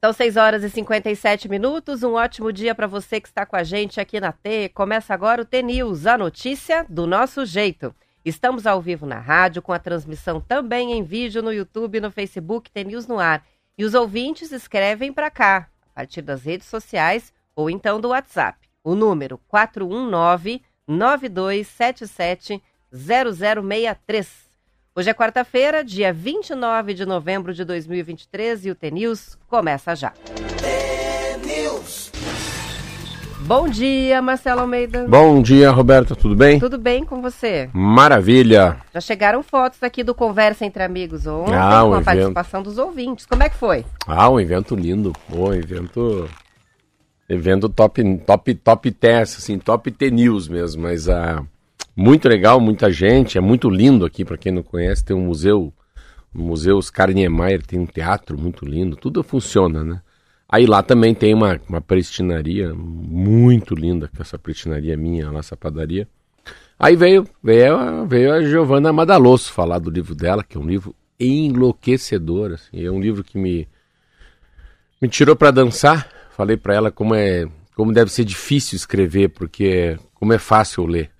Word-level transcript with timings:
São 0.00 0.12
6 0.12 0.36
horas 0.36 0.62
e 0.62 0.70
57 0.70 1.48
minutos. 1.48 2.04
Um 2.04 2.12
ótimo 2.12 2.52
dia 2.52 2.72
para 2.72 2.86
você 2.86 3.20
que 3.20 3.26
está 3.26 3.44
com 3.44 3.56
a 3.56 3.64
gente 3.64 4.00
aqui 4.00 4.20
na 4.20 4.30
T. 4.30 4.68
Começa 4.68 5.12
agora 5.12 5.42
o 5.42 5.44
T 5.44 5.60
News, 5.60 6.06
a 6.06 6.16
notícia 6.16 6.86
do 6.88 7.04
nosso 7.04 7.44
jeito. 7.44 7.92
Estamos 8.24 8.64
ao 8.64 8.80
vivo 8.80 9.06
na 9.06 9.18
rádio, 9.18 9.60
com 9.60 9.72
a 9.72 9.78
transmissão 9.80 10.40
também 10.40 10.92
em 10.92 11.02
vídeo 11.02 11.42
no 11.42 11.52
YouTube 11.52 11.98
e 11.98 12.00
no 12.00 12.12
Facebook 12.12 12.70
T 12.70 12.84
News 12.84 13.08
no 13.08 13.18
ar. 13.18 13.44
E 13.76 13.84
os 13.84 13.92
ouvintes 13.92 14.52
escrevem 14.52 15.12
para 15.12 15.32
cá, 15.32 15.68
a 15.90 15.94
partir 15.96 16.22
das 16.22 16.44
redes 16.44 16.68
sociais 16.68 17.32
ou 17.56 17.68
então 17.68 18.00
do 18.00 18.10
WhatsApp. 18.10 18.56
O 18.84 18.94
número 18.94 19.36
419 19.48 20.62
9277 20.86 22.62
0063. 22.92 24.47
Hoje 24.98 25.10
é 25.10 25.14
quarta-feira, 25.14 25.84
dia 25.84 26.12
29 26.12 26.92
de 26.92 27.06
novembro 27.06 27.54
de 27.54 27.64
2023 27.64 28.66
e 28.66 28.70
o 28.72 28.74
T-News 28.74 29.38
começa 29.46 29.94
já. 29.94 30.12
Bom 33.46 33.68
dia, 33.68 34.20
Marcelo 34.20 34.62
Almeida. 34.62 35.06
Bom 35.06 35.40
dia, 35.40 35.70
Roberta, 35.70 36.16
tudo 36.16 36.34
bem? 36.34 36.58
Tudo 36.58 36.76
bem 36.78 37.04
com 37.04 37.22
você? 37.22 37.70
Maravilha. 37.72 38.78
Já 38.92 39.00
chegaram 39.00 39.40
fotos 39.40 39.80
aqui 39.84 40.02
do 40.02 40.16
Conversa 40.16 40.66
Entre 40.66 40.82
Amigos 40.82 41.28
ontem, 41.28 41.54
ah, 41.54 41.82
com 41.82 41.94
a 41.94 41.98
evento. 41.98 42.04
participação 42.04 42.60
dos 42.64 42.76
ouvintes. 42.76 43.24
Como 43.24 43.44
é 43.44 43.48
que 43.48 43.56
foi? 43.56 43.84
Ah, 44.04 44.28
um 44.28 44.40
evento 44.40 44.74
lindo. 44.74 45.12
Bom, 45.28 45.54
evento... 45.54 46.28
Evento 47.28 47.68
top, 47.68 48.02
top, 48.26 48.52
top 48.52 48.90
test, 48.90 49.38
assim, 49.38 49.60
top 49.60 49.92
T-News 49.92 50.48
mesmo, 50.48 50.82
mas 50.82 51.08
a... 51.08 51.40
Uh 51.40 51.57
muito 51.98 52.28
legal, 52.28 52.60
muita 52.60 52.92
gente, 52.92 53.36
é 53.36 53.40
muito 53.40 53.68
lindo 53.68 54.06
aqui, 54.06 54.24
para 54.24 54.38
quem 54.38 54.52
não 54.52 54.62
conhece, 54.62 55.04
tem 55.04 55.16
um 55.16 55.26
museu, 55.26 55.74
o 56.32 56.40
Museu 56.40 56.76
Oscar 56.76 57.10
Niemeyer, 57.10 57.60
tem 57.66 57.76
um 57.76 57.86
teatro 57.86 58.38
muito 58.38 58.64
lindo, 58.64 58.94
tudo 58.94 59.20
funciona, 59.24 59.82
né? 59.82 60.00
Aí 60.48 60.64
lá 60.64 60.80
também 60.80 61.12
tem 61.12 61.34
uma, 61.34 61.60
uma 61.68 61.80
prestinaria 61.80 62.72
muito 62.72 63.74
linda, 63.74 64.08
que 64.14 64.22
essa 64.22 64.38
prestinaria 64.38 64.96
minha, 64.96 65.26
a 65.26 65.32
nossa 65.32 65.56
padaria. 65.56 66.06
Aí 66.78 66.94
veio, 66.94 67.26
veio, 67.42 68.06
veio 68.06 68.32
a 68.32 68.42
Giovanna 68.42 68.92
Madalosso 68.92 69.52
falar 69.52 69.80
do 69.80 69.90
livro 69.90 70.14
dela, 70.14 70.44
que 70.44 70.56
é 70.56 70.60
um 70.60 70.66
livro 70.66 70.94
enlouquecedor, 71.18 72.52
assim, 72.52 72.80
é 72.80 72.90
um 72.92 73.00
livro 73.00 73.24
que 73.24 73.36
me, 73.36 73.66
me 75.02 75.08
tirou 75.08 75.34
para 75.34 75.50
dançar. 75.50 76.08
Falei 76.30 76.56
para 76.56 76.76
ela 76.76 76.92
como 76.92 77.12
é, 77.16 77.44
como 77.74 77.92
deve 77.92 78.12
ser 78.12 78.24
difícil 78.24 78.76
escrever, 78.76 79.30
porque 79.30 79.98
como 80.14 80.32
é 80.32 80.38
fácil 80.38 80.86
ler. 80.86 81.10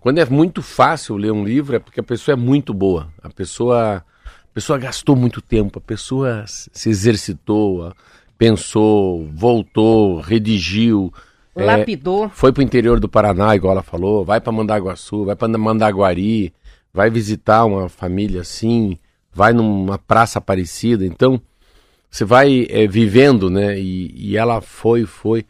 Quando 0.00 0.18
é 0.18 0.24
muito 0.24 0.62
fácil 0.62 1.16
ler 1.16 1.32
um 1.32 1.44
livro 1.44 1.76
é 1.76 1.78
porque 1.78 2.00
a 2.00 2.02
pessoa 2.02 2.34
é 2.34 2.36
muito 2.36 2.72
boa. 2.72 3.08
A 3.22 3.28
pessoa, 3.28 3.96
a 3.96 4.54
pessoa 4.54 4.78
gastou 4.78 5.16
muito 5.16 5.40
tempo, 5.40 5.78
a 5.78 5.82
pessoa 5.82 6.44
se 6.46 6.88
exercitou, 6.88 7.92
pensou, 8.38 9.28
voltou, 9.32 10.20
redigiu. 10.20 11.12
É, 11.54 11.64
Lapidou. 11.64 12.26
É, 12.26 12.28
foi 12.28 12.52
para 12.52 12.60
o 12.60 12.64
interior 12.64 13.00
do 13.00 13.08
Paraná, 13.08 13.54
igual 13.56 13.72
ela 13.72 13.82
falou, 13.82 14.24
vai 14.24 14.40
para 14.40 14.52
Mandaguaçu, 14.52 15.24
vai 15.24 15.34
para 15.34 15.48
Mandaguari, 15.56 16.52
vai 16.92 17.10
visitar 17.10 17.64
uma 17.64 17.88
família 17.88 18.42
assim, 18.42 18.98
vai 19.32 19.52
numa 19.52 19.98
praça 19.98 20.40
parecida. 20.40 21.04
Então, 21.04 21.40
você 22.10 22.24
vai 22.24 22.66
é, 22.70 22.86
vivendo, 22.86 23.50
né? 23.50 23.78
E, 23.78 24.12
e 24.16 24.36
ela 24.36 24.60
foi, 24.60 25.04
foi. 25.04 25.44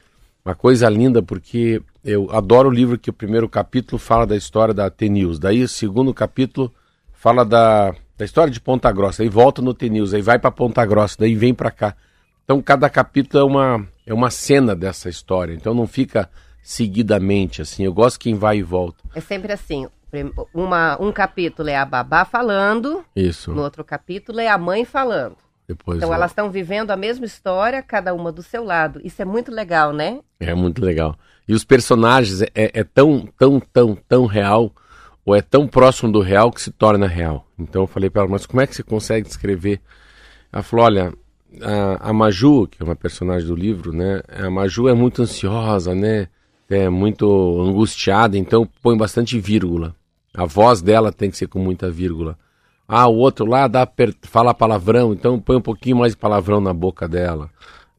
Uma 0.44 0.54
coisa 0.54 0.88
linda, 0.88 1.20
porque 1.22 1.82
eu 2.06 2.28
adoro 2.30 2.68
o 2.68 2.72
livro 2.72 2.96
que 2.96 3.10
o 3.10 3.12
primeiro 3.12 3.48
capítulo 3.48 3.98
fala 3.98 4.24
da 4.24 4.36
história 4.36 4.72
da 4.72 4.88
T-News. 4.88 5.40
Daí 5.40 5.64
o 5.64 5.68
segundo 5.68 6.14
capítulo 6.14 6.72
fala 7.12 7.44
da, 7.44 7.92
da 8.16 8.24
história 8.24 8.52
de 8.52 8.60
Ponta 8.60 8.92
Grossa. 8.92 9.24
Aí 9.24 9.28
volta 9.28 9.60
no 9.60 9.74
T-News, 9.74 10.14
aí 10.14 10.22
vai 10.22 10.38
para 10.38 10.52
Ponta 10.52 10.86
Grossa, 10.86 11.16
daí 11.18 11.34
vem 11.34 11.52
para 11.52 11.72
cá. 11.72 11.96
Então 12.44 12.62
cada 12.62 12.88
capítulo 12.88 13.42
é 13.42 13.44
uma, 13.44 13.88
é 14.06 14.14
uma 14.14 14.30
cena 14.30 14.76
dessa 14.76 15.08
história. 15.08 15.52
Então 15.52 15.74
não 15.74 15.88
fica 15.88 16.30
seguidamente 16.62 17.60
assim. 17.60 17.84
Eu 17.84 17.92
gosto 17.92 18.20
quem 18.20 18.36
vai 18.36 18.58
e 18.58 18.62
volta. 18.62 19.02
É 19.12 19.20
sempre 19.20 19.52
assim. 19.52 19.88
Uma, 20.54 20.96
um 21.02 21.10
capítulo 21.10 21.68
é 21.68 21.76
a 21.76 21.84
babá 21.84 22.24
falando. 22.24 23.04
Isso. 23.16 23.52
No 23.52 23.62
outro 23.62 23.82
capítulo 23.84 24.38
é 24.38 24.46
a 24.46 24.56
mãe 24.56 24.84
falando. 24.84 25.36
Depois 25.66 25.98
então 25.98 26.14
elas 26.14 26.30
estão 26.30 26.50
vivendo 26.50 26.90
a 26.90 26.96
mesma 26.96 27.26
história, 27.26 27.82
cada 27.82 28.14
uma 28.14 28.30
do 28.30 28.42
seu 28.42 28.62
lado. 28.62 29.00
Isso 29.02 29.20
é 29.20 29.24
muito 29.24 29.50
legal, 29.50 29.92
né? 29.92 30.20
É 30.38 30.54
muito 30.54 30.84
legal. 30.84 31.18
E 31.48 31.54
os 31.54 31.64
personagens 31.64 32.42
é, 32.42 32.50
é, 32.54 32.84
tão, 32.84 33.28
tão, 33.38 33.60
tão, 33.60 33.98
tão 34.08 34.26
real, 34.26 34.72
ou 35.24 35.34
é 35.34 35.42
tão 35.42 35.66
próximo 35.66 36.10
do 36.10 36.20
real 36.20 36.52
que 36.52 36.60
se 36.60 36.70
torna 36.70 37.06
real. 37.06 37.46
Então 37.58 37.82
eu 37.82 37.86
falei 37.86 38.08
para 38.08 38.22
ela, 38.22 38.30
mas 38.30 38.46
como 38.46 38.60
é 38.60 38.66
que 38.66 38.74
você 38.74 38.82
consegue 38.82 39.26
descrever? 39.26 39.80
Ela 40.52 40.62
falou, 40.62 40.84
olha, 40.86 41.12
a, 41.60 42.10
a 42.10 42.12
Maju, 42.12 42.66
que 42.68 42.80
é 42.80 42.84
uma 42.84 42.96
personagem 42.96 43.46
do 43.46 43.54
livro, 43.54 43.92
né? 43.92 44.22
A 44.28 44.50
Maju 44.50 44.88
é 44.88 44.94
muito 44.94 45.22
ansiosa, 45.22 45.94
né? 45.94 46.28
É 46.68 46.88
muito 46.88 47.26
angustiada, 47.62 48.36
então 48.36 48.68
põe 48.82 48.96
bastante 48.96 49.38
vírgula. 49.38 49.94
A 50.34 50.44
voz 50.44 50.82
dela 50.82 51.12
tem 51.12 51.30
que 51.30 51.36
ser 51.36 51.46
com 51.46 51.58
muita 51.58 51.90
vírgula. 51.90 52.36
Ah, 52.88 53.08
o 53.08 53.16
outro 53.16 53.44
lá 53.46 53.66
dá 53.66 53.86
per... 53.86 54.14
fala 54.22 54.54
palavrão, 54.54 55.12
então 55.12 55.40
põe 55.40 55.56
um 55.56 55.60
pouquinho 55.60 55.96
mais 55.96 56.12
de 56.12 56.18
palavrão 56.18 56.60
na 56.60 56.72
boca 56.72 57.08
dela. 57.08 57.50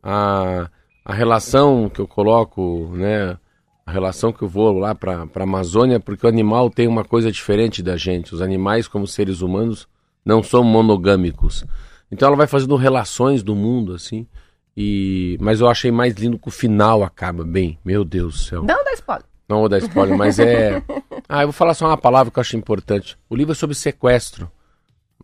Ah, 0.01 0.69
a 1.03 1.13
relação 1.13 1.89
que 1.89 1.99
eu 1.99 2.07
coloco, 2.07 2.91
né? 2.93 3.37
A 3.85 3.91
relação 3.91 4.33
que 4.33 4.41
eu 4.41 4.47
vou 4.47 4.77
lá 4.77 4.93
para 4.93 5.27
a 5.33 5.43
Amazônia, 5.43 5.99
porque 5.99 6.25
o 6.25 6.29
animal 6.29 6.69
tem 6.69 6.87
uma 6.87 7.03
coisa 7.03 7.31
diferente 7.31 7.81
da 7.81 7.95
gente. 7.95 8.33
Os 8.33 8.41
animais, 8.41 8.87
como 8.87 9.07
seres 9.07 9.41
humanos, 9.41 9.87
não 10.25 10.43
são 10.43 10.63
monogâmicos. 10.63 11.65
Então 12.11 12.27
ela 12.27 12.37
vai 12.37 12.47
fazendo 12.47 12.75
relações 12.75 13.43
do 13.43 13.55
mundo, 13.55 13.93
assim. 13.93 14.27
E... 14.75 15.37
Mas 15.39 15.61
eu 15.61 15.67
achei 15.67 15.91
mais 15.91 16.13
lindo 16.15 16.37
que 16.37 16.49
o 16.49 16.51
final 16.51 17.03
acaba 17.03 17.43
bem. 17.43 17.79
Meu 17.83 18.03
Deus 18.03 18.33
do 18.33 18.39
céu. 18.39 18.63
Não 18.63 18.83
dá 18.83 18.93
spoiler. 18.93 19.25
Não 19.47 19.59
vou 19.59 19.69
dar 19.69 19.77
spoiler, 19.77 20.17
mas 20.17 20.39
é. 20.39 20.83
Ah, 21.29 21.41
eu 21.43 21.47
vou 21.47 21.53
falar 21.53 21.73
só 21.73 21.87
uma 21.87 21.97
palavra 21.97 22.31
que 22.31 22.39
eu 22.39 22.41
acho 22.41 22.55
importante. 22.55 23.17
O 23.29 23.35
livro 23.35 23.51
é 23.51 23.55
sobre 23.55 23.75
sequestro. 23.75 24.49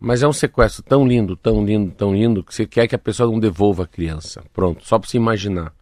Mas 0.04 0.22
é 0.22 0.28
um 0.28 0.32
sequestro 0.32 0.82
tão 0.82 1.06
lindo, 1.06 1.34
tão 1.34 1.64
lindo, 1.64 1.90
tão 1.92 2.14
lindo, 2.14 2.44
que 2.44 2.54
você 2.54 2.66
quer 2.66 2.86
que 2.86 2.94
a 2.94 2.98
pessoa 2.98 3.30
não 3.30 3.40
devolva 3.40 3.84
a 3.84 3.86
criança. 3.86 4.42
Pronto, 4.52 4.86
só 4.86 4.98
para 4.98 5.08
se 5.08 5.16
imaginar. 5.16 5.72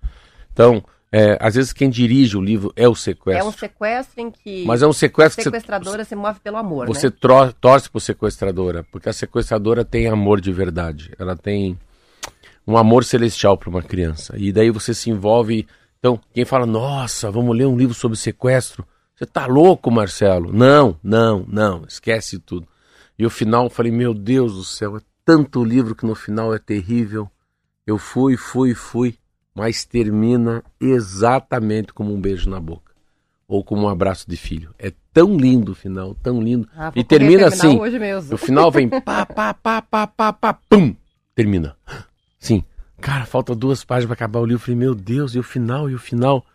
Então, 0.53 0.83
é, 1.10 1.37
às 1.41 1.56
vezes 1.56 1.72
quem 1.72 1.91
dirige 1.91 2.37
o 2.37 2.41
livro 2.41 2.72
é 2.77 2.88
o 2.88 2.94
sequestro. 2.94 3.44
É 3.44 3.49
um 3.49 3.50
sequestro 3.50 4.21
em 4.21 4.31
que. 4.31 4.65
Mas 4.65 4.81
é 4.81 4.87
um 4.87 4.93
sequestro 4.93 5.41
a 5.41 5.44
sequestradora 5.44 6.05
você, 6.05 6.10
se 6.10 6.15
move 6.15 6.38
pelo 6.38 6.56
amor. 6.56 6.87
Você 6.87 7.09
né? 7.09 7.53
torce 7.60 7.91
por 7.91 7.99
sequestradora, 7.99 8.87
porque 8.93 9.09
a 9.09 9.12
sequestradora 9.12 9.84
tem 9.84 10.06
amor 10.06 10.41
de 10.41 10.53
verdade. 10.53 11.12
Ela 11.19 11.37
tem 11.37 11.77
um 12.65 12.77
amor 12.77 13.04
celestial 13.04 13.59
para 13.59 13.71
uma 13.71 13.83
criança. 13.83 14.34
E 14.39 14.53
daí 14.53 14.71
você 14.71 14.94
se 14.94 15.10
envolve. 15.10 15.66
Então, 15.99 16.19
quem 16.33 16.44
fala, 16.44 16.65
nossa, 16.65 17.28
vamos 17.28 17.56
ler 17.56 17.66
um 17.66 17.77
livro 17.77 17.94
sobre 17.94 18.16
sequestro. 18.16 18.87
Você 19.16 19.27
tá 19.27 19.47
louco, 19.47 19.91
Marcelo? 19.91 20.53
Não, 20.53 20.97
não, 21.03 21.44
não, 21.49 21.84
esquece 21.89 22.39
tudo. 22.39 22.69
E 23.18 23.26
o 23.26 23.30
final, 23.30 23.64
eu 23.64 23.70
falei, 23.70 23.92
meu 23.92 24.14
Deus 24.14 24.54
do 24.54 24.64
céu, 24.64 24.96
é 24.96 25.00
tanto 25.24 25.64
livro 25.64 25.94
que 25.94 26.06
no 26.06 26.14
final 26.14 26.54
é 26.54 26.58
terrível. 26.58 27.30
Eu 27.86 27.98
fui, 27.98 28.36
fui, 28.36 28.74
fui, 28.74 29.16
mas 29.54 29.84
termina 29.84 30.62
exatamente 30.80 31.92
como 31.92 32.12
um 32.12 32.20
beijo 32.20 32.48
na 32.48 32.60
boca. 32.60 32.92
Ou 33.46 33.62
como 33.62 33.82
um 33.82 33.88
abraço 33.88 34.28
de 34.28 34.36
filho. 34.36 34.74
É 34.78 34.92
tão 35.12 35.36
lindo 35.36 35.72
o 35.72 35.74
final, 35.74 36.14
tão 36.14 36.40
lindo. 36.40 36.68
Ah, 36.76 36.90
e 36.94 37.04
termina 37.04 37.48
assim. 37.48 37.78
O 38.32 38.36
final 38.36 38.70
vem 38.70 38.88
pá, 39.02 39.26
pá, 39.26 39.52
pá, 39.52 39.82
pá, 39.82 40.06
pá, 40.06 40.32
pá, 40.32 40.54
pum. 40.54 40.94
Termina. 41.34 41.76
Sim. 42.38 42.64
Cara, 43.00 43.26
falta 43.26 43.54
duas 43.54 43.84
páginas 43.84 44.06
para 44.06 44.14
acabar 44.14 44.40
o 44.40 44.46
livro. 44.46 44.62
Eu 44.62 44.64
falei, 44.64 44.76
meu 44.76 44.94
Deus, 44.94 45.34
e 45.34 45.38
o 45.38 45.42
final, 45.42 45.90
e 45.90 45.94
o 45.94 45.98
final? 45.98 46.46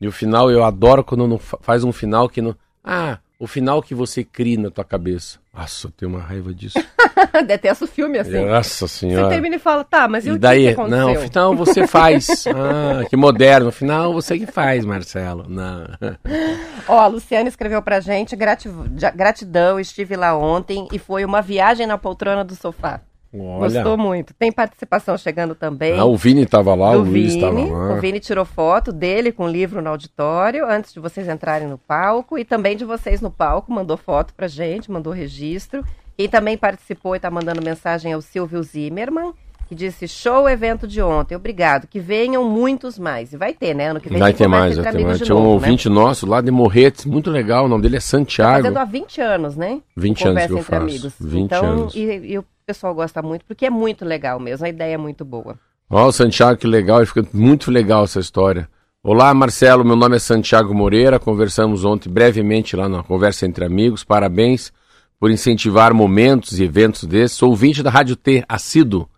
E 0.00 0.08
o 0.08 0.12
final, 0.12 0.50
eu 0.50 0.64
adoro 0.64 1.04
quando 1.04 1.26
não 1.26 1.38
faz 1.38 1.84
um 1.84 1.92
final 1.92 2.28
que 2.28 2.42
não. 2.42 2.54
Ah, 2.82 3.18
o 3.38 3.46
final 3.46 3.82
que 3.82 3.94
você 3.94 4.22
cria 4.22 4.58
na 4.58 4.70
tua 4.70 4.84
cabeça. 4.84 5.38
Nossa, 5.52 5.86
eu 5.86 5.90
tenho 5.90 6.10
uma 6.10 6.20
raiva 6.20 6.52
disso. 6.52 6.78
Detesto 7.46 7.86
filme 7.86 8.18
assim. 8.18 8.44
Nossa 8.44 8.88
senhora. 8.88 9.26
Você 9.26 9.30
termina 9.30 9.56
e 9.56 9.58
fala, 9.58 9.84
tá, 9.84 10.08
mas 10.08 10.24
e, 10.24 10.28
e 10.28 10.32
o 10.32 10.38
daí, 10.38 10.66
que, 10.66 10.68
aconteceu? 10.68 10.98
Não, 10.98 11.12
o 11.12 11.20
final 11.20 11.56
você 11.56 11.86
faz. 11.86 12.46
ah, 12.48 13.04
que 13.08 13.16
moderno. 13.16 13.68
O 13.68 13.72
final 13.72 14.12
você 14.12 14.38
que 14.38 14.46
faz, 14.46 14.84
Marcelo. 14.84 15.46
Não. 15.48 15.86
Ó, 16.88 16.98
a 16.98 17.06
Luciana 17.06 17.48
escreveu 17.48 17.82
pra 17.82 18.00
gente, 18.00 18.36
gratidão, 18.36 19.78
estive 19.78 20.16
lá 20.16 20.36
ontem 20.36 20.88
e 20.92 20.98
foi 20.98 21.24
uma 21.24 21.40
viagem 21.40 21.86
na 21.86 21.98
poltrona 21.98 22.44
do 22.44 22.54
sofá. 22.54 23.00
Olha. 23.36 23.82
Gostou 23.82 23.98
muito. 23.98 24.32
Tem 24.34 24.52
participação 24.52 25.18
chegando 25.18 25.54
também. 25.54 25.98
Ah, 25.98 26.04
o 26.04 26.16
Vini 26.16 26.42
estava 26.42 26.74
lá, 26.74 26.90
o 26.92 27.02
Luiz 27.02 27.34
estava 27.34 27.58
lá. 27.64 27.94
O 27.94 28.00
Vini 28.00 28.20
tirou 28.20 28.44
foto 28.44 28.92
dele 28.92 29.32
com 29.32 29.44
o 29.44 29.48
livro 29.48 29.82
no 29.82 29.90
auditório 29.90 30.64
antes 30.66 30.92
de 30.92 31.00
vocês 31.00 31.28
entrarem 31.28 31.66
no 31.66 31.78
palco 31.78 32.38
e 32.38 32.44
também 32.44 32.76
de 32.76 32.84
vocês 32.84 33.20
no 33.20 33.30
palco. 33.30 33.72
Mandou 33.72 33.96
foto 33.96 34.32
pra 34.34 34.46
gente, 34.46 34.90
mandou 34.90 35.12
registro. 35.12 35.84
Quem 36.16 36.28
também 36.28 36.56
participou 36.56 37.14
e 37.14 37.18
está 37.18 37.30
mandando 37.30 37.60
mensagem 37.60 38.12
é 38.12 38.16
o 38.16 38.20
Silvio 38.22 38.62
Zimmermann, 38.62 39.32
que 39.66 39.74
disse: 39.74 40.06
show 40.06 40.48
evento 40.48 40.86
de 40.86 41.02
ontem, 41.02 41.34
obrigado. 41.34 41.88
Que 41.88 41.98
venham 41.98 42.48
muitos 42.48 42.98
mais. 42.98 43.32
E 43.32 43.36
vai 43.36 43.52
ter, 43.52 43.74
né? 43.74 43.90
Ano 43.90 44.00
que 44.00 44.08
vem 44.08 44.18
vai 44.18 44.32
ter 44.32 44.46
mais, 44.46 44.76
vai 44.76 44.92
ter 44.92 45.04
mais. 45.04 45.18
Tinha 45.18 45.34
um 45.34 45.46
ouvinte 45.46 45.88
né? 45.88 45.94
nosso 45.94 46.24
lá 46.24 46.40
de 46.40 46.52
Morretes, 46.52 47.04
muito 47.04 47.30
legal. 47.30 47.64
O 47.64 47.68
nome 47.68 47.82
dele 47.82 47.96
é 47.96 48.00
Santiago. 48.00 48.58
Tá 48.58 48.62
fazendo 48.62 48.78
há 48.78 48.84
20 48.84 49.20
anos, 49.20 49.56
né? 49.56 49.80
20 49.96 50.28
anos 50.28 50.46
que 50.46 50.52
eu 50.52 50.62
faço. 50.62 50.82
Amigos. 50.82 51.14
20 51.18 51.44
então, 51.44 51.64
anos. 51.64 51.94
E, 51.96 52.00
e, 52.00 52.38
o 52.38 52.44
o 52.64 52.66
pessoal 52.66 52.94
gosta 52.94 53.20
muito, 53.20 53.44
porque 53.44 53.66
é 53.66 53.70
muito 53.70 54.06
legal 54.06 54.40
mesmo, 54.40 54.64
a 54.64 54.68
ideia 54.70 54.94
é 54.94 54.96
muito 54.96 55.22
boa. 55.22 55.58
Ó, 55.90 56.06
oh, 56.06 56.12
Santiago, 56.12 56.58
que 56.58 56.66
legal, 56.66 57.04
fica 57.04 57.22
muito 57.30 57.70
legal 57.70 58.04
essa 58.04 58.18
história. 58.18 58.66
Olá, 59.02 59.34
Marcelo, 59.34 59.84
meu 59.84 59.94
nome 59.94 60.16
é 60.16 60.18
Santiago 60.18 60.72
Moreira, 60.72 61.20
conversamos 61.20 61.84
ontem 61.84 62.08
brevemente 62.08 62.74
lá 62.74 62.88
na 62.88 63.02
Conversa 63.02 63.44
Entre 63.44 63.66
Amigos, 63.66 64.02
parabéns 64.02 64.72
por 65.20 65.30
incentivar 65.30 65.92
momentos 65.92 66.58
e 66.58 66.64
eventos 66.64 67.04
desses. 67.04 67.36
Sou 67.36 67.50
ouvinte 67.50 67.82
da 67.82 67.90
Rádio 67.90 68.16
T, 68.16 68.42
assíduo. 68.48 69.10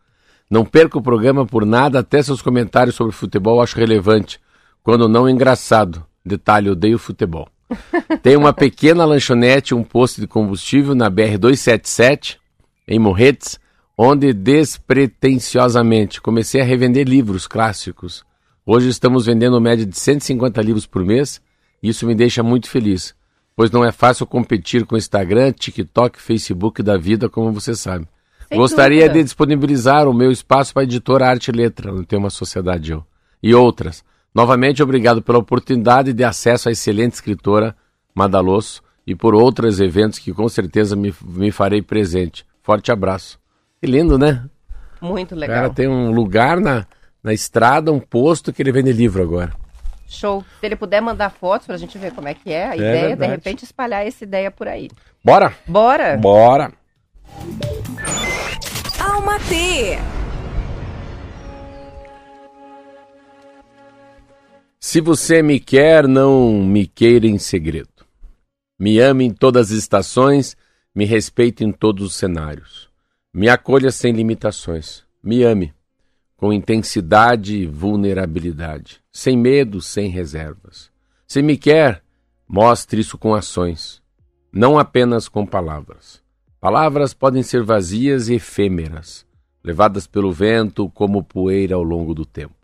Não 0.50 0.64
perca 0.64 0.98
o 0.98 1.02
programa 1.02 1.46
por 1.46 1.64
nada, 1.64 2.00
até 2.00 2.20
seus 2.20 2.42
comentários 2.42 2.96
sobre 2.96 3.12
futebol 3.12 3.62
acho 3.62 3.78
relevante, 3.78 4.40
quando 4.82 5.08
não 5.08 5.28
engraçado. 5.28 6.04
Detalhe, 6.24 6.68
odeio 6.68 6.98
futebol. 6.98 7.48
Tem 8.24 8.36
uma 8.36 8.52
pequena 8.52 9.04
lanchonete, 9.04 9.72
um 9.72 9.84
posto 9.84 10.20
de 10.20 10.26
combustível 10.26 10.96
na 10.96 11.08
BR-277, 11.08 12.38
em 12.86 12.98
Morretes, 12.98 13.58
onde 13.96 14.32
despretensiosamente 14.32 16.20
comecei 16.20 16.60
a 16.60 16.64
revender 16.64 17.08
livros 17.08 17.46
clássicos. 17.46 18.24
Hoje 18.64 18.88
estamos 18.88 19.26
vendendo 19.26 19.60
média 19.60 19.86
de 19.86 19.98
150 19.98 20.60
livros 20.62 20.86
por 20.86 21.04
mês 21.04 21.40
e 21.82 21.88
isso 21.88 22.06
me 22.06 22.14
deixa 22.14 22.42
muito 22.42 22.68
feliz, 22.68 23.14
pois 23.54 23.70
não 23.70 23.84
é 23.84 23.92
fácil 23.92 24.26
competir 24.26 24.84
com 24.84 24.96
Instagram, 24.96 25.52
TikTok, 25.52 26.20
Facebook 26.20 26.82
da 26.82 26.96
vida, 26.96 27.28
como 27.28 27.52
você 27.52 27.74
sabe. 27.74 28.06
Sem 28.48 28.58
Gostaria 28.58 29.02
dúvida. 29.02 29.14
de 29.14 29.24
disponibilizar 29.24 30.08
o 30.08 30.14
meu 30.14 30.30
espaço 30.30 30.74
para 30.74 30.82
a 30.82 30.84
editora 30.84 31.28
Arte 31.28 31.48
e 31.48 31.52
Letra, 31.52 31.92
não 31.92 32.04
tem 32.04 32.18
uma 32.18 32.30
sociedade 32.30 32.92
eu, 32.92 33.04
e 33.42 33.54
outras 33.54 34.04
Novamente, 34.36 34.82
obrigado 34.82 35.22
pela 35.22 35.38
oportunidade 35.38 36.12
de 36.12 36.22
acesso 36.22 36.68
à 36.68 36.72
excelente 36.72 37.14
escritora 37.14 37.74
Madalosso 38.14 38.82
e 39.06 39.14
por 39.14 39.34
outros 39.34 39.80
eventos 39.80 40.18
que 40.18 40.30
com 40.30 40.46
certeza 40.46 40.94
me, 40.94 41.10
me 41.24 41.50
farei 41.50 41.80
presente. 41.80 42.44
Forte 42.66 42.90
abraço. 42.90 43.38
Que 43.80 43.86
lindo, 43.86 44.18
né? 44.18 44.44
Muito 45.00 45.36
legal. 45.36 45.56
Cara, 45.56 45.70
tem 45.70 45.86
um 45.86 46.10
lugar 46.10 46.58
na, 46.58 46.84
na 47.22 47.32
estrada, 47.32 47.92
um 47.92 48.00
posto 48.00 48.52
que 48.52 48.60
ele 48.60 48.72
vende 48.72 48.92
livro 48.92 49.22
agora. 49.22 49.52
Show. 50.08 50.44
Se 50.58 50.66
ele 50.66 50.74
puder 50.74 51.00
mandar 51.00 51.30
fotos 51.30 51.68
pra 51.68 51.76
gente 51.76 51.96
ver 51.96 52.12
como 52.12 52.26
é 52.26 52.34
que 52.34 52.50
é 52.52 52.66
a 52.66 52.72
é 52.72 52.76
ideia, 52.76 52.92
verdade. 53.10 53.20
de 53.20 53.36
repente 53.36 53.64
espalhar 53.64 54.04
essa 54.04 54.24
ideia 54.24 54.50
por 54.50 54.66
aí. 54.66 54.90
Bora? 55.22 55.54
Bora. 55.64 56.16
Bora. 56.16 56.72
Alma 58.98 59.38
T. 59.48 59.96
Se 64.80 65.00
você 65.00 65.40
me 65.40 65.60
quer, 65.60 66.08
não 66.08 66.50
me 66.64 66.84
queira 66.84 67.28
em 67.28 67.38
segredo. 67.38 68.04
Me 68.76 68.98
ame 68.98 69.24
em 69.24 69.30
todas 69.30 69.70
as 69.70 69.78
estações, 69.78 70.56
me 70.96 71.04
respeite 71.04 71.62
em 71.62 71.70
todos 71.70 72.06
os 72.06 72.14
cenários. 72.14 72.88
Me 73.30 73.50
acolha 73.50 73.90
sem 73.90 74.14
limitações. 74.14 75.04
Me 75.22 75.42
ame 75.42 75.74
com 76.38 76.52
intensidade 76.52 77.56
e 77.56 77.66
vulnerabilidade, 77.66 79.02
sem 79.12 79.36
medo, 79.36 79.80
sem 79.80 80.08
reservas. 80.08 80.90
Se 81.26 81.42
me 81.42 81.56
quer, 81.56 82.02
mostre 82.48 83.00
isso 83.00 83.18
com 83.18 83.34
ações, 83.34 84.02
não 84.52 84.78
apenas 84.78 85.28
com 85.28 85.46
palavras. 85.46 86.22
Palavras 86.60 87.12
podem 87.12 87.42
ser 87.42 87.62
vazias 87.62 88.28
e 88.28 88.34
efêmeras, 88.34 89.26
levadas 89.62 90.06
pelo 90.06 90.32
vento 90.32 90.88
como 90.90 91.22
poeira 91.22 91.74
ao 91.74 91.82
longo 91.82 92.14
do 92.14 92.24
tempo. 92.24 92.54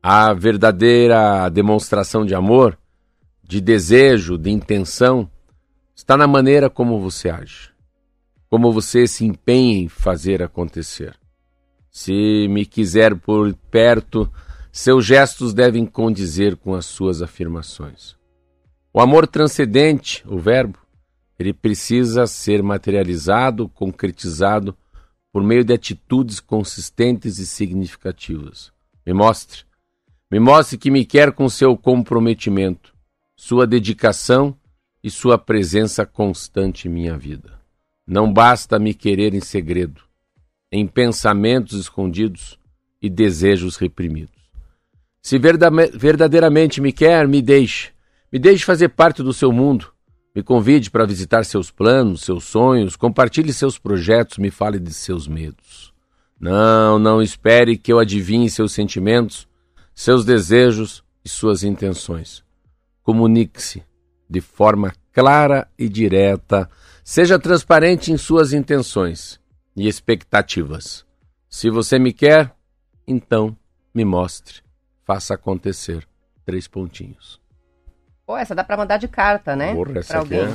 A 0.00 0.32
verdadeira 0.32 1.48
demonstração 1.48 2.24
de 2.24 2.34
amor, 2.34 2.78
de 3.42 3.60
desejo, 3.60 4.36
de 4.36 4.50
intenção, 4.50 5.30
está 6.02 6.16
na 6.16 6.26
maneira 6.26 6.68
como 6.68 6.98
você 6.98 7.30
age, 7.30 7.70
como 8.50 8.72
você 8.72 9.06
se 9.06 9.24
empenha 9.24 9.78
em 9.78 9.88
fazer 9.88 10.42
acontecer. 10.42 11.14
Se 11.88 12.48
me 12.50 12.66
quiser 12.66 13.14
por 13.14 13.54
perto, 13.70 14.28
seus 14.72 15.06
gestos 15.06 15.54
devem 15.54 15.86
condizer 15.86 16.56
com 16.56 16.74
as 16.74 16.86
suas 16.86 17.22
afirmações. 17.22 18.16
O 18.92 19.00
amor 19.00 19.28
transcendente, 19.28 20.24
o 20.26 20.38
verbo, 20.38 20.76
ele 21.38 21.52
precisa 21.52 22.26
ser 22.26 22.64
materializado, 22.64 23.68
concretizado 23.68 24.76
por 25.32 25.42
meio 25.44 25.64
de 25.64 25.72
atitudes 25.72 26.40
consistentes 26.40 27.38
e 27.38 27.46
significativas. 27.46 28.72
Me 29.06 29.12
mostre 29.14 29.64
me 30.28 30.40
mostre 30.40 30.78
que 30.78 30.90
me 30.90 31.04
quer 31.04 31.30
com 31.30 31.46
seu 31.46 31.76
comprometimento, 31.76 32.94
sua 33.36 33.66
dedicação 33.66 34.56
e 35.02 35.10
sua 35.10 35.36
presença 35.36 36.06
constante 36.06 36.86
em 36.86 36.90
minha 36.90 37.16
vida. 37.16 37.60
Não 38.06 38.32
basta 38.32 38.78
me 38.78 38.94
querer 38.94 39.34
em 39.34 39.40
segredo, 39.40 40.02
em 40.70 40.86
pensamentos 40.86 41.78
escondidos 41.78 42.58
e 43.00 43.10
desejos 43.10 43.76
reprimidos. 43.76 44.42
Se 45.20 45.38
verdadeiramente 45.38 46.80
me 46.80 46.92
quer, 46.92 47.26
me 47.28 47.40
deixe. 47.40 47.90
Me 48.32 48.38
deixe 48.38 48.64
fazer 48.64 48.88
parte 48.88 49.22
do 49.22 49.32
seu 49.32 49.52
mundo. 49.52 49.92
Me 50.34 50.42
convide 50.42 50.90
para 50.90 51.06
visitar 51.06 51.44
seus 51.44 51.70
planos, 51.70 52.22
seus 52.22 52.44
sonhos, 52.44 52.96
compartilhe 52.96 53.52
seus 53.52 53.78
projetos, 53.78 54.38
me 54.38 54.50
fale 54.50 54.78
de 54.78 54.92
seus 54.92 55.28
medos. 55.28 55.92
Não, 56.40 56.98
não 56.98 57.22
espere 57.22 57.76
que 57.76 57.92
eu 57.92 57.98
adivinhe 57.98 58.48
seus 58.48 58.72
sentimentos 58.72 59.46
seus 59.94 60.24
desejos 60.24 61.04
e 61.24 61.28
suas 61.28 61.62
intenções. 61.62 62.42
Comunique-se 63.02 63.82
de 64.32 64.40
forma 64.40 64.94
clara 65.12 65.68
e 65.78 65.88
direta. 65.88 66.68
Seja 67.04 67.38
transparente 67.38 68.10
em 68.10 68.16
suas 68.16 68.54
intenções 68.54 69.38
e 69.76 69.86
expectativas. 69.86 71.04
Se 71.50 71.68
você 71.68 71.98
me 71.98 72.12
quer, 72.14 72.50
então 73.06 73.54
me 73.94 74.04
mostre. 74.04 74.62
Faça 75.04 75.34
acontecer. 75.34 76.06
Três 76.46 76.66
pontinhos. 76.66 77.40
Pô, 78.26 78.36
essa 78.36 78.54
dá 78.54 78.64
para 78.64 78.76
mandar 78.76 78.96
de 78.96 79.06
carta, 79.06 79.54
né? 79.54 79.74
Porra, 79.74 79.98
essa, 79.98 80.20
aqui 80.20 80.34
é, 80.34 80.54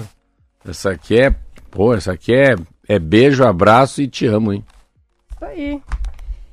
essa 0.67 0.89
aqui 0.91 1.21
é. 1.21 1.35
Pô, 1.69 1.93
essa 1.93 2.13
aqui 2.13 2.33
é, 2.33 2.55
é 2.87 2.97
beijo, 2.97 3.45
abraço 3.45 4.01
e 4.01 4.07
te 4.07 4.25
amo, 4.25 4.53
hein? 4.53 4.65
Isso 5.31 5.45
aí. 5.45 5.81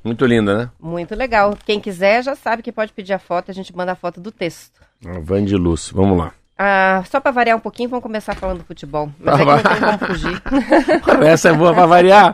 Muito 0.03 0.25
linda, 0.25 0.57
né? 0.57 0.71
Muito 0.79 1.15
legal. 1.15 1.57
Quem 1.65 1.79
quiser 1.79 2.23
já 2.23 2.35
sabe 2.35 2.61
que 2.61 2.71
pode 2.71 2.93
pedir 2.93 3.13
a 3.13 3.19
foto, 3.19 3.49
a 3.49 3.53
gente 3.53 3.75
manda 3.75 3.93
a 3.93 3.95
foto 3.95 4.21
do 4.21 4.31
texto. 4.31 4.79
A 5.03 5.19
Van 5.19 5.43
de 5.43 5.55
Luz, 5.55 5.89
vamos 5.89 6.17
lá. 6.17 6.33
Ah, 6.57 7.03
só 7.09 7.19
para 7.19 7.31
variar 7.31 7.57
um 7.57 7.59
pouquinho, 7.59 7.89
vamos 7.89 8.03
começar 8.03 8.33
falando 8.33 8.59
do 8.59 8.63
futebol. 8.63 9.11
Mas 9.19 9.39
é 9.39 9.45
não 9.45 9.57
tem 9.61 9.79
como 9.79 9.97
fugir. 9.97 10.41
Essa 11.27 11.49
é 11.49 11.53
boa 11.53 11.73
para 11.73 11.85
variar. 11.85 12.33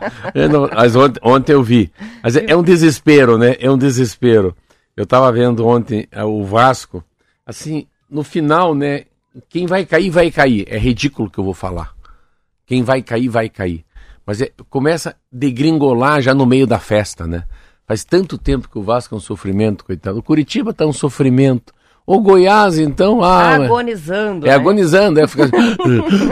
Não, 0.50 0.68
mas 0.72 0.94
ontem, 0.94 1.20
ontem, 1.24 1.52
eu 1.52 1.62
vi. 1.62 1.92
Mas 2.22 2.36
é, 2.36 2.44
é, 2.46 2.56
um 2.56 2.62
desespero, 2.62 3.36
né? 3.36 3.56
É 3.58 3.68
um 3.68 3.76
desespero. 3.76 4.56
Eu 4.96 5.04
estava 5.04 5.32
vendo 5.32 5.66
ontem 5.66 6.06
uh, 6.14 6.24
o 6.24 6.44
Vasco. 6.44 7.02
Assim, 7.44 7.88
no 8.08 8.22
final, 8.22 8.76
né? 8.76 9.06
Quem 9.48 9.66
vai 9.66 9.84
cair, 9.84 10.10
vai 10.10 10.30
cair. 10.30 10.66
É 10.68 10.78
ridículo 10.78 11.28
que 11.28 11.38
eu 11.38 11.44
vou 11.44 11.54
falar. 11.54 11.92
Quem 12.64 12.84
vai 12.84 13.02
cair, 13.02 13.28
vai 13.28 13.48
cair. 13.48 13.84
Mas 14.24 14.40
é, 14.40 14.52
começa 14.70 15.10
a 15.10 15.14
degringolar 15.32 16.22
já 16.22 16.32
no 16.32 16.46
meio 16.46 16.66
da 16.66 16.78
festa, 16.78 17.26
né? 17.26 17.44
Faz 17.88 18.04
tanto 18.04 18.38
tempo 18.38 18.68
que 18.68 18.78
o 18.78 18.82
Vasco 18.82 19.16
é 19.16 19.18
um 19.18 19.20
sofrimento, 19.20 19.84
coitado. 19.84 20.18
O 20.18 20.22
Curitiba 20.22 20.70
está 20.70 20.86
um 20.86 20.92
sofrimento. 20.92 21.74
O 22.04 22.20
Goiás, 22.20 22.78
então. 22.78 23.22
Ah, 23.22 23.54
agonizando. 23.54 24.46
É, 24.46 24.50
né? 24.50 24.54
agonizando. 24.56 25.20
É, 25.20 25.26
fica... 25.28 25.44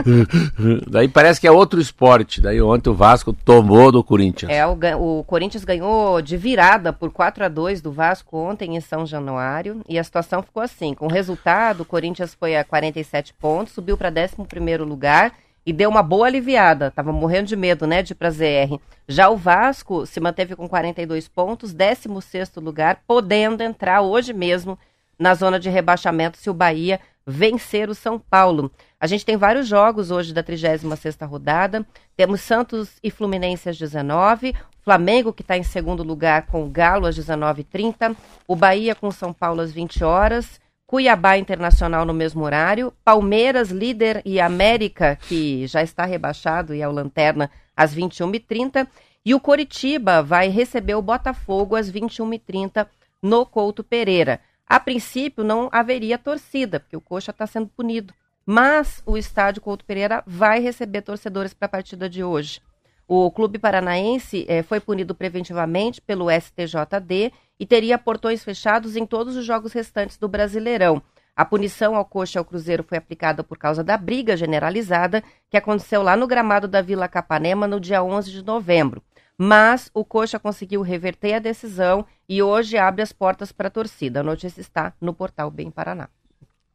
Daí 0.87 1.07
parece 1.07 1.39
que 1.39 1.47
é 1.47 1.51
outro 1.51 1.79
esporte. 1.79 2.41
Daí 2.41 2.61
ontem 2.61 2.89
o 2.89 2.93
Vasco 2.93 3.31
tomou 3.31 3.91
do 3.91 4.03
Corinthians. 4.03 4.51
É, 4.51 4.65
o, 4.67 4.77
o 5.19 5.23
Corinthians 5.23 5.63
ganhou 5.63 6.21
de 6.21 6.35
virada 6.35 6.91
por 6.91 7.11
4 7.11 7.45
a 7.45 7.47
2 7.47 7.81
do 7.81 7.91
Vasco 7.91 8.37
ontem 8.37 8.75
em 8.75 8.81
São 8.81 9.05
Januário. 9.05 9.81
E 9.87 9.97
a 9.97 10.03
situação 10.03 10.43
ficou 10.43 10.61
assim: 10.61 10.93
com 10.93 11.05
o 11.05 11.11
resultado, 11.11 11.81
o 11.81 11.85
Corinthians 11.85 12.33
foi 12.33 12.57
a 12.57 12.65
47 12.65 13.33
pontos, 13.33 13.73
subiu 13.73 13.97
para 13.97 14.09
11 14.09 14.77
lugar 14.83 15.31
e 15.65 15.71
deu 15.71 15.89
uma 15.89 16.03
boa 16.03 16.27
aliviada. 16.27 16.91
Tava 16.91 17.13
morrendo 17.13 17.47
de 17.47 17.55
medo, 17.55 17.87
né, 17.87 18.01
de 18.01 18.13
ir 18.13 18.15
para 18.15 18.29
ZR. 18.29 18.77
Já 19.07 19.29
o 19.29 19.37
Vasco 19.37 20.05
se 20.05 20.19
manteve 20.19 20.55
com 20.55 20.67
42 20.67 21.27
pontos, 21.27 21.73
16º 21.73 22.61
lugar, 22.61 23.01
podendo 23.07 23.61
entrar 23.61 24.01
hoje 24.01 24.33
mesmo 24.33 24.77
na 25.17 25.33
zona 25.33 25.59
de 25.59 25.69
rebaixamento 25.69 26.37
se 26.37 26.49
o 26.49 26.53
Bahia 26.53 26.99
vencer 27.25 27.89
o 27.89 27.95
São 27.95 28.19
Paulo. 28.19 28.71
A 28.99 29.07
gente 29.07 29.25
tem 29.25 29.37
vários 29.37 29.67
jogos 29.67 30.11
hoje 30.11 30.33
da 30.33 30.43
36ª 30.43 31.27
rodada. 31.27 31.85
Temos 32.15 32.41
Santos 32.41 32.97
e 33.03 33.11
Fluminense 33.11 33.69
às 33.69 33.77
19, 33.77 34.55
Flamengo 34.83 35.31
que 35.31 35.41
está 35.41 35.57
em 35.57 35.63
segundo 35.63 36.03
lugar 36.03 36.47
com 36.47 36.63
o 36.63 36.69
Galo 36.69 37.05
às 37.05 37.17
19h30, 37.17 38.15
o 38.47 38.55
Bahia 38.55 38.95
com 38.95 39.07
o 39.07 39.11
São 39.11 39.31
Paulo 39.31 39.61
às 39.61 39.71
20 39.71 40.03
horas, 40.03 40.59
Cuiabá 40.87 41.37
Internacional 41.37 42.03
no 42.03 42.13
mesmo 42.13 42.43
horário, 42.43 42.91
Palmeiras, 43.05 43.69
líder 43.69 44.21
e 44.25 44.41
América, 44.41 45.17
que 45.27 45.65
já 45.65 45.81
está 45.81 46.03
rebaixado 46.03 46.75
e 46.75 46.81
é 46.81 46.87
o 46.87 46.91
Lanterna, 46.91 47.49
às 47.77 47.95
21h30. 47.95 48.87
E 49.23 49.33
o 49.33 49.39
Coritiba 49.39 50.21
vai 50.21 50.49
receber 50.49 50.95
o 50.95 51.01
Botafogo 51.01 51.75
às 51.75 51.89
21h30 51.89 52.87
no 53.21 53.45
Couto 53.45 53.83
Pereira. 53.83 54.41
A 54.71 54.79
princípio 54.79 55.43
não 55.43 55.67
haveria 55.69 56.17
torcida, 56.17 56.79
porque 56.79 56.95
o 56.95 57.01
Coxa 57.01 57.31
está 57.31 57.45
sendo 57.45 57.67
punido. 57.67 58.13
Mas 58.45 59.03
o 59.05 59.17
estádio 59.17 59.61
Couto 59.61 59.83
Pereira 59.83 60.23
vai 60.25 60.61
receber 60.61 61.01
torcedores 61.01 61.53
para 61.53 61.65
a 61.65 61.69
partida 61.69 62.07
de 62.07 62.23
hoje. 62.23 62.61
O 63.05 63.29
clube 63.31 63.59
paranaense 63.59 64.45
eh, 64.47 64.63
foi 64.63 64.79
punido 64.79 65.13
preventivamente 65.13 65.99
pelo 65.99 66.31
STJD 66.31 67.33
e 67.59 67.65
teria 67.65 67.97
portões 67.97 68.45
fechados 68.45 68.95
em 68.95 69.05
todos 69.05 69.35
os 69.35 69.43
jogos 69.43 69.73
restantes 69.73 70.15
do 70.15 70.29
Brasileirão. 70.29 71.03
A 71.35 71.43
punição 71.43 71.93
ao 71.93 72.05
Coxa 72.05 72.37
e 72.37 72.39
ao 72.39 72.45
Cruzeiro 72.45 72.81
foi 72.81 72.97
aplicada 72.97 73.43
por 73.43 73.57
causa 73.57 73.83
da 73.83 73.97
briga 73.97 74.37
generalizada 74.37 75.21
que 75.49 75.57
aconteceu 75.57 76.01
lá 76.01 76.15
no 76.15 76.27
gramado 76.27 76.69
da 76.69 76.81
Vila 76.81 77.09
Capanema 77.09 77.67
no 77.67 77.77
dia 77.77 78.01
11 78.01 78.31
de 78.31 78.41
novembro. 78.41 79.03
Mas 79.43 79.89
o 79.91 80.05
Coxa 80.05 80.37
conseguiu 80.37 80.83
reverter 80.83 81.33
a 81.33 81.39
decisão 81.39 82.05
e 82.29 82.43
hoje 82.43 82.77
abre 82.77 83.01
as 83.01 83.11
portas 83.11 83.51
para 83.51 83.69
a 83.69 83.71
torcida. 83.71 84.19
A 84.19 84.23
notícia 84.23 84.61
está 84.61 84.93
no 85.01 85.15
portal 85.15 85.49
Bem 85.49 85.71
Paraná. 85.71 86.09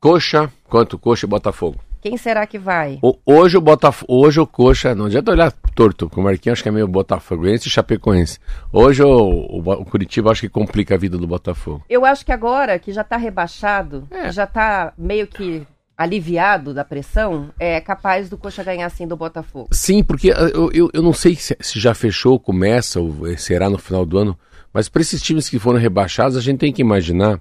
Coxa, 0.00 0.50
quanto 0.64 0.98
Coxa 0.98 1.26
e 1.26 1.28
Botafogo? 1.28 1.78
Quem 2.00 2.16
será 2.16 2.44
que 2.44 2.58
vai? 2.58 2.98
O, 3.00 3.16
hoje 3.24 3.56
o 3.56 3.60
Botafogo, 3.60 4.12
hoje 4.12 4.40
o 4.40 4.46
Coxa, 4.48 4.96
não 4.96 5.04
adianta 5.04 5.30
olhar 5.30 5.52
torto, 5.76 6.10
com 6.10 6.20
o 6.20 6.24
Marquinhos 6.24 6.56
acho 6.56 6.64
que 6.64 6.68
é 6.68 6.72
meio 6.72 6.88
botafoguense 6.88 7.68
e 7.68 7.70
chapecoense. 7.70 8.40
Hoje 8.72 9.00
o, 9.00 9.08
o, 9.08 9.58
o, 9.60 9.84
Curitiba 9.84 10.32
acho 10.32 10.40
que 10.40 10.48
complica 10.48 10.96
a 10.96 10.98
vida 10.98 11.16
do 11.16 11.26
Botafogo. 11.28 11.84
Eu 11.88 12.04
acho 12.04 12.26
que 12.26 12.32
agora 12.32 12.80
que 12.80 12.90
já 12.90 13.02
está 13.02 13.16
rebaixado, 13.16 14.08
é. 14.10 14.32
já 14.32 14.42
está 14.42 14.92
meio 14.98 15.28
que 15.28 15.64
aliviado 15.96 16.74
da 16.74 16.84
pressão, 16.84 17.50
é 17.58 17.80
capaz 17.80 18.28
do 18.28 18.36
Coxa 18.36 18.62
ganhar 18.62 18.86
assim 18.86 19.06
do 19.06 19.16
Botafogo. 19.16 19.68
Sim, 19.72 20.04
porque 20.04 20.30
ah, 20.30 20.50
eu, 20.52 20.70
eu, 20.72 20.90
eu 20.92 21.02
não 21.02 21.12
sei 21.12 21.34
se, 21.34 21.56
se 21.58 21.80
já 21.80 21.94
fechou, 21.94 22.38
começa 22.38 23.00
ou 23.00 23.26
eh, 23.26 23.36
será 23.36 23.70
no 23.70 23.78
final 23.78 24.04
do 24.04 24.18
ano, 24.18 24.38
mas 24.72 24.88
para 24.88 25.00
esses 25.00 25.22
times 25.22 25.48
que 25.48 25.58
foram 25.58 25.78
rebaixados, 25.78 26.36
a 26.36 26.40
gente 26.40 26.58
tem 26.58 26.72
que 26.72 26.82
imaginar 26.82 27.40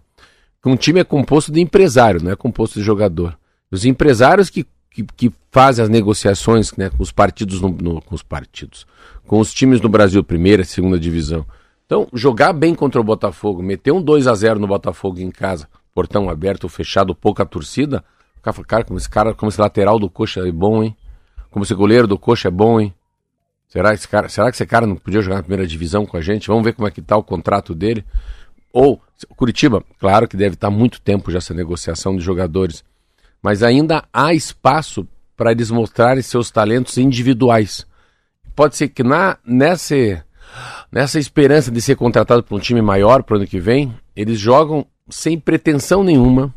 que 0.64 0.70
um 0.70 0.78
time 0.78 1.02
é 1.02 1.04
composto 1.04 1.52
de 1.52 1.60
empresário, 1.60 2.24
não 2.24 2.32
é 2.32 2.36
composto 2.36 2.80
de 2.80 2.86
jogador. 2.86 3.38
Os 3.70 3.84
empresários 3.84 4.50
que, 4.50 4.66
que, 4.90 5.04
que 5.04 5.32
fazem 5.52 5.84
as 5.84 5.90
negociações 5.90 6.72
né, 6.78 6.90
com 6.90 7.04
os 7.04 7.12
partidos, 7.12 7.60
no, 7.60 7.70
no, 7.70 8.02
com 8.02 8.16
os 8.16 8.24
partidos, 8.24 8.88
com 9.28 9.40
os 9.40 9.54
times 9.54 9.82
no 9.82 9.90
Brasil, 9.90 10.24
primeira 10.24 10.62
e 10.62 10.66
segunda 10.66 10.98
divisão. 10.98 11.46
Então, 11.86 12.08
jogar 12.14 12.54
bem 12.54 12.74
contra 12.74 13.02
o 13.02 13.04
Botafogo, 13.04 13.62
meter 13.62 13.92
um 13.92 14.02
2 14.02 14.28
a 14.28 14.34
0 14.34 14.60
no 14.60 14.66
Botafogo 14.66 15.20
em 15.20 15.30
casa, 15.30 15.68
portão 15.94 16.30
aberto 16.30 16.64
ou 16.64 16.70
fechado, 16.70 17.14
pouca 17.14 17.46
torcida, 17.46 18.04
cara, 18.54 18.84
como 18.84 18.98
esse 18.98 19.10
cara, 19.10 19.34
como 19.34 19.50
esse 19.50 19.60
lateral 19.60 20.00
do 20.00 20.10
Coxa 20.10 20.48
é 20.48 20.52
bom, 20.52 20.84
hein? 20.84 20.96
Como 21.50 21.64
esse 21.64 21.74
goleiro 21.74 22.08
do 22.08 22.18
Coxa 22.18 22.48
é 22.48 22.52
bom, 22.52 22.80
hein? 22.80 22.94
Será, 23.68 23.94
esse 23.94 24.08
cara, 24.08 24.30
será 24.30 24.50
que 24.50 24.56
esse 24.56 24.66
cara 24.66 24.86
não 24.86 24.96
podia 24.96 25.22
jogar 25.22 25.38
na 25.38 25.44
primeira 25.44 25.68
divisão 25.68 26.06
com 26.06 26.18
a 26.18 26.22
gente? 26.22 26.48
Vamos 26.48 26.64
ver 26.64 26.74
como 26.74 26.88
é 26.88 26.92
que 26.92 27.02
tá 27.02 27.18
o 27.18 27.24
contrato 27.24 27.74
dele. 27.74 28.06
Ou, 28.72 29.02
Curitiba, 29.36 29.84
claro 30.00 30.28
que 30.28 30.38
deve 30.38 30.56
estar 30.56 30.70
muito 30.70 31.02
tempo 31.02 31.32
já 31.32 31.40
essa 31.40 31.54
negociação 31.54 32.16
de 32.16 32.22
jogadores 32.22 32.84
mas 33.46 33.62
ainda 33.62 34.04
há 34.12 34.34
espaço 34.34 35.08
para 35.38 35.52
eles 35.52 35.70
mostrarem 35.70 36.24
seus 36.24 36.50
talentos 36.50 36.98
individuais. 36.98 37.86
Pode 38.56 38.76
ser 38.76 38.88
que 38.88 39.04
na, 39.04 39.38
nessa, 39.46 40.26
nessa 40.92 41.20
esperança 41.20 41.70
de 41.70 41.80
ser 41.80 41.96
contratado 41.96 42.42
por 42.42 42.56
um 42.56 42.60
time 42.60 42.82
maior 42.82 43.22
para 43.22 43.36
o 43.36 43.38
ano 43.38 43.46
que 43.46 43.60
vem, 43.60 43.94
eles 44.16 44.40
jogam 44.40 44.84
sem 45.12 45.40
pretensão 45.40 46.04
nenhuma, 46.04 46.52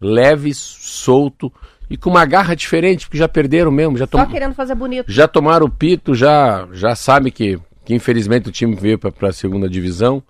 leves, 0.00 0.58
solto 0.58 1.52
e 1.88 1.96
com 1.96 2.10
uma 2.10 2.24
garra 2.24 2.54
diferente, 2.54 3.06
porque 3.06 3.18
já 3.18 3.28
perderam 3.28 3.70
mesmo. 3.70 3.96
Já 3.96 4.06
Só 4.10 4.26
querendo 4.26 4.54
fazer 4.54 4.74
bonito. 4.74 5.10
Já 5.10 5.28
tomaram 5.28 5.66
o 5.66 5.70
pito, 5.70 6.14
já, 6.14 6.66
já 6.72 6.94
sabe 6.94 7.30
que, 7.30 7.58
que 7.84 7.94
infelizmente 7.94 8.48
o 8.48 8.52
time 8.52 8.74
veio 8.74 8.98
para 8.98 9.28
a 9.28 9.32
segunda 9.32 9.68
divisão. 9.68 10.22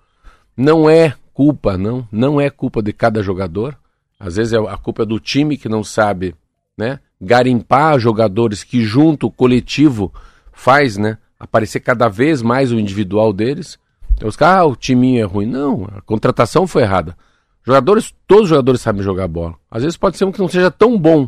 Não 0.55 0.89
é 0.89 1.13
culpa, 1.33 1.77
não, 1.77 2.07
não 2.11 2.39
é 2.39 2.49
culpa 2.49 2.81
de 2.81 2.93
cada 2.93 3.21
jogador. 3.21 3.77
Às 4.19 4.35
vezes 4.35 4.53
é 4.53 4.57
a 4.57 4.77
culpa 4.77 5.03
é 5.03 5.05
do 5.05 5.19
time 5.19 5.57
que 5.57 5.67
não 5.67 5.83
sabe, 5.83 6.35
né? 6.77 6.99
Garimpar 7.19 7.99
jogadores 7.99 8.63
que 8.63 8.83
junto 8.83 9.27
o 9.27 9.31
coletivo 9.31 10.13
faz, 10.53 10.97
né? 10.97 11.17
Aparecer 11.39 11.79
cada 11.81 12.07
vez 12.07 12.41
mais 12.41 12.71
o 12.71 12.79
individual 12.79 13.33
deles. 13.33 13.77
Então, 14.13 14.29
os 14.29 14.37
caras, 14.37 14.61
ah, 14.61 14.65
o 14.65 14.75
timinho 14.75 15.21
é 15.21 15.25
ruim. 15.25 15.45
Não, 15.45 15.85
a 15.93 16.01
contratação 16.01 16.65
foi 16.65 16.83
errada. 16.83 17.17
Jogadores, 17.65 18.13
todos 18.27 18.43
os 18.43 18.49
jogadores 18.49 18.81
sabem 18.81 19.01
jogar 19.01 19.27
bola. 19.27 19.55
Às 19.69 19.83
vezes 19.83 19.97
pode 19.97 20.17
ser 20.17 20.25
um 20.25 20.31
que 20.31 20.39
não 20.39 20.47
seja 20.47 20.69
tão 20.69 20.97
bom, 20.97 21.27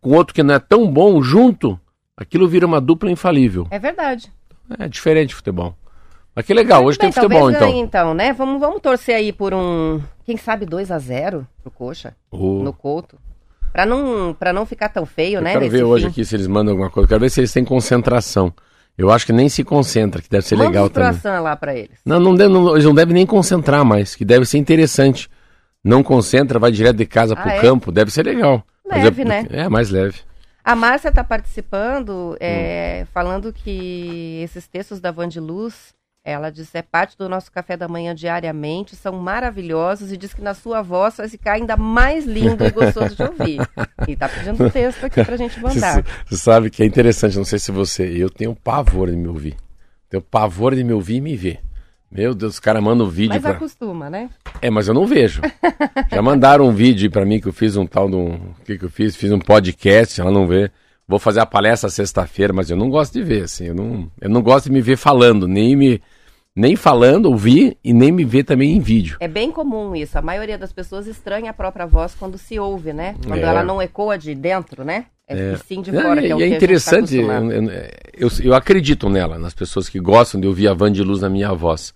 com 0.00 0.10
outro 0.10 0.34
que 0.34 0.42
não 0.42 0.54
é 0.54 0.58
tão 0.58 0.90
bom, 0.90 1.22
junto, 1.22 1.78
aquilo 2.16 2.48
vira 2.48 2.66
uma 2.66 2.80
dupla 2.80 3.10
infalível. 3.10 3.66
É 3.70 3.78
verdade. 3.78 4.32
É 4.78 4.88
diferente 4.88 5.28
de 5.28 5.34
futebol. 5.34 5.76
Mas 6.34 6.44
que 6.44 6.54
legal, 6.54 6.84
hoje 6.84 6.98
bem, 6.98 7.10
tem 7.10 7.22
futebol 7.22 7.50
então. 7.50 7.68
Ganhe, 7.68 7.80
então, 7.80 8.14
né? 8.14 8.32
Vamos, 8.32 8.60
vamos 8.60 8.80
torcer 8.80 9.16
aí 9.16 9.32
por 9.32 9.54
um, 9.54 10.00
quem 10.24 10.36
sabe 10.36 10.66
2 10.66 10.90
a 10.90 10.98
0 10.98 11.46
pro 11.62 11.70
Coxa, 11.70 12.14
oh. 12.30 12.62
no 12.62 12.72
Couto. 12.72 13.18
Pra 13.72 13.84
não, 13.84 14.34
pra 14.34 14.52
não 14.52 14.64
ficar 14.64 14.88
tão 14.88 15.04
feio, 15.04 15.36
eu 15.36 15.42
né? 15.42 15.52
Quero 15.52 15.70
ver 15.70 15.84
hoje 15.84 16.04
fim. 16.04 16.10
aqui 16.10 16.24
se 16.24 16.34
eles 16.34 16.46
mandam 16.46 16.72
alguma 16.72 16.90
coisa. 16.90 17.06
Quero 17.06 17.20
ver 17.20 17.30
se 17.30 17.40
eles 17.40 17.52
têm 17.52 17.64
concentração. 17.64 18.52
Eu 18.96 19.10
acho 19.10 19.26
que 19.26 19.32
nem 19.32 19.48
se 19.50 19.62
concentra, 19.62 20.22
que 20.22 20.30
deve 20.30 20.46
ser 20.46 20.56
Manda 20.56 20.70
legal 20.70 20.88
também. 20.88 21.40
lá 21.40 21.54
para 21.54 21.74
eles. 21.74 21.98
Não, 22.04 22.18
não, 22.18 22.34
deve, 22.34 22.52
não, 22.52 22.72
eles 22.72 22.84
não 22.84 22.94
devem 22.94 23.12
nem 23.12 23.26
concentrar 23.26 23.84
mais, 23.84 24.14
que 24.14 24.24
deve 24.24 24.46
ser 24.46 24.56
interessante. 24.56 25.28
Não 25.86 26.02
concentra, 26.02 26.58
vai 26.58 26.72
direto 26.72 26.96
de 26.96 27.06
casa 27.06 27.34
ah, 27.34 27.40
pro 27.40 27.50
é? 27.50 27.60
campo, 27.60 27.92
deve 27.92 28.10
ser 28.10 28.26
legal. 28.26 28.64
Leve, 28.84 29.22
é, 29.22 29.24
né? 29.24 29.46
É, 29.50 29.68
mais 29.68 29.88
leve. 29.88 30.18
A 30.64 30.74
Márcia 30.74 31.10
está 31.10 31.22
participando, 31.22 32.36
é, 32.40 33.02
hum. 33.02 33.06
falando 33.14 33.52
que 33.52 34.40
esses 34.42 34.66
textos 34.66 35.00
da 35.00 35.12
Van 35.12 35.28
de 35.28 35.38
Luz 35.38 35.94
ela 36.24 36.50
diz 36.50 36.74
é 36.74 36.82
parte 36.82 37.16
do 37.16 37.28
nosso 37.28 37.52
café 37.52 37.76
da 37.76 37.86
manhã 37.86 38.12
diariamente, 38.12 38.96
são 38.96 39.12
maravilhosos 39.12 40.10
e 40.10 40.16
diz 40.16 40.34
que 40.34 40.42
na 40.42 40.54
sua 40.54 40.82
voz 40.82 41.18
vai 41.18 41.28
ficar 41.28 41.52
ainda 41.52 41.76
mais 41.76 42.26
lindo 42.26 42.66
e 42.66 42.70
gostoso 42.72 43.14
de 43.14 43.22
ouvir. 43.22 43.60
E 44.08 44.16
tá 44.16 44.28
pedindo 44.28 44.64
um 44.64 44.68
texto 44.68 45.04
aqui 45.04 45.24
pra 45.24 45.36
gente 45.36 45.58
mandar. 45.62 46.04
Você 46.28 46.36
sabe 46.36 46.68
que 46.68 46.82
é 46.82 46.86
interessante, 46.86 47.36
não 47.36 47.44
sei 47.44 47.60
se 47.60 47.70
você, 47.70 48.02
eu 48.02 48.28
tenho 48.28 48.56
pavor 48.56 49.08
de 49.08 49.16
me 49.16 49.28
ouvir. 49.28 49.54
Tenho 50.10 50.20
pavor 50.20 50.74
de 50.74 50.82
me 50.82 50.92
ouvir 50.92 51.18
e 51.18 51.20
me 51.20 51.36
ver. 51.36 51.60
Meu 52.10 52.34
Deus, 52.34 52.54
os 52.54 52.60
caras 52.60 52.82
mandam 52.82 53.08
vídeo 53.08 53.34
Mas 53.34 53.42
pra... 53.42 53.50
acostuma, 53.52 54.08
né? 54.08 54.30
É, 54.62 54.70
mas 54.70 54.88
eu 54.88 54.94
não 54.94 55.06
vejo. 55.06 55.42
Já 56.10 56.22
mandaram 56.22 56.66
um 56.66 56.72
vídeo 56.72 57.10
para 57.10 57.24
mim 57.24 57.40
que 57.40 57.48
eu 57.48 57.52
fiz 57.52 57.76
um 57.76 57.86
tal 57.86 58.08
de 58.08 58.16
um... 58.16 58.34
O 58.34 58.64
que 58.64 58.78
que 58.78 58.84
eu 58.84 58.90
fiz? 58.90 59.16
Fiz 59.16 59.32
um 59.32 59.38
podcast, 59.38 60.20
ela 60.20 60.30
não 60.30 60.46
vê. 60.46 60.70
Vou 61.06 61.18
fazer 61.18 61.40
a 61.40 61.46
palestra 61.46 61.90
sexta-feira, 61.90 62.52
mas 62.52 62.70
eu 62.70 62.76
não 62.76 62.90
gosto 62.90 63.12
de 63.14 63.22
ver, 63.22 63.44
assim. 63.44 63.66
Eu 63.66 63.74
não, 63.74 64.10
eu 64.20 64.30
não 64.30 64.42
gosto 64.42 64.66
de 64.66 64.72
me 64.72 64.80
ver 64.80 64.96
falando, 64.96 65.46
nem 65.46 65.76
me 65.76 66.00
nem 66.56 66.74
falando, 66.74 67.26
ouvir 67.26 67.76
e 67.84 67.92
nem 67.92 68.10
me 68.10 68.24
ver 68.24 68.42
também 68.42 68.74
em 68.74 68.80
vídeo. 68.80 69.18
É 69.20 69.28
bem 69.28 69.52
comum 69.52 69.94
isso. 69.94 70.18
A 70.18 70.22
maioria 70.22 70.56
das 70.56 70.72
pessoas 70.72 71.06
estranha 71.06 71.50
a 71.50 71.54
própria 71.54 71.86
voz 71.86 72.14
quando 72.14 72.38
se 72.38 72.58
ouve, 72.58 72.94
né? 72.94 73.14
Quando 73.26 73.40
é. 73.40 73.42
ela 73.42 73.62
não 73.62 73.82
ecoa 73.82 74.16
de 74.16 74.34
dentro, 74.34 74.82
né? 74.82 75.04
É, 75.28 75.52
é. 75.52 75.56
sim 75.56 75.82
de 75.82 75.90
fora, 75.90 76.20
é, 76.20 76.26
que 76.26 76.32
é 76.32 76.36
o 76.36 76.40
é 76.40 76.48
que 76.48 76.54
interessante, 76.54 77.16
tá 77.16 77.32
eu, 77.32 78.28
eu, 78.28 78.28
eu, 78.44 78.54
acredito 78.54 79.08
nela, 79.08 79.38
nas 79.38 79.54
pessoas 79.54 79.88
que 79.88 79.98
gostam 79.98 80.40
de 80.40 80.46
ouvir 80.46 80.68
a 80.68 80.74
van 80.74 80.92
de 80.92 81.02
luz 81.02 81.20
na 81.20 81.28
minha 81.28 81.52
voz. 81.52 81.92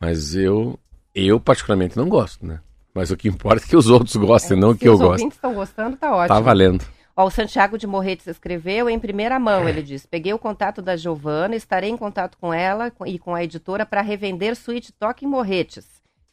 Mas 0.00 0.34
eu, 0.34 0.78
eu 1.14 1.38
particularmente 1.38 1.96
não 1.96 2.08
gosto, 2.08 2.46
né? 2.46 2.60
Mas 2.94 3.10
o 3.10 3.16
que 3.16 3.28
importa 3.28 3.64
é 3.64 3.68
que 3.68 3.76
os 3.76 3.88
outros 3.88 4.16
gostem, 4.16 4.56
é, 4.56 4.60
não 4.60 4.74
que 4.74 4.88
eu 4.88 4.98
gosto. 4.98 5.02
Se 5.02 5.04
os 5.04 5.20
ouvintes 5.20 5.36
estão 5.36 5.54
gostando, 5.54 5.96
tá 5.96 6.14
ótimo. 6.14 6.28
Tá 6.28 6.40
valendo. 6.40 6.84
Ó, 7.14 7.26
o 7.26 7.30
Santiago 7.30 7.76
de 7.76 7.86
Morretes 7.86 8.26
escreveu 8.26 8.88
em 8.88 8.98
primeira 8.98 9.38
mão, 9.38 9.68
ele 9.68 9.82
diz: 9.82 10.06
Peguei 10.06 10.32
o 10.32 10.38
contato 10.38 10.80
da 10.80 10.96
Giovana, 10.96 11.54
estarei 11.54 11.90
em 11.90 11.96
contato 11.96 12.38
com 12.38 12.52
ela 12.52 12.90
e 13.06 13.18
com 13.18 13.34
a 13.34 13.44
editora 13.44 13.84
para 13.84 14.00
revender 14.00 14.56
Suíte 14.56 14.92
Toque 14.92 15.26
em 15.26 15.28
Morretes, 15.28 15.86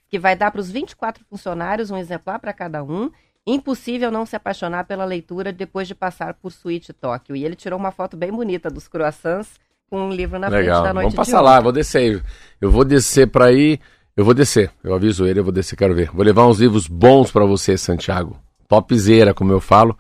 que 0.07 0.17
vai 0.17 0.35
dar 0.35 0.51
para 0.51 0.61
os 0.61 0.71
24 0.71 1.23
funcionários 1.29 1.91
um 1.91 1.97
exemplar 1.97 2.39
para 2.39 2.53
cada 2.53 2.81
um. 2.83 3.11
Impossível 3.45 4.11
não 4.11 4.25
se 4.25 4.35
apaixonar 4.35 4.85
pela 4.85 5.05
leitura 5.05 5.51
depois 5.51 5.87
de 5.87 5.95
passar 5.95 6.33
por 6.35 6.51
Suíte 6.51 6.93
Tóquio. 6.93 7.35
E 7.35 7.43
ele 7.43 7.55
tirou 7.55 7.79
uma 7.79 7.91
foto 7.91 8.15
bem 8.15 8.31
bonita 8.31 8.69
dos 8.69 8.87
croissants 8.87 9.59
com 9.89 10.01
um 10.07 10.11
livro 10.11 10.37
na 10.37 10.47
Legal. 10.47 10.81
frente 10.81 10.87
da 10.87 10.93
noite 10.93 11.15
Vamos 11.15 11.15
passar 11.15 11.41
lá, 11.41 11.59
vou 11.59 11.71
descer. 11.71 12.23
Eu 12.61 12.69
vou 12.69 12.85
descer 12.85 13.27
para 13.27 13.45
aí. 13.45 13.79
Eu 14.15 14.23
vou 14.23 14.33
descer. 14.33 14.71
Eu 14.83 14.93
aviso 14.93 15.25
ele, 15.25 15.39
eu 15.39 15.43
vou 15.43 15.53
descer, 15.53 15.75
quero 15.75 15.95
ver. 15.95 16.11
Vou 16.11 16.23
levar 16.23 16.45
uns 16.45 16.59
livros 16.59 16.87
bons 16.87 17.31
para 17.31 17.45
você, 17.45 17.77
Santiago. 17.77 18.37
Topzera, 18.67 19.33
como 19.33 19.51
eu 19.51 19.59
falo. 19.59 19.97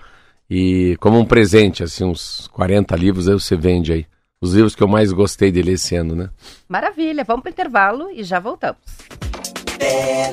E 0.49 0.97
como 0.99 1.17
um 1.19 1.25
presente, 1.25 1.83
assim, 1.83 2.03
uns 2.03 2.47
40 2.49 2.95
livros 2.95 3.27
aí 3.27 3.33
você 3.33 3.55
vende 3.55 3.93
aí. 3.93 4.05
Os 4.41 4.53
livros 4.53 4.75
que 4.75 4.83
eu 4.83 4.87
mais 4.87 5.11
gostei 5.11 5.51
dele 5.51 5.73
esse 5.73 5.95
ano, 5.95 6.15
né? 6.15 6.29
Maravilha, 6.67 7.23
vamos 7.23 7.43
para 7.43 7.49
o 7.49 7.51
intervalo 7.51 8.09
e 8.11 8.23
já 8.23 8.39
voltamos. 8.39 8.79
É 9.79 10.31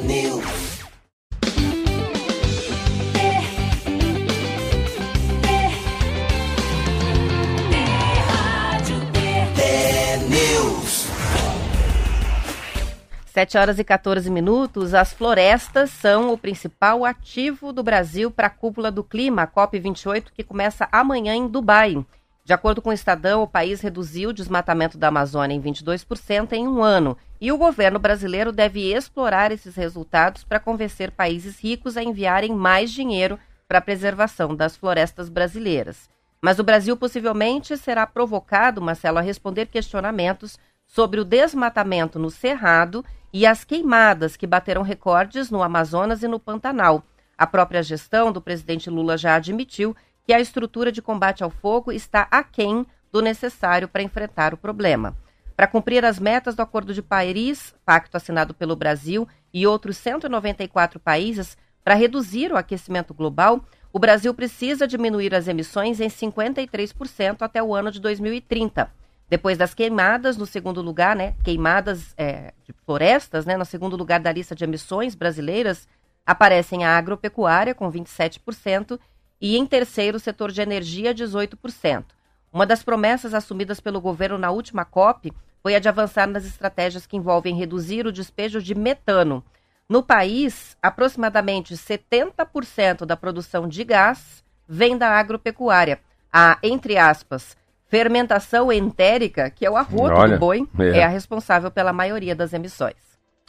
Sete 13.37 13.59
horas 13.59 13.79
e 13.79 13.85
14 13.85 14.31
minutos. 14.31 14.95
As 14.95 15.13
florestas 15.13 15.91
são 15.91 16.33
o 16.33 16.39
principal 16.39 17.05
ativo 17.05 17.71
do 17.71 17.83
Brasil 17.83 18.31
para 18.31 18.47
a 18.47 18.51
cúpula 18.51 18.91
do 18.91 19.05
clima, 19.05 19.43
a 19.43 19.47
COP28, 19.47 20.29
que 20.35 20.43
começa 20.43 20.89
amanhã 20.91 21.35
em 21.35 21.47
Dubai. 21.47 22.03
De 22.47 22.55
acordo 22.55 22.81
com 22.81 22.89
o 22.89 22.95
Estadão, 22.95 23.43
o 23.43 23.47
país 23.47 23.83
reduziu 23.83 24.31
o 24.31 24.33
desmatamento 24.33 24.97
da 24.97 25.09
Amazônia 25.09 25.55
em 25.55 25.61
22% 25.61 26.55
em 26.55 26.67
um 26.67 26.83
ano. 26.83 27.15
E 27.39 27.53
o 27.53 27.59
governo 27.59 27.99
brasileiro 27.99 28.53
deve 28.53 28.91
explorar 28.91 29.53
esses 29.53 29.77
resultados 29.77 30.43
para 30.43 30.59
convencer 30.59 31.11
países 31.11 31.61
ricos 31.61 31.99
a 31.99 32.03
enviarem 32.03 32.55
mais 32.55 32.91
dinheiro 32.91 33.39
para 33.69 33.81
a 33.81 33.83
preservação 33.83 34.57
das 34.57 34.79
florestas 34.79 35.29
brasileiras. 35.29 36.09
Mas 36.41 36.59
o 36.59 36.65
Brasil 36.65 36.97
possivelmente 36.97 37.77
será 37.77 38.07
provocado, 38.07 38.81
Marcelo, 38.81 39.19
a 39.19 39.21
responder 39.21 39.67
questionamentos 39.67 40.59
sobre 40.87 41.21
o 41.21 41.25
desmatamento 41.25 42.19
no 42.19 42.31
Cerrado 42.31 43.05
e 43.39 43.45
as 43.45 43.65
queimadas 43.65 44.35
que 44.35 44.47
bateram 44.47 44.81
recordes 44.81 45.51
no 45.51 45.63
Amazonas 45.63 46.23
e 46.23 46.27
no 46.27 46.41
Pantanal. 46.41 47.05
A 47.37 47.47
própria 47.47 47.83
gestão 47.83 48.33
do 48.33 48.41
presidente 48.41 48.89
Lula 48.89 49.19
já 49.19 49.35
admitiu 49.35 49.95
que 50.25 50.33
a 50.33 50.41
estrutura 50.41 50.91
de 50.91 51.03
combate 51.03 51.45
ao 51.45 51.51
fogo 51.51 51.93
está 51.93 52.27
aquém 52.31 52.87
do 53.13 53.21
necessário 53.21 53.89
para 53.89 54.03
enfrentar 54.03 54.55
o 54.55 54.57
problema. 54.57 55.15
Para 55.55 55.67
cumprir 55.67 56.03
as 56.03 56.19
metas 56.19 56.55
do 56.55 56.63
Acordo 56.63 56.95
de 56.95 57.03
Paris, 57.03 57.75
pacto 57.85 58.17
assinado 58.17 58.55
pelo 58.55 58.75
Brasil 58.75 59.29
e 59.53 59.67
outros 59.67 59.99
194 59.99 60.99
países, 60.99 61.59
para 61.85 61.95
reduzir 61.95 62.51
o 62.51 62.57
aquecimento 62.57 63.13
global, 63.13 63.63
o 63.93 63.99
Brasil 63.99 64.33
precisa 64.33 64.89
diminuir 64.89 65.35
as 65.35 65.47
emissões 65.47 66.01
em 66.01 66.09
53% 66.09 67.43
até 67.43 67.63
o 67.63 67.75
ano 67.75 67.91
de 67.91 68.01
2030. 68.01 68.91
Depois 69.29 69.59
das 69.59 69.75
queimadas, 69.75 70.37
no 70.37 70.47
segundo 70.47 70.81
lugar, 70.81 71.17
né, 71.17 71.35
queimadas 71.43 72.15
é, 72.17 72.53
de 72.65 72.73
florestas, 72.85 73.45
né, 73.45 73.57
no 73.57 73.65
segundo 73.65 73.97
lugar 73.97 74.21
da 74.21 74.31
lista 74.33 74.55
de 74.55 74.65
emissões 74.65 75.15
brasileiras, 75.15 75.89
aparecem 76.25 76.85
a 76.85 76.97
agropecuária, 76.97 77.75
com 77.75 77.91
27%, 77.91 78.99
e 79.41 79.57
em 79.57 79.67
terceiro, 79.67 80.17
o 80.17 80.21
setor 80.21 80.53
de 80.53 80.61
energia, 80.61 81.15
18%. 81.15 82.05
Uma 82.53 82.65
das 82.65 82.83
promessas 82.83 83.35
assumidas 83.35 83.81
pelo 83.81 84.01
governo 84.01 84.39
na 84.39 84.51
última 84.51 84.85
COP 84.85 85.33
foi 85.63 85.75
a 85.75 85.79
de 85.79 85.89
avançar 85.89 86.27
nas 86.27 86.45
estratégias 86.45 87.07
que 87.07 87.17
envolvem 87.17 87.57
reduzir 87.57 88.07
o 88.07 88.13
despejo 88.13 88.63
de 88.63 88.75
metano. 88.75 89.45
No 89.89 90.03
país, 90.03 90.77
aproximadamente 90.81 91.75
70% 91.75 93.05
da 93.05 93.17
produção 93.17 93.69
de 93.69 93.85
gás 93.85 94.45
vem 94.67 94.97
da 94.97 95.11
agropecuária. 95.11 96.01
A, 96.33 96.59
entre 96.63 96.97
aspas, 96.97 97.57
fermentação 97.89 98.73
entérica, 98.73 99.51
que 99.51 99.65
é 99.65 99.71
o 99.71 99.77
arroto 99.77 100.17
Olha, 100.17 100.35
do 100.35 100.41
boi, 100.41 100.67
é. 100.79 100.99
é. 100.99 101.05
a 101.05 101.09
responsável 101.09 101.71
pela 101.71 101.93
maioria 101.93 102.35
das 102.35 102.53
emissões. 102.53 102.95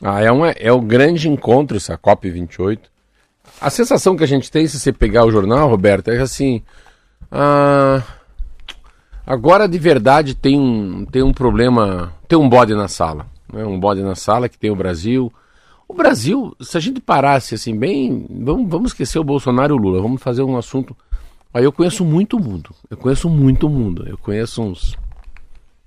Ah, 0.01 0.21
é, 0.21 0.31
uma, 0.31 0.51
é 0.51 0.71
o 0.71 0.79
grande 0.79 1.27
encontro, 1.27 1.77
essa 1.77 1.97
COP28. 1.97 2.79
A 3.59 3.69
sensação 3.69 4.15
que 4.15 4.23
a 4.23 4.27
gente 4.27 4.51
tem, 4.51 4.67
se 4.67 4.79
você 4.79 4.93
pegar 4.93 5.25
o 5.25 5.31
jornal, 5.31 5.69
Roberto, 5.69 6.09
é 6.09 6.19
assim. 6.19 6.61
Ah, 7.31 8.03
agora 9.25 9.67
de 9.67 9.79
verdade 9.79 10.35
tem 10.35 10.59
um, 10.59 11.05
tem 11.05 11.23
um 11.23 11.33
problema. 11.33 12.13
Tem 12.27 12.37
um 12.37 12.47
bode 12.47 12.75
na 12.75 12.87
sala. 12.87 13.25
Né? 13.51 13.65
Um 13.65 13.79
bode 13.79 14.03
na 14.03 14.13
sala 14.13 14.47
que 14.47 14.59
tem 14.59 14.69
o 14.69 14.75
Brasil. 14.75 15.33
O 15.87 15.93
Brasil, 15.93 16.55
se 16.61 16.77
a 16.77 16.79
gente 16.79 16.99
parasse 16.99 17.55
assim, 17.55 17.75
bem. 17.75 18.27
Vamos, 18.29 18.69
vamos 18.69 18.91
esquecer 18.91 19.17
o 19.17 19.23
Bolsonaro 19.23 19.73
e 19.73 19.77
o 19.77 19.81
Lula, 19.81 20.01
vamos 20.01 20.21
fazer 20.21 20.43
um 20.43 20.57
assunto 20.57 20.95
Aí 21.53 21.63
eu 21.63 21.71
conheço 21.71 22.03
muito 22.05 22.39
mundo. 22.39 22.73
Eu 22.89 22.97
conheço 22.97 23.29
muito 23.29 23.69
mundo. 23.69 24.07
Eu 24.07 24.17
conheço 24.17 24.61
uns, 24.61 24.95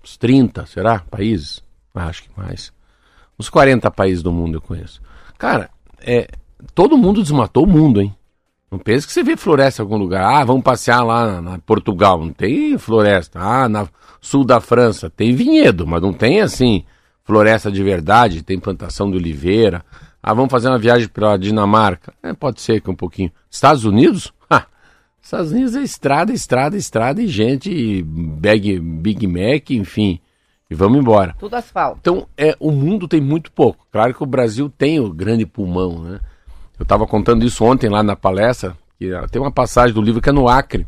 uns 0.02 0.16
30, 0.16 0.66
será? 0.66 1.00
Países? 1.00 1.62
Ah, 1.94 2.06
acho 2.06 2.24
que 2.24 2.30
mais. 2.36 2.72
Uns 3.38 3.48
40 3.48 3.90
países 3.90 4.22
do 4.22 4.32
mundo 4.32 4.56
eu 4.56 4.60
conheço. 4.60 5.00
Cara, 5.38 5.70
é, 6.00 6.28
todo 6.74 6.98
mundo 6.98 7.22
desmatou 7.22 7.64
o 7.64 7.68
mundo, 7.68 8.00
hein? 8.00 8.14
Não 8.70 8.78
pense 8.78 9.06
que 9.06 9.12
você 9.12 9.22
vê 9.22 9.36
floresta 9.36 9.82
em 9.82 9.84
algum 9.84 9.96
lugar. 9.96 10.24
Ah, 10.24 10.44
vamos 10.44 10.62
passear 10.62 11.02
lá 11.02 11.26
na, 11.26 11.42
na 11.42 11.58
Portugal. 11.58 12.24
Não 12.24 12.32
tem 12.32 12.78
floresta. 12.78 13.40
Ah, 13.40 13.68
na 13.68 13.88
sul 14.20 14.44
da 14.44 14.60
França 14.60 15.10
tem 15.10 15.34
vinhedo, 15.34 15.86
mas 15.86 16.00
não 16.00 16.12
tem 16.12 16.40
assim 16.40 16.84
floresta 17.24 17.70
de 17.70 17.82
verdade. 17.82 18.42
Tem 18.42 18.60
plantação 18.60 19.10
de 19.10 19.16
oliveira. 19.16 19.84
Ah, 20.22 20.34
vamos 20.34 20.50
fazer 20.50 20.68
uma 20.68 20.78
viagem 20.78 21.08
para 21.08 21.36
Dinamarca. 21.36 22.14
É, 22.22 22.32
pode 22.32 22.60
ser 22.60 22.80
que 22.80 22.90
um 22.90 22.94
pouquinho. 22.94 23.32
Estados 23.50 23.84
Unidos? 23.84 24.32
Estados 25.22 25.52
Unidos 25.52 25.76
é 25.76 25.82
estrada, 25.82 26.32
estrada, 26.32 26.76
estrada 26.76 27.22
e 27.22 27.28
gente, 27.28 27.70
e 27.70 28.02
Big, 28.02 28.80
Big 28.80 29.26
Mac, 29.26 29.70
enfim. 29.70 30.20
E 30.70 30.74
vamos 30.74 30.98
embora. 30.98 31.34
Tudo 31.38 31.54
asfalto. 31.54 31.98
Então, 32.00 32.26
é, 32.36 32.56
o 32.60 32.70
mundo 32.70 33.08
tem 33.08 33.20
muito 33.20 33.50
pouco. 33.50 33.86
Claro 33.90 34.14
que 34.14 34.22
o 34.22 34.26
Brasil 34.26 34.70
tem 34.70 35.00
o 35.00 35.12
grande 35.12 35.44
pulmão, 35.44 36.02
né? 36.02 36.20
Eu 36.78 36.84
estava 36.84 37.06
contando 37.06 37.44
isso 37.44 37.64
ontem 37.64 37.90
lá 37.90 38.02
na 38.02 38.16
palestra, 38.16 38.76
que 38.98 39.10
tem 39.30 39.42
uma 39.42 39.52
passagem 39.52 39.94
do 39.94 40.00
livro 40.00 40.22
que 40.22 40.30
é 40.30 40.32
no 40.32 40.48
Acre. 40.48 40.86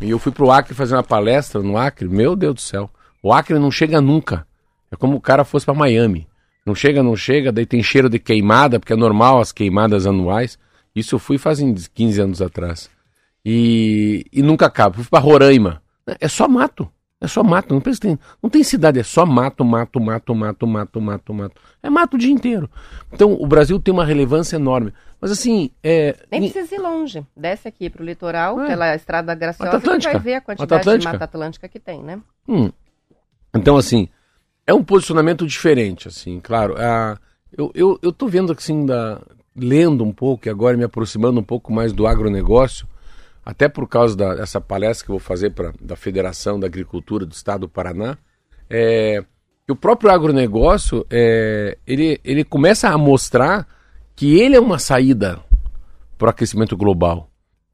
E 0.00 0.10
eu 0.10 0.18
fui 0.18 0.32
pro 0.32 0.50
Acre 0.50 0.74
fazer 0.74 0.94
uma 0.94 1.02
palestra 1.02 1.62
no 1.62 1.76
Acre, 1.76 2.08
meu 2.08 2.34
Deus 2.34 2.54
do 2.54 2.60
céu. 2.60 2.90
O 3.22 3.32
Acre 3.32 3.58
não 3.58 3.70
chega 3.70 4.00
nunca. 4.00 4.46
É 4.90 4.96
como 4.96 5.16
o 5.16 5.20
cara 5.20 5.44
fosse 5.44 5.64
para 5.64 5.74
Miami. 5.74 6.26
Não 6.66 6.74
chega, 6.74 7.02
não 7.02 7.16
chega, 7.16 7.50
daí 7.50 7.64
tem 7.64 7.82
cheiro 7.82 8.10
de 8.10 8.18
queimada, 8.18 8.78
porque 8.78 8.92
é 8.92 8.96
normal 8.96 9.40
as 9.40 9.52
queimadas 9.52 10.06
anuais. 10.06 10.58
Isso 10.94 11.14
eu 11.14 11.18
fui 11.18 11.38
fazem 11.38 11.74
15 11.74 12.20
anos 12.20 12.42
atrás. 12.42 12.90
E, 13.44 14.24
e 14.32 14.42
nunca 14.42 14.66
acaba. 14.66 14.96
Fui 14.96 15.04
para 15.04 15.22
Roraima. 15.22 15.82
É 16.20 16.28
só 16.28 16.48
mato. 16.48 16.90
É 17.20 17.28
só 17.28 17.44
mato. 17.44 17.72
Não, 17.72 17.80
pensa, 17.80 18.00
tem, 18.00 18.18
não 18.42 18.50
tem 18.50 18.64
cidade, 18.64 18.98
é 18.98 19.02
só 19.04 19.24
mato, 19.24 19.64
mato, 19.64 20.00
mato, 20.00 20.34
mato, 20.34 20.66
mato, 20.66 21.00
mato, 21.00 21.34
mato. 21.34 21.62
É 21.80 21.88
mato 21.88 22.14
o 22.14 22.18
dia 22.18 22.32
inteiro. 22.32 22.68
Então 23.12 23.32
o 23.32 23.46
Brasil 23.46 23.78
tem 23.78 23.94
uma 23.94 24.04
relevância 24.04 24.56
enorme. 24.56 24.92
Mas 25.20 25.30
assim. 25.30 25.70
É... 25.84 26.16
Nem 26.30 26.50
precisa 26.50 26.74
ir 26.74 26.80
longe. 26.80 27.24
Desce 27.36 27.68
aqui 27.68 27.88
para 27.88 28.02
o 28.02 28.04
litoral, 28.04 28.60
é. 28.60 28.66
pela 28.66 28.94
Estrada 28.96 29.34
Graciosa, 29.36 29.76
e 29.76 30.00
vai 30.00 30.18
ver 30.18 30.34
a 30.34 30.40
quantidade 30.40 30.98
de 30.98 31.04
Mata 31.04 31.24
Atlântica 31.24 31.68
que 31.68 31.78
tem, 31.78 32.02
né? 32.02 32.20
Hum. 32.48 32.70
Então, 33.54 33.76
assim, 33.76 34.08
é 34.66 34.74
um 34.74 34.82
posicionamento 34.82 35.46
diferente, 35.46 36.08
assim, 36.08 36.40
claro. 36.40 36.74
A, 36.76 37.16
eu, 37.56 37.70
eu, 37.72 37.98
eu 38.02 38.12
tô 38.12 38.26
vendo 38.26 38.50
assim, 38.52 38.84
da, 38.84 39.20
lendo 39.54 40.02
um 40.02 40.12
pouco 40.12 40.48
e 40.48 40.50
agora 40.50 40.76
me 40.76 40.82
aproximando 40.82 41.38
um 41.38 41.44
pouco 41.44 41.72
mais 41.72 41.92
do 41.92 42.04
agronegócio 42.06 42.88
até 43.44 43.68
por 43.68 43.88
causa 43.88 44.16
dessa 44.16 44.60
palestra 44.60 45.06
que 45.06 45.10
eu 45.10 45.18
vou 45.18 45.20
fazer 45.20 45.50
pra, 45.50 45.72
da 45.80 45.96
Federação 45.96 46.58
da 46.58 46.66
Agricultura 46.66 47.26
do 47.26 47.32
Estado 47.32 47.62
do 47.62 47.68
Paraná, 47.68 48.16
é, 48.70 49.24
o 49.72 49.76
próprio 49.76 50.10
agronegócio 50.10 51.06
é, 51.10 51.78
ele, 51.86 52.20
ele 52.22 52.44
começa 52.44 52.88
a 52.88 52.98
mostrar 52.98 53.66
que 54.14 54.38
ele 54.38 54.54
é 54.54 54.60
uma 54.60 54.78
saída 54.78 55.40
para 56.18 56.26
o 56.26 56.30
aquecimento 56.30 56.76
global. 56.76 57.28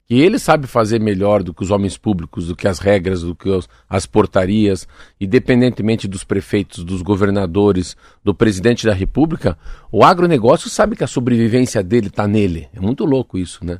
Que 0.07 0.19
ele 0.19 0.39
sabe 0.39 0.65
fazer 0.65 0.99
melhor 0.99 1.43
do 1.43 1.53
que 1.53 1.61
os 1.61 1.69
homens 1.69 1.95
públicos, 1.95 2.47
do 2.47 2.55
que 2.55 2.67
as 2.67 2.79
regras, 2.79 3.21
do 3.21 3.35
que 3.35 3.47
os, 3.47 3.69
as 3.87 4.07
portarias, 4.07 4.87
independentemente 5.21 6.07
dos 6.07 6.23
prefeitos, 6.23 6.83
dos 6.83 7.03
governadores, 7.03 7.95
do 8.23 8.33
presidente 8.33 8.87
da 8.87 8.93
república, 8.93 9.55
o 9.91 10.03
agronegócio 10.03 10.67
sabe 10.67 10.95
que 10.95 11.03
a 11.03 11.07
sobrevivência 11.07 11.83
dele 11.83 12.07
está 12.07 12.27
nele. 12.27 12.67
É 12.73 12.79
muito 12.79 13.05
louco 13.05 13.37
isso, 13.37 13.63
né? 13.63 13.79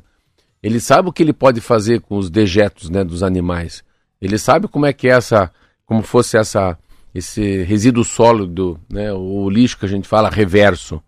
Ele 0.62 0.78
sabe 0.78 1.08
o 1.08 1.12
que 1.12 1.22
ele 1.22 1.32
pode 1.32 1.60
fazer 1.60 2.00
com 2.00 2.16
os 2.16 2.30
dejetos 2.30 2.90
né, 2.90 3.02
dos 3.02 3.22
animais. 3.22 3.82
Ele 4.20 4.36
sabe 4.36 4.68
como 4.68 4.86
é 4.86 4.92
que 4.92 5.08
é 5.08 5.12
essa, 5.12 5.50
como 5.86 6.02
fosse 6.02 6.36
essa, 6.36 6.78
esse 7.14 7.62
resíduo 7.62 8.04
sólido, 8.04 8.78
né, 8.88 9.12
o 9.12 9.48
lixo 9.48 9.78
que 9.78 9.86
a 9.86 9.88
gente 9.88 10.06
fala 10.06 10.28
reverso, 10.28 11.02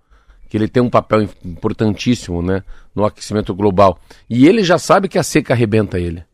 que 0.49 0.57
ele 0.57 0.69
tem 0.69 0.83
um 0.83 0.91
papel 0.91 1.29
importantíssimo 1.45 2.43
né, 2.43 2.63
no 2.95 3.05
aquecimento 3.05 3.55
global. 3.55 3.99
E 4.29 4.47
ele 4.47 4.63
já 4.63 4.79
sabe 4.79 5.09
que 5.09 5.19
a 5.19 5.23
seca 5.23 5.53
arrebenta 5.53 5.99
ele. 5.99 6.25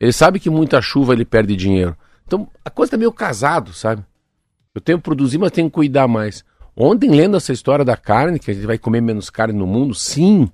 Ele 0.00 0.12
sabe 0.12 0.40
que 0.40 0.50
muita 0.50 0.82
chuva 0.82 1.12
ele 1.12 1.24
perde 1.24 1.54
dinheiro. 1.54 1.96
Então 2.26 2.48
a 2.64 2.70
coisa 2.70 2.88
está 2.88 2.96
meio 2.96 3.12
casado, 3.12 3.72
sabe? 3.72 4.04
Eu 4.74 4.80
tenho 4.80 4.98
que 4.98 5.04
produzir, 5.04 5.38
mas 5.38 5.52
tenho 5.52 5.68
que 5.68 5.74
cuidar 5.74 6.08
mais. 6.08 6.44
Ontem, 6.76 7.10
lendo 7.10 7.36
essa 7.36 7.52
história 7.52 7.84
da 7.84 7.96
carne, 7.96 8.40
que 8.40 8.50
a 8.50 8.54
gente 8.54 8.66
vai 8.66 8.76
comer 8.76 9.00
menos 9.00 9.30
carne 9.30 9.56
no 9.56 9.66
mundo, 9.66 9.94
sim, 9.94 10.50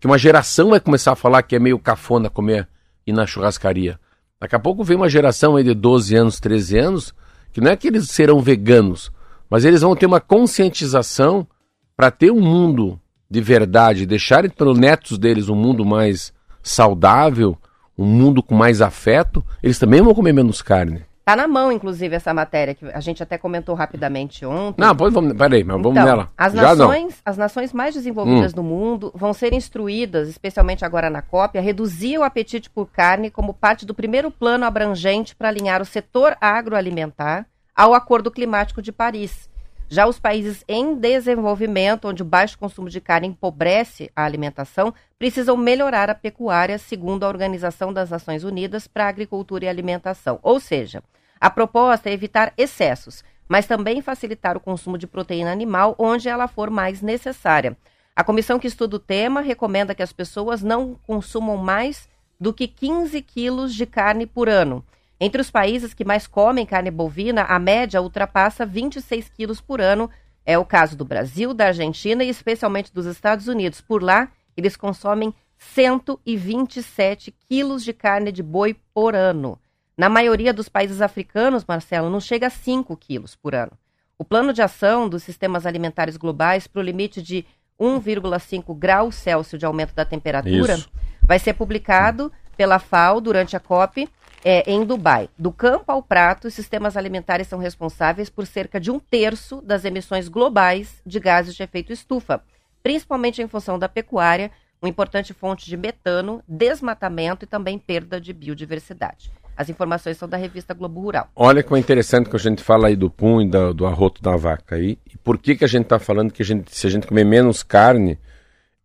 porque 0.00 0.06
uma 0.06 0.16
geração 0.16 0.70
vai 0.70 0.80
começar 0.80 1.12
a 1.12 1.14
falar 1.16 1.42
que 1.42 1.54
é 1.54 1.58
meio 1.58 1.78
cafona 1.78 2.30
comer 2.30 2.66
ir 3.06 3.12
na 3.12 3.26
churrascaria. 3.26 4.00
Daqui 4.40 4.56
a 4.56 4.58
pouco 4.58 4.82
vem 4.82 4.96
uma 4.96 5.10
geração 5.10 5.56
aí 5.56 5.62
de 5.62 5.74
12 5.74 6.16
anos, 6.16 6.40
13 6.40 6.78
anos, 6.78 7.14
que 7.52 7.60
não 7.60 7.70
é 7.70 7.76
que 7.76 7.88
eles 7.88 8.08
serão 8.08 8.40
veganos, 8.40 9.12
mas 9.50 9.62
eles 9.62 9.82
vão 9.82 9.94
ter 9.94 10.06
uma 10.06 10.18
conscientização 10.18 11.46
para 11.94 12.10
ter 12.10 12.30
um 12.30 12.40
mundo 12.40 12.98
de 13.28 13.42
verdade, 13.42 14.06
deixarem 14.06 14.50
para 14.50 14.70
os 14.70 14.78
netos 14.78 15.18
deles 15.18 15.50
um 15.50 15.54
mundo 15.54 15.84
mais 15.84 16.32
saudável, 16.62 17.58
um 17.96 18.06
mundo 18.06 18.42
com 18.42 18.54
mais 18.54 18.80
afeto, 18.80 19.44
eles 19.62 19.78
também 19.78 20.00
vão 20.00 20.14
comer 20.14 20.32
menos 20.32 20.62
carne. 20.62 21.04
Tá 21.30 21.36
na 21.36 21.46
mão, 21.46 21.70
inclusive, 21.70 22.16
essa 22.16 22.34
matéria 22.34 22.74
que 22.74 22.84
a 22.86 22.98
gente 22.98 23.22
até 23.22 23.38
comentou 23.38 23.72
rapidamente 23.76 24.44
ontem. 24.44 24.82
Não, 24.82 24.96
pode, 24.96 25.14
vamos, 25.14 25.32
peraí, 25.34 25.62
mas 25.62 25.76
vamos 25.76 25.92
então, 25.92 26.04
nela. 26.04 26.28
As 26.36 26.52
Já 26.52 26.74
nações, 26.74 27.04
não. 27.04 27.22
as 27.24 27.36
nações 27.36 27.72
mais 27.72 27.94
desenvolvidas 27.94 28.50
hum. 28.50 28.56
do 28.56 28.62
mundo 28.64 29.12
vão 29.14 29.32
ser 29.32 29.52
instruídas, 29.52 30.28
especialmente 30.28 30.84
agora 30.84 31.08
na 31.08 31.22
COP, 31.22 31.56
a 31.56 31.60
reduzir 31.60 32.18
o 32.18 32.24
apetite 32.24 32.68
por 32.68 32.86
carne 32.86 33.30
como 33.30 33.54
parte 33.54 33.86
do 33.86 33.94
primeiro 33.94 34.28
plano 34.28 34.64
abrangente 34.64 35.36
para 35.36 35.46
alinhar 35.46 35.80
o 35.80 35.84
setor 35.84 36.36
agroalimentar 36.40 37.46
ao 37.76 37.94
Acordo 37.94 38.28
Climático 38.28 38.82
de 38.82 38.90
Paris. 38.90 39.48
Já 39.88 40.08
os 40.08 40.18
países 40.18 40.64
em 40.66 40.96
desenvolvimento, 40.96 42.08
onde 42.08 42.22
o 42.22 42.26
baixo 42.26 42.58
consumo 42.58 42.90
de 42.90 43.00
carne 43.00 43.28
empobrece 43.28 44.10
a 44.16 44.24
alimentação, 44.24 44.92
precisam 45.16 45.56
melhorar 45.56 46.10
a 46.10 46.14
pecuária, 46.14 46.76
segundo 46.76 47.22
a 47.22 47.28
Organização 47.28 47.92
das 47.92 48.10
Nações 48.10 48.42
Unidas 48.42 48.88
para 48.88 49.04
a 49.04 49.08
Agricultura 49.08 49.66
e 49.66 49.68
Alimentação. 49.68 50.40
Ou 50.42 50.58
seja, 50.58 51.00
a 51.40 51.48
proposta 51.48 52.10
é 52.10 52.12
evitar 52.12 52.52
excessos, 52.58 53.24
mas 53.48 53.66
também 53.66 54.02
facilitar 54.02 54.56
o 54.56 54.60
consumo 54.60 54.98
de 54.98 55.06
proteína 55.06 55.50
animal 55.50 55.94
onde 55.98 56.28
ela 56.28 56.46
for 56.46 56.70
mais 56.70 57.00
necessária. 57.00 57.76
A 58.14 58.22
comissão 58.22 58.58
que 58.58 58.66
estuda 58.66 58.96
o 58.96 59.00
tema 59.00 59.40
recomenda 59.40 59.94
que 59.94 60.02
as 60.02 60.12
pessoas 60.12 60.62
não 60.62 60.98
consumam 61.06 61.56
mais 61.56 62.06
do 62.38 62.52
que 62.52 62.68
15 62.68 63.22
quilos 63.22 63.74
de 63.74 63.86
carne 63.86 64.26
por 64.26 64.48
ano. 64.48 64.84
Entre 65.18 65.40
os 65.40 65.50
países 65.50 65.94
que 65.94 66.04
mais 66.04 66.26
comem 66.26 66.66
carne 66.66 66.90
bovina, 66.90 67.44
a 67.44 67.58
média 67.58 68.00
ultrapassa 68.02 68.66
26 68.66 69.30
quilos 69.30 69.60
por 69.60 69.80
ano. 69.80 70.10
É 70.44 70.58
o 70.58 70.64
caso 70.64 70.96
do 70.96 71.04
Brasil, 71.04 71.54
da 71.54 71.66
Argentina 71.66 72.22
e 72.22 72.28
especialmente 72.28 72.92
dos 72.92 73.06
Estados 73.06 73.48
Unidos. 73.48 73.80
Por 73.80 74.02
lá, 74.02 74.30
eles 74.56 74.76
consomem 74.76 75.34
127 75.56 77.34
quilos 77.48 77.82
de 77.82 77.92
carne 77.92 78.32
de 78.32 78.42
boi 78.42 78.74
por 78.94 79.14
ano. 79.14 79.58
Na 80.00 80.08
maioria 80.08 80.50
dos 80.50 80.66
países 80.66 81.02
africanos, 81.02 81.62
Marcelo, 81.68 82.08
não 82.08 82.20
chega 82.20 82.46
a 82.46 82.50
5 82.50 82.96
quilos 82.96 83.36
por 83.36 83.54
ano. 83.54 83.72
O 84.16 84.24
plano 84.24 84.50
de 84.50 84.62
ação 84.62 85.06
dos 85.06 85.22
sistemas 85.22 85.66
alimentares 85.66 86.16
globais 86.16 86.66
para 86.66 86.80
o 86.80 86.82
limite 86.82 87.20
de 87.20 87.44
1,5 87.78 88.74
graus 88.74 89.14
Celsius 89.16 89.60
de 89.60 89.66
aumento 89.66 89.94
da 89.94 90.06
temperatura 90.06 90.72
Isso. 90.72 90.90
vai 91.22 91.38
ser 91.38 91.52
publicado 91.52 92.32
pela 92.56 92.78
FAO 92.78 93.20
durante 93.20 93.58
a 93.58 93.60
COP 93.60 94.08
é, 94.42 94.72
em 94.72 94.86
Dubai. 94.86 95.28
Do 95.38 95.52
campo 95.52 95.92
ao 95.92 96.02
prato, 96.02 96.48
os 96.48 96.54
sistemas 96.54 96.96
alimentares 96.96 97.46
são 97.46 97.58
responsáveis 97.58 98.30
por 98.30 98.46
cerca 98.46 98.80
de 98.80 98.90
um 98.90 98.98
terço 98.98 99.60
das 99.60 99.84
emissões 99.84 100.28
globais 100.28 101.02
de 101.04 101.20
gases 101.20 101.54
de 101.54 101.62
efeito 101.62 101.92
estufa, 101.92 102.42
principalmente 102.82 103.42
em 103.42 103.48
função 103.48 103.78
da 103.78 103.86
pecuária, 103.86 104.50
uma 104.80 104.88
importante 104.88 105.34
fonte 105.34 105.66
de 105.66 105.76
metano, 105.76 106.42
desmatamento 106.48 107.44
e 107.44 107.46
também 107.46 107.78
perda 107.78 108.18
de 108.18 108.32
biodiversidade. 108.32 109.30
As 109.60 109.68
informações 109.68 110.16
são 110.16 110.26
da 110.26 110.38
revista 110.38 110.72
Globo 110.72 111.02
Rural. 111.02 111.28
Olha 111.36 111.62
como 111.62 111.76
é 111.76 111.80
interessante 111.80 112.30
que 112.30 112.36
a 112.36 112.38
gente 112.38 112.62
fala 112.62 112.88
aí 112.88 112.96
do 112.96 113.10
pum 113.10 113.42
e 113.42 113.46
do, 113.46 113.74
do 113.74 113.86
arroto 113.86 114.22
da 114.22 114.34
vaca. 114.34 114.76
aí. 114.76 114.98
E 115.12 115.18
por 115.18 115.36
que, 115.36 115.54
que 115.54 115.66
a 115.66 115.68
gente 115.68 115.82
está 115.82 115.98
falando 115.98 116.32
que 116.32 116.40
a 116.40 116.44
gente, 116.46 116.74
se 116.74 116.86
a 116.86 116.90
gente 116.90 117.06
comer 117.06 117.26
menos 117.26 117.62
carne, 117.62 118.18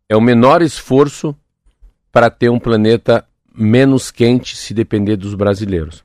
é 0.06 0.14
o 0.14 0.20
menor 0.20 0.60
esforço 0.60 1.34
para 2.12 2.28
ter 2.28 2.50
um 2.50 2.58
planeta 2.58 3.26
menos 3.54 4.10
quente 4.10 4.54
se 4.54 4.74
depender 4.74 5.16
dos 5.16 5.34
brasileiros. 5.34 6.04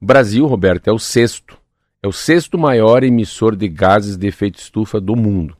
O 0.00 0.06
Brasil, 0.06 0.44
Roberto, 0.46 0.88
é 0.88 0.92
o 0.92 0.98
sexto. 0.98 1.56
É 2.02 2.08
o 2.08 2.12
sexto 2.12 2.58
maior 2.58 3.04
emissor 3.04 3.54
de 3.54 3.68
gases 3.68 4.16
de 4.16 4.26
efeito 4.26 4.58
estufa 4.58 5.00
do 5.00 5.14
mundo. 5.14 5.56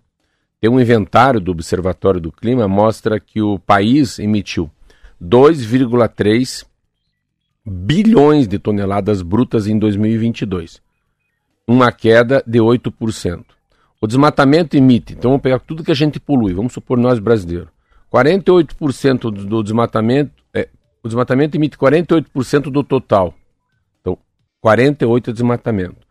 Tem 0.61 0.68
um 0.68 0.81
inventário 0.81 1.40
do 1.40 1.53
Observatório 1.53 2.21
do 2.21 2.33
Clima 2.33 2.66
mostra 2.66 3.21
que 3.21 3.40
o 3.40 3.57
país 3.57 4.18
emitiu 4.18 4.68
2,3 5.23 6.66
bilhões 7.68 8.48
de 8.48 8.59
toneladas 8.59 9.22
brutas 9.22 9.66
em 9.66 9.78
2022, 9.78 10.81
uma 11.66 11.92
queda 11.92 12.42
de 12.46 12.59
8%. 12.59 13.44
O 14.00 14.07
desmatamento 14.07 14.76
emite, 14.76 15.12
então 15.12 15.33
vamos 15.33 15.42
pegar 15.42 15.59
tudo 15.59 15.85
que 15.85 15.90
a 15.90 15.94
gente 15.94 16.18
polui, 16.18 16.54
vamos 16.54 16.72
supor 16.72 16.98
nós 16.98 17.18
brasileiros. 17.18 17.68
48% 18.12 19.31
do 19.31 19.62
desmatamento, 19.62 20.33
é, 20.54 20.68
o 21.02 21.09
desmatamento 21.09 21.57
emite 21.57 21.76
48% 21.76 22.70
do 22.70 22.83
total. 22.83 23.35
Então, 24.00 24.16
48% 24.64 25.28
é 25.28 25.33
desmatamento. 25.33 26.07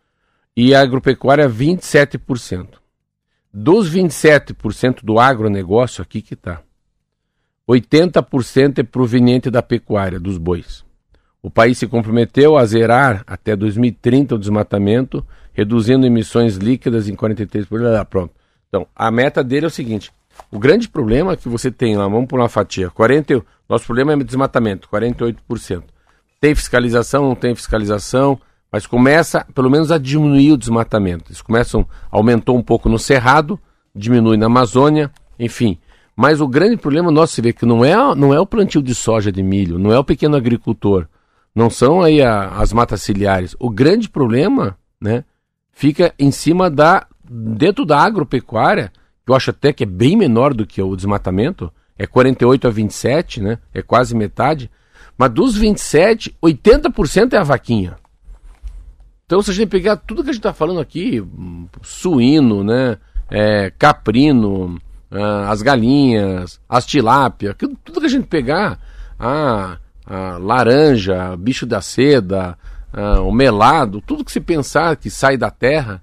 E 0.55 0.75
a 0.75 0.81
agropecuária 0.81 1.49
27%. 1.49 2.79
Dos 3.53 3.91
27% 3.91 5.03
do 5.03 5.19
agronegócio, 5.19 6.01
aqui 6.01 6.21
que 6.21 6.33
está. 6.33 6.61
80% 7.67 8.79
é 8.79 8.83
proveniente 8.83 9.49
da 9.49 9.61
pecuária, 9.61 10.19
dos 10.19 10.37
bois. 10.37 10.86
O 11.47 11.49
país 11.49 11.77
se 11.77 11.87
comprometeu 11.87 12.57
a 12.57 12.65
zerar 12.65 13.23
até 13.25 13.55
2030 13.55 14.35
o 14.35 14.37
desmatamento, 14.37 15.25
reduzindo 15.53 16.05
emissões 16.05 16.57
líquidas 16.57 17.07
em 17.07 17.15
43%. 17.15 18.03
Pronto. 18.03 18.33
Então, 18.67 18.85
a 18.93 19.09
meta 19.09 19.41
dele 19.41 19.65
é 19.65 19.67
o 19.67 19.71
seguinte: 19.71 20.11
o 20.51 20.59
grande 20.59 20.89
problema 20.89 21.37
que 21.37 21.47
você 21.47 21.71
tem 21.71 21.95
lá, 21.95 22.05
vamos 22.05 22.27
por 22.27 22.37
uma 22.37 22.49
fatia, 22.49 22.89
40, 22.89 23.41
nosso 23.69 23.85
problema 23.85 24.11
é 24.11 24.17
desmatamento, 24.17 24.89
48%. 24.89 25.83
Tem 26.41 26.53
fiscalização, 26.53 27.29
não 27.29 27.33
tem 27.33 27.55
fiscalização, 27.55 28.37
mas 28.69 28.85
começa 28.85 29.47
pelo 29.55 29.69
menos 29.69 29.89
a 29.89 29.97
diminuir 29.97 30.51
o 30.51 30.57
desmatamento. 30.57 31.29
Eles 31.29 31.41
começam, 31.41 31.87
aumentou 32.11 32.57
um 32.57 32.61
pouco 32.61 32.89
no 32.89 32.99
Cerrado, 32.99 33.57
diminui 33.95 34.35
na 34.35 34.47
Amazônia, 34.47 35.09
enfim. 35.39 35.79
Mas 36.13 36.41
o 36.41 36.47
grande 36.47 36.75
problema 36.75 37.09
nosso, 37.09 37.35
você 37.35 37.41
vê 37.41 37.53
que 37.53 37.65
não 37.65 37.85
é, 37.85 37.95
não 38.15 38.33
é 38.33 38.39
o 38.39 38.45
plantio 38.45 38.83
de 38.83 38.93
soja, 38.93 39.31
de 39.31 39.41
milho, 39.41 39.79
não 39.79 39.93
é 39.93 39.97
o 39.97 40.03
pequeno 40.03 40.35
agricultor, 40.35 41.07
não 41.57 41.71
são 41.71 42.03
aí 42.03 42.21
a, 42.21 42.49
as 42.49 42.71
matas 42.71 43.01
ciliares. 43.01 43.55
O 43.59 43.67
grande 43.67 44.07
problema, 44.07 44.77
né, 45.01 45.23
fica 45.71 46.13
em 46.19 46.29
cima 46.29 46.69
da 46.69 47.07
dentro 47.27 47.83
da 47.83 47.99
agropecuária, 47.99 48.91
que 49.25 49.31
eu 49.31 49.35
acho 49.35 49.49
até 49.49 49.73
que 49.73 49.83
é 49.83 49.87
bem 49.87 50.15
menor 50.15 50.53
do 50.53 50.67
que 50.67 50.79
o 50.79 50.95
desmatamento, 50.95 51.73
é 51.97 52.05
48 52.05 52.67
a 52.67 52.69
27, 52.69 53.41
né? 53.41 53.57
É 53.73 53.81
quase 53.81 54.15
metade. 54.15 54.69
Mas 55.17 55.31
dos 55.31 55.57
27, 55.57 56.37
80% 56.41 57.33
é 57.33 57.37
a 57.37 57.43
vaquinha. 57.43 57.97
Então, 59.25 59.41
se 59.41 59.49
a 59.49 59.53
gente 59.53 59.67
pegar 59.67 59.97
tudo 59.97 60.23
que 60.23 60.29
a 60.29 60.33
gente 60.33 60.39
está 60.39 60.53
falando 60.53 60.79
aqui, 60.79 61.25
suíno, 61.81 62.63
né? 62.63 62.97
É, 63.31 63.71
caprino, 63.71 64.79
ah, 65.11 65.49
as 65.49 65.63
galinhas, 65.63 66.61
as 66.69 66.85
tilápia, 66.85 67.55
tudo 67.83 67.99
que 67.99 68.05
a 68.05 68.09
gente 68.09 68.27
pegar, 68.27 68.79
ah, 69.19 69.79
a 70.07 70.37
laranja, 70.37 71.35
bicho 71.35 71.65
da 71.65 71.81
seda, 71.81 72.57
o 73.25 73.31
melado, 73.31 74.01
tudo 74.01 74.23
que 74.23 74.31
se 74.31 74.39
pensar 74.39 74.95
que 74.95 75.09
sai 75.09 75.37
da 75.37 75.51
terra, 75.51 76.01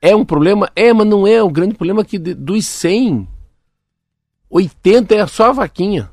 é 0.00 0.14
um 0.14 0.24
problema? 0.24 0.68
É, 0.74 0.92
mas 0.92 1.06
não 1.06 1.26
é. 1.26 1.42
O 1.42 1.48
grande 1.48 1.74
problema 1.74 2.02
é 2.02 2.04
que 2.04 2.18
dos 2.18 2.66
100, 2.66 3.26
80 4.50 5.14
é 5.14 5.26
só 5.26 5.50
a 5.50 5.52
vaquinha. 5.52 6.10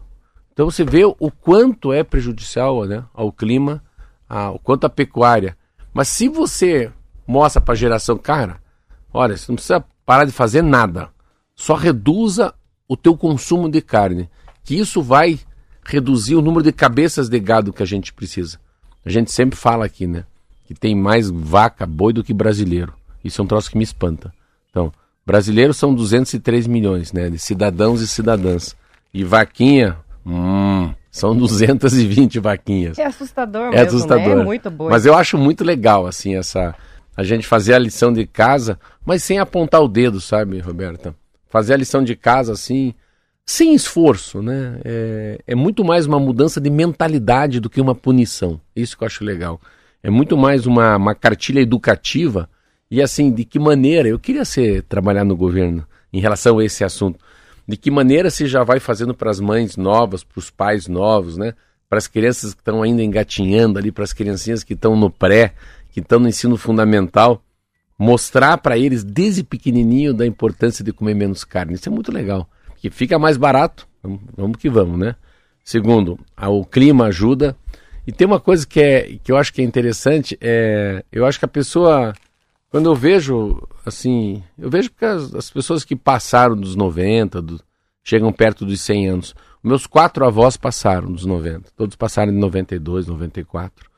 Então 0.53 0.69
você 0.69 0.83
vê 0.83 1.03
o 1.05 1.31
quanto 1.31 1.91
é 1.91 2.03
prejudicial 2.03 2.85
né, 2.85 3.03
ao 3.13 3.31
clima, 3.31 3.83
a, 4.29 4.51
o 4.51 4.59
quanto 4.59 4.85
a 4.85 4.89
pecuária. 4.89 5.57
Mas 5.91 6.07
se 6.07 6.29
você 6.29 6.91
mostra 7.27 7.59
para 7.59 7.73
a 7.73 7.77
geração, 7.77 8.17
cara, 8.17 8.61
olha, 9.11 9.35
você 9.35 9.51
não 9.51 9.55
precisa 9.55 9.83
parar 10.05 10.25
de 10.25 10.31
fazer 10.31 10.61
nada. 10.61 11.09
Só 11.55 11.73
reduza 11.73 12.53
o 12.87 12.95
teu 12.95 13.17
consumo 13.17 13.69
de 13.69 13.81
carne. 13.81 14.29
Que 14.63 14.77
isso 14.77 15.01
vai 15.01 15.39
reduzir 15.85 16.35
o 16.35 16.41
número 16.41 16.63
de 16.63 16.71
cabeças 16.71 17.29
de 17.29 17.39
gado 17.39 17.73
que 17.73 17.83
a 17.83 17.85
gente 17.85 18.13
precisa. 18.13 18.59
A 19.05 19.09
gente 19.09 19.31
sempre 19.31 19.57
fala 19.57 19.85
aqui, 19.85 20.05
né? 20.05 20.25
Que 20.65 20.73
tem 20.73 20.95
mais 20.95 21.29
vaca, 21.29 21.85
boi 21.85 22.13
do 22.13 22.23
que 22.23 22.33
brasileiro. 22.33 22.93
Isso 23.23 23.41
é 23.41 23.43
um 23.43 23.47
troço 23.47 23.71
que 23.71 23.77
me 23.77 23.83
espanta. 23.83 24.31
Então, 24.69 24.91
brasileiros 25.25 25.77
são 25.77 25.93
203 25.93 26.67
milhões, 26.67 27.11
né? 27.11 27.29
De 27.29 27.39
cidadãos 27.39 28.01
e 28.01 28.07
cidadãs. 28.07 28.75
E 29.13 29.23
vaquinha, 29.23 29.97
hum, 30.25 30.93
são 31.09 31.35
220 31.35 32.39
vaquinhas. 32.39 32.99
É 32.99 33.05
assustador 33.05 33.67
é 33.67 33.69
mesmo, 33.71 33.87
assustador. 33.87 34.35
Né? 34.35 34.41
É 34.41 34.45
muito 34.45 34.69
boi. 34.69 34.91
Mas 34.91 35.05
eu 35.05 35.15
acho 35.15 35.37
muito 35.37 35.63
legal, 35.63 36.05
assim, 36.05 36.35
essa... 36.35 36.75
A 37.17 37.23
gente 37.23 37.45
fazer 37.45 37.73
a 37.73 37.79
lição 37.79 38.13
de 38.13 38.25
casa, 38.25 38.79
mas 39.05 39.23
sem 39.23 39.39
apontar 39.39 39.81
o 39.81 39.89
dedo, 39.89 40.21
sabe, 40.21 40.59
Roberta? 40.59 41.13
Fazer 41.49 41.73
a 41.73 41.77
lição 41.77 42.01
de 42.01 42.15
casa, 42.15 42.53
assim, 42.53 42.93
sem 43.49 43.73
esforço, 43.73 44.43
né? 44.43 44.79
É, 44.85 45.39
é, 45.47 45.55
muito 45.55 45.83
mais 45.83 46.05
uma 46.05 46.19
mudança 46.19 46.62
de 46.62 46.69
mentalidade 46.69 47.59
do 47.59 47.67
que 47.67 47.81
uma 47.81 47.95
punição. 47.95 48.62
Isso 48.75 48.95
que 48.95 49.03
eu 49.03 49.07
acho 49.07 49.23
legal. 49.23 49.59
É 50.03 50.09
muito 50.09 50.38
mais 50.38 50.67
uma, 50.67 50.95
uma 50.95 51.15
cartilha 51.15 51.59
educativa 51.59 52.47
e 52.91 53.01
assim, 53.01 53.31
de 53.31 53.43
que 53.43 53.57
maneira, 53.57 54.07
eu 54.07 54.19
queria 54.19 54.45
ser 54.45 54.83
trabalhar 54.83 55.23
no 55.23 55.35
governo 55.35 55.83
em 56.13 56.19
relação 56.19 56.59
a 56.59 56.63
esse 56.63 56.83
assunto. 56.83 57.17
De 57.67 57.75
que 57.75 57.89
maneira 57.89 58.29
se 58.29 58.45
já 58.45 58.63
vai 58.63 58.79
fazendo 58.79 59.15
para 59.15 59.31
as 59.31 59.39
mães 59.39 59.75
novas, 59.75 60.23
para 60.23 60.38
os 60.38 60.51
pais 60.51 60.88
novos, 60.88 61.35
né? 61.35 61.55
Para 61.89 61.97
as 61.97 62.05
crianças 62.05 62.53
que 62.53 62.62
estão 62.62 62.83
ainda 62.83 63.01
engatinhando 63.01 63.79
ali, 63.79 63.91
para 63.91 64.03
as 64.03 64.13
criancinhas 64.13 64.63
que 64.63 64.73
estão 64.73 64.95
no 64.95 65.09
pré, 65.09 65.55
que 65.91 66.01
estão 66.01 66.19
no 66.19 66.27
ensino 66.27 66.55
fundamental, 66.55 67.41
mostrar 67.97 68.59
para 68.59 68.77
eles 68.77 69.03
desde 69.03 69.43
pequenininho 69.43 70.13
da 70.13 70.23
importância 70.23 70.85
de 70.85 70.93
comer 70.93 71.15
menos 71.15 71.43
carne. 71.43 71.73
Isso 71.73 71.89
é 71.89 71.91
muito 71.91 72.12
legal 72.12 72.47
que 72.79 72.89
fica 72.89 73.19
mais 73.19 73.37
barato, 73.37 73.87
vamos, 74.35 74.57
que 74.57 74.69
vamos, 74.69 74.97
né? 74.97 75.15
Segundo, 75.63 76.17
o 76.37 76.65
clima 76.65 77.05
ajuda. 77.05 77.55
E 78.07 78.11
tem 78.11 78.25
uma 78.25 78.39
coisa 78.39 78.65
que, 78.65 78.79
é, 78.79 79.17
que 79.23 79.31
eu 79.31 79.37
acho 79.37 79.53
que 79.53 79.61
é 79.61 79.65
interessante, 79.65 80.37
é, 80.41 81.03
eu 81.11 81.25
acho 81.25 81.37
que 81.37 81.45
a 81.45 81.49
pessoa, 81.49 82.13
quando 82.71 82.89
eu 82.89 82.95
vejo, 82.95 83.61
assim, 83.85 84.41
eu 84.57 84.69
vejo 84.69 84.89
que 84.91 85.05
as, 85.05 85.33
as 85.35 85.51
pessoas 85.51 85.83
que 85.83 85.95
passaram 85.95 86.55
dos 86.55 86.75
90, 86.75 87.41
do, 87.41 87.61
chegam 88.03 88.31
perto 88.31 88.65
dos 88.65 88.81
100 88.81 89.09
anos, 89.09 89.35
meus 89.63 89.85
quatro 89.85 90.25
avós 90.25 90.57
passaram 90.57 91.11
dos 91.11 91.25
90, 91.25 91.69
todos 91.75 91.95
passaram 91.95 92.31
de 92.31 92.39
92, 92.39 93.05
94. 93.07 93.88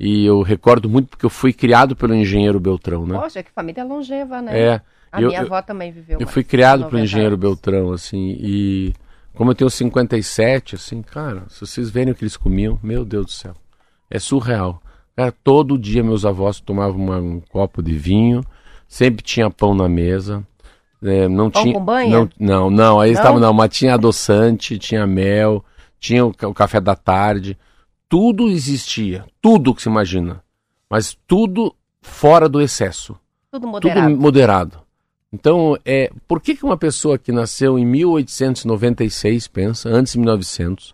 E 0.00 0.24
eu 0.24 0.40
recordo 0.40 0.88
muito 0.88 1.08
porque 1.08 1.26
eu 1.26 1.30
fui 1.30 1.52
criado 1.52 1.94
pelo 1.94 2.14
engenheiro 2.14 2.58
Beltrão, 2.58 3.06
né? 3.06 3.18
Poxa, 3.18 3.42
que 3.42 3.50
família 3.50 3.84
longeva, 3.84 4.40
né? 4.40 4.58
É. 4.58 4.80
A 5.12 5.20
eu, 5.20 5.28
minha 5.28 5.42
avó 5.42 5.60
também 5.60 5.92
viveu. 5.92 6.18
Eu 6.18 6.26
fui 6.26 6.42
criado 6.42 6.86
pelo 6.86 7.02
engenheiro 7.02 7.34
anos. 7.34 7.44
Beltrão, 7.44 7.92
assim, 7.92 8.34
e 8.40 8.94
como 9.34 9.50
eu 9.50 9.54
tenho 9.54 9.68
57, 9.68 10.76
assim, 10.76 11.02
cara, 11.02 11.44
se 11.48 11.60
vocês 11.60 11.90
verem 11.90 12.14
o 12.14 12.16
que 12.16 12.22
eles 12.22 12.38
comiam, 12.38 12.78
meu 12.82 13.04
Deus 13.04 13.26
do 13.26 13.32
céu, 13.32 13.54
é 14.08 14.18
surreal. 14.18 14.80
Cara, 15.14 15.32
todo 15.44 15.76
dia 15.76 16.02
meus 16.02 16.24
avós 16.24 16.60
tomavam 16.60 16.96
uma, 16.96 17.18
um 17.18 17.38
copo 17.38 17.82
de 17.82 17.92
vinho, 17.92 18.42
sempre 18.88 19.22
tinha 19.22 19.50
pão 19.50 19.74
na 19.74 19.86
mesa. 19.86 20.42
É, 21.02 21.28
não 21.28 21.50
pão 21.50 21.62
tinha, 21.62 21.74
com 21.74 21.84
banha? 21.84 22.10
Não, 22.10 22.30
não, 22.38 22.70
não 22.70 23.00
aí 23.00 23.10
estava 23.10 23.38
não, 23.38 23.52
mas 23.52 23.68
tinha 23.76 23.94
adoçante, 23.94 24.78
tinha 24.78 25.06
mel, 25.06 25.62
tinha 25.98 26.24
o, 26.24 26.30
o 26.30 26.54
café 26.54 26.80
da 26.80 26.96
tarde 26.96 27.58
tudo 28.10 28.50
existia, 28.50 29.24
tudo 29.40 29.72
que 29.72 29.80
se 29.80 29.88
imagina, 29.88 30.42
mas 30.90 31.16
tudo 31.28 31.72
fora 32.02 32.48
do 32.48 32.60
excesso. 32.60 33.16
Tudo 33.52 33.68
moderado. 33.68 34.10
Tudo 34.10 34.20
moderado. 34.20 34.80
Então, 35.32 35.78
é, 35.84 36.10
por 36.26 36.40
que, 36.40 36.56
que 36.56 36.64
uma 36.64 36.76
pessoa 36.76 37.16
que 37.16 37.30
nasceu 37.30 37.78
em 37.78 37.86
1896, 37.86 39.46
pensa, 39.46 39.88
antes 39.88 40.14
de 40.14 40.18
1900, 40.18 40.92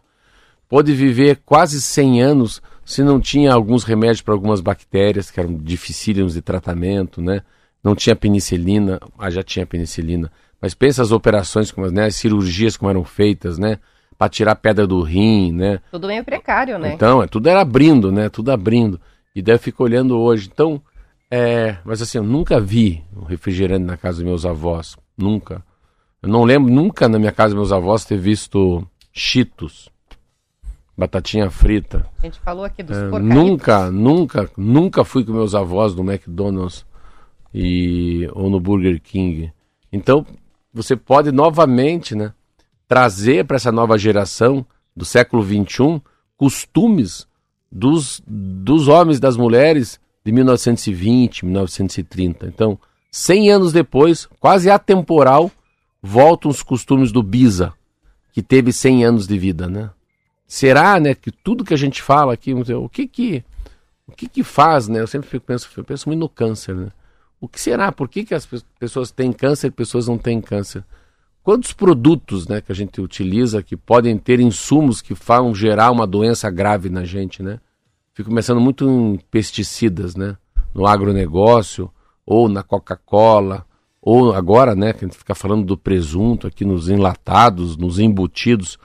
pode 0.68 0.92
viver 0.92 1.40
quase 1.46 1.80
100 1.80 2.22
anos 2.22 2.62
se 2.84 3.02
não 3.02 3.18
tinha 3.18 3.50
alguns 3.50 3.82
remédios 3.82 4.20
para 4.20 4.34
algumas 4.34 4.60
bactérias 4.60 5.30
que 5.30 5.40
eram 5.40 5.56
dificílimos 5.56 6.34
de 6.34 6.42
tratamento, 6.42 7.22
né? 7.22 7.40
Não 7.82 7.94
tinha 7.94 8.14
penicilina, 8.14 9.00
ah, 9.18 9.30
já 9.30 9.42
tinha 9.42 9.64
penicilina. 9.64 10.30
Mas 10.60 10.74
pensa 10.74 11.00
as 11.00 11.12
operações, 11.12 11.72
como, 11.72 11.90
né, 11.90 12.06
as 12.06 12.16
cirurgias 12.16 12.76
como 12.76 12.90
eram 12.90 13.04
feitas, 13.04 13.56
né? 13.56 13.78
Para 14.18 14.28
tirar 14.28 14.54
pedra 14.56 14.86
do 14.86 15.02
rim, 15.02 15.52
né? 15.52 15.80
Tudo 15.90 16.06
meio 16.06 16.24
precário, 16.24 16.78
né? 16.78 16.94
Então, 16.94 17.22
é, 17.22 17.26
tudo 17.26 17.48
era 17.48 17.60
abrindo, 17.60 18.10
né? 18.10 18.28
Tudo 18.28 18.50
abrindo. 18.50 19.00
E 19.34 19.42
daí 19.42 19.54
eu 19.54 19.58
fico 19.58 19.84
olhando 19.84 20.18
hoje. 20.18 20.48
Então, 20.52 20.80
é, 21.30 21.76
mas 21.84 22.00
assim, 22.00 22.18
eu 22.18 22.24
nunca 22.24 22.58
vi 22.58 23.02
um 23.14 23.24
refrigerante 23.24 23.84
na 23.84 23.96
casa 23.96 24.18
dos 24.18 24.24
meus 24.24 24.46
avós. 24.46 24.96
Nunca. 25.18 25.62
Eu 26.22 26.28
não 26.30 26.44
lembro 26.44 26.72
nunca 26.72 27.08
na 27.08 27.18
minha 27.18 27.32
casa 27.32 27.54
dos 27.54 27.56
meus 27.68 27.72
avós 27.72 28.04
ter 28.04 28.16
visto 28.18 28.86
Cheetos. 29.12 29.90
Batatinha 30.96 31.50
frita. 31.50 32.08
A 32.18 32.24
gente 32.24 32.40
falou 32.40 32.64
aqui 32.64 32.82
dos 32.82 32.96
É, 32.96 33.08
porcaritos. 33.10 33.36
nunca, 33.36 33.90
nunca, 33.90 34.50
nunca 34.56 35.04
fui 35.04 35.24
com 35.24 35.32
meus 35.32 35.54
avós 35.54 35.94
no 35.94 36.02
McDonald's 36.10 36.86
e 37.52 38.26
ou 38.32 38.48
no 38.48 38.58
Burger 38.58 38.98
King. 39.02 39.52
Então, 39.92 40.24
você 40.72 40.96
pode 40.96 41.30
novamente, 41.32 42.14
né, 42.14 42.32
trazer 42.88 43.44
para 43.44 43.56
essa 43.56 43.72
nova 43.72 43.98
geração 43.98 44.64
do 44.94 45.04
século 45.04 45.42
XXI 45.44 46.00
costumes 46.36 47.26
dos, 47.70 48.22
dos 48.26 48.88
homens 48.88 49.18
das 49.20 49.36
mulheres 49.36 50.00
de 50.24 50.32
1920, 50.32 51.44
1930. 51.44 52.46
Então, 52.46 52.78
100 53.10 53.50
anos 53.50 53.72
depois, 53.72 54.26
quase 54.40 54.70
atemporal, 54.70 55.50
voltam 56.02 56.50
os 56.50 56.62
costumes 56.62 57.12
do 57.12 57.22
Biza, 57.22 57.72
que 58.32 58.42
teve 58.42 58.72
100 58.72 59.04
anos 59.04 59.26
de 59.26 59.38
vida, 59.38 59.68
né? 59.68 59.90
Será, 60.46 61.00
né, 61.00 61.14
que 61.14 61.30
tudo 61.32 61.64
que 61.64 61.74
a 61.74 61.78
gente 61.78 62.00
fala 62.00 62.32
aqui, 62.34 62.54
o 62.54 62.88
que 62.88 63.06
que 63.08 63.44
o 64.06 64.12
que 64.12 64.28
que 64.28 64.44
faz, 64.44 64.86
né? 64.86 65.00
Eu 65.00 65.06
sempre 65.08 65.28
fico 65.28 65.44
penso, 65.44 65.68
eu 65.76 65.82
penso 65.82 66.08
muito 66.08 66.20
no 66.20 66.28
câncer, 66.28 66.74
né? 66.76 66.92
O 67.40 67.48
que 67.48 67.60
será? 67.60 67.90
Por 67.90 68.08
que, 68.08 68.24
que 68.24 68.34
as 68.34 68.46
pe- 68.46 68.62
pessoas 68.78 69.10
têm 69.10 69.32
câncer 69.32 69.66
e 69.66 69.70
pessoas 69.70 70.06
não 70.06 70.16
têm 70.16 70.40
câncer? 70.40 70.84
Quantos 71.46 71.72
produtos, 71.72 72.48
né, 72.48 72.60
que 72.60 72.72
a 72.72 72.74
gente 72.74 73.00
utiliza 73.00 73.62
que 73.62 73.76
podem 73.76 74.18
ter 74.18 74.40
insumos 74.40 75.00
que 75.00 75.14
vão 75.14 75.54
gerar 75.54 75.92
uma 75.92 76.04
doença 76.04 76.50
grave 76.50 76.90
na 76.90 77.04
gente, 77.04 77.40
né? 77.40 77.60
Fico 78.12 78.34
pensando 78.34 78.60
muito 78.60 78.84
em 78.84 79.16
pesticidas, 79.30 80.16
né? 80.16 80.36
No 80.74 80.88
agronegócio, 80.88 81.88
ou 82.26 82.48
na 82.48 82.64
Coca-Cola, 82.64 83.64
ou 84.02 84.34
agora, 84.34 84.74
né, 84.74 84.92
que 84.92 85.04
a 85.04 85.06
gente 85.06 85.16
fica 85.16 85.36
falando 85.36 85.64
do 85.64 85.78
presunto 85.78 86.48
aqui 86.48 86.64
nos 86.64 86.88
enlatados, 86.88 87.76
nos 87.76 88.00
embutidos. 88.00 88.76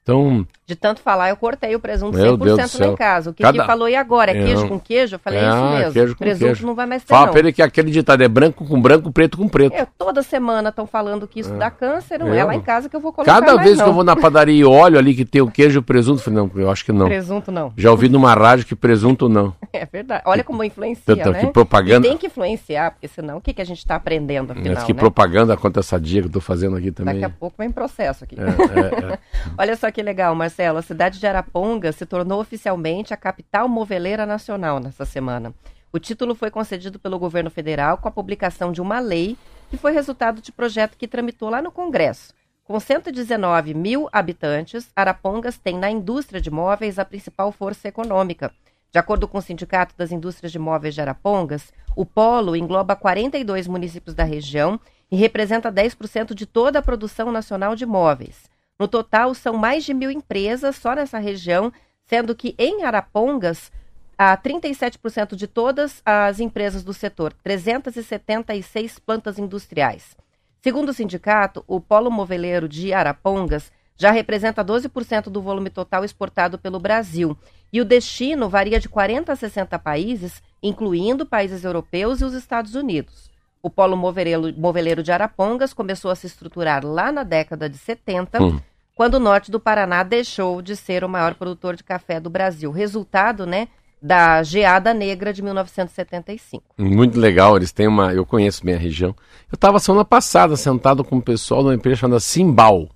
Então, 0.00 0.46
De 0.66 0.74
tanto 0.74 1.00
falar, 1.00 1.28
eu 1.30 1.36
cortei 1.36 1.76
o 1.76 1.78
presunto 1.80 2.18
Meu 2.18 2.36
100% 2.36 2.44
Deus 2.56 2.72
do 2.72 2.80
lá 2.80 2.86
em 2.88 2.96
casa. 2.96 3.30
O 3.30 3.32
que 3.32 3.40
Cada- 3.44 3.64
falou, 3.64 3.88
e 3.88 3.94
agora? 3.94 4.32
É 4.32 4.36
É, 4.36 4.44
queijo 4.46 4.66
com 4.66 4.80
queijo? 4.80 5.14
Eu 5.14 5.18
falei, 5.20 5.38
é, 5.38 5.48
isso 5.48 5.62
mesmo. 5.76 5.92
queijo 5.92 6.12
com 6.14 6.18
presunto 6.18 6.44
queijo. 6.44 6.66
não 6.66 6.74
vai 6.74 6.86
mais 6.86 7.04
ter, 7.04 7.08
fala 7.08 7.26
não. 7.26 7.32
pra 7.32 7.38
ele 7.38 7.52
que 7.52 7.62
aquele 7.62 7.88
ditado 7.92 8.20
é 8.24 8.26
branco 8.28 8.66
com 8.66 8.82
branco, 8.82 9.12
preto 9.12 9.38
com 9.38 9.48
preto. 9.48 9.72
É, 9.72 9.86
toda 9.96 10.24
semana 10.24 10.70
estão 10.70 10.84
falando 10.84 11.28
que 11.28 11.38
isso 11.38 11.52
dá 11.54 11.70
câncer, 11.70 12.18
não 12.18 12.34
é 12.34 12.38
É. 12.38 12.44
lá 12.44 12.52
em 12.52 12.60
casa 12.60 12.88
que 12.88 12.96
eu 12.96 13.00
vou 13.00 13.12
colocar 13.12 13.32
Cada 13.32 13.54
mais, 13.54 13.64
vez 13.64 13.78
não. 13.78 13.84
que 13.84 13.90
eu 13.90 13.94
vou 13.94 14.02
na 14.02 14.16
padaria 14.16 14.56
e 14.60 14.64
olho 14.64 14.98
ali 14.98 15.14
que 15.14 15.24
tem 15.24 15.40
o 15.40 15.48
queijo 15.48 15.78
e 15.78 15.80
o 15.80 15.82
presunto, 15.84 16.18
eu 16.18 16.24
falei, 16.24 16.40
não, 16.40 16.50
eu 16.60 16.68
acho 16.68 16.84
que 16.84 16.90
não. 16.90 17.06
Presunto 17.06 17.52
não. 17.52 17.72
Já 17.76 17.92
ouvi 17.92 18.08
numa 18.08 18.34
rádio 18.34 18.66
que 18.66 18.74
presunto 18.74 19.28
não. 19.28 19.54
É 19.72 19.84
verdade. 19.86 20.22
Olha 20.24 20.42
como 20.42 20.64
influencia, 20.64 21.04
Tanto 21.04 21.30
né? 21.30 21.40
que 21.40 21.46
propaganda- 21.48 22.06
E 22.06 22.08
tem 22.10 22.18
que 22.18 22.26
influenciar, 22.26 22.92
porque 22.92 23.06
senão 23.06 23.36
o 23.36 23.40
que, 23.40 23.52
que 23.52 23.60
a 23.62 23.64
gente 23.64 23.78
está 23.78 23.94
aprendendo, 23.94 24.52
afinal, 24.52 24.74
Mas 24.74 24.84
que 24.84 24.92
né? 24.94 24.98
propaganda 24.98 25.54
contra 25.56 25.80
essa 25.80 26.00
dia 26.00 26.22
que 26.22 26.28
eu 26.28 26.32
tô 26.32 26.40
fazendo 26.40 26.74
aqui 26.76 26.90
também. 26.90 27.14
Daqui 27.20 27.24
a 27.26 27.30
pouco 27.38 27.54
vem 27.58 27.70
processo 27.70 28.24
aqui. 28.24 28.36
É, 28.40 28.42
é, 28.42 29.12
é. 29.12 29.18
Olha 29.58 29.76
só 29.76 29.90
que 29.92 30.02
legal, 30.02 30.34
Marcelo. 30.34 30.55
A 30.58 30.82
cidade 30.82 31.20
de 31.20 31.26
Araponga 31.26 31.92
se 31.92 32.06
tornou 32.06 32.40
oficialmente 32.40 33.12
a 33.12 33.16
capital 33.16 33.68
moveleira 33.68 34.24
nacional 34.24 34.80
nessa 34.80 35.04
semana. 35.04 35.52
O 35.92 35.98
título 35.98 36.34
foi 36.34 36.50
concedido 36.50 36.98
pelo 36.98 37.18
governo 37.18 37.50
federal 37.50 37.98
com 37.98 38.08
a 38.08 38.10
publicação 38.10 38.72
de 38.72 38.80
uma 38.80 38.98
lei 38.98 39.36
que 39.68 39.76
foi 39.76 39.92
resultado 39.92 40.40
de 40.40 40.50
projeto 40.50 40.96
que 40.96 41.06
tramitou 41.06 41.50
lá 41.50 41.60
no 41.60 41.70
Congresso. 41.70 42.32
Com 42.64 42.80
119 42.80 43.74
mil 43.74 44.08
habitantes, 44.10 44.88
Arapongas 44.96 45.58
tem 45.58 45.76
na 45.76 45.90
indústria 45.90 46.40
de 46.40 46.50
móveis 46.50 46.98
a 46.98 47.04
principal 47.04 47.52
força 47.52 47.88
econômica. 47.88 48.50
De 48.90 48.98
acordo 48.98 49.28
com 49.28 49.36
o 49.36 49.42
Sindicato 49.42 49.94
das 49.96 50.10
Indústrias 50.10 50.50
de 50.50 50.58
Móveis 50.58 50.94
de 50.94 51.02
Arapongas, 51.02 51.70
o 51.94 52.06
polo 52.06 52.56
engloba 52.56 52.96
42 52.96 53.68
municípios 53.68 54.14
da 54.14 54.24
região 54.24 54.80
e 55.10 55.16
representa 55.16 55.70
10% 55.70 56.34
de 56.34 56.46
toda 56.46 56.78
a 56.78 56.82
produção 56.82 57.30
nacional 57.30 57.76
de 57.76 57.84
móveis. 57.84 58.55
No 58.78 58.86
total, 58.86 59.34
são 59.34 59.56
mais 59.56 59.84
de 59.84 59.94
mil 59.94 60.10
empresas 60.10 60.76
só 60.76 60.94
nessa 60.94 61.18
região, 61.18 61.72
sendo 62.04 62.34
que 62.34 62.54
em 62.58 62.84
Arapongas, 62.84 63.72
há 64.18 64.36
37% 64.36 65.34
de 65.34 65.46
todas 65.46 66.02
as 66.04 66.40
empresas 66.40 66.84
do 66.84 66.92
setor, 66.92 67.32
376 67.42 68.98
plantas 68.98 69.38
industriais. 69.38 70.16
Segundo 70.60 70.90
o 70.90 70.92
sindicato, 70.92 71.64
o 71.66 71.80
polo 71.80 72.10
moveleiro 72.10 72.68
de 72.68 72.92
Arapongas 72.92 73.72
já 73.96 74.10
representa 74.10 74.64
12% 74.64 75.30
do 75.30 75.40
volume 75.40 75.70
total 75.70 76.04
exportado 76.04 76.58
pelo 76.58 76.78
Brasil. 76.78 77.36
E 77.72 77.80
o 77.80 77.84
destino 77.84 78.48
varia 78.48 78.78
de 78.78 78.88
40 78.88 79.32
a 79.32 79.36
60 79.36 79.78
países, 79.78 80.42
incluindo 80.62 81.24
países 81.24 81.64
europeus 81.64 82.20
e 82.20 82.24
os 82.24 82.34
Estados 82.34 82.74
Unidos. 82.74 83.30
O 83.66 83.70
polo 83.70 83.96
moveleiro, 83.96 84.54
moveleiro 84.56 85.02
de 85.02 85.10
Arapongas 85.10 85.74
começou 85.74 86.12
a 86.12 86.14
se 86.14 86.24
estruturar 86.24 86.86
lá 86.86 87.10
na 87.10 87.24
década 87.24 87.68
de 87.68 87.76
70, 87.76 88.40
Hum. 88.40 88.60
quando 88.94 89.14
o 89.14 89.18
norte 89.18 89.50
do 89.50 89.58
Paraná 89.58 90.04
deixou 90.04 90.62
de 90.62 90.76
ser 90.76 91.02
o 91.02 91.08
maior 91.08 91.34
produtor 91.34 91.74
de 91.74 91.82
café 91.82 92.20
do 92.20 92.30
Brasil. 92.30 92.70
Resultado, 92.70 93.44
né, 93.44 93.66
da 94.00 94.40
geada 94.44 94.94
negra 94.94 95.32
de 95.32 95.42
1975. 95.42 96.62
Muito 96.78 97.18
legal, 97.18 97.56
eles 97.56 97.72
têm 97.72 97.88
uma. 97.88 98.14
Eu 98.14 98.24
conheço 98.24 98.64
bem 98.64 98.76
a 98.76 98.78
região. 98.78 99.16
Eu 99.50 99.56
estava 99.56 99.80
semana 99.80 100.04
passada 100.04 100.56
sentado 100.56 101.02
com 101.02 101.16
o 101.16 101.22
pessoal 101.22 101.62
de 101.62 101.70
uma 101.70 101.74
empresa 101.74 102.02
chamada 102.02 102.20
Simbal. 102.20 102.88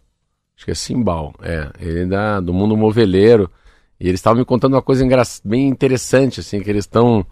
Acho 0.56 0.66
que 0.66 0.70
é 0.70 0.74
Simbal. 0.76 1.34
É, 1.42 1.68
ele 1.80 2.02
é 2.02 2.06
da, 2.06 2.38
do 2.38 2.54
mundo 2.54 2.76
moveleiro. 2.76 3.50
E 3.98 4.06
eles 4.06 4.20
estavam 4.20 4.38
me 4.38 4.44
contando 4.44 4.74
uma 4.74 4.82
coisa 4.82 5.04
bem 5.44 5.66
interessante, 5.66 6.38
assim, 6.38 6.62
que 6.62 6.70
eles 6.70 6.84
estão 6.84 7.26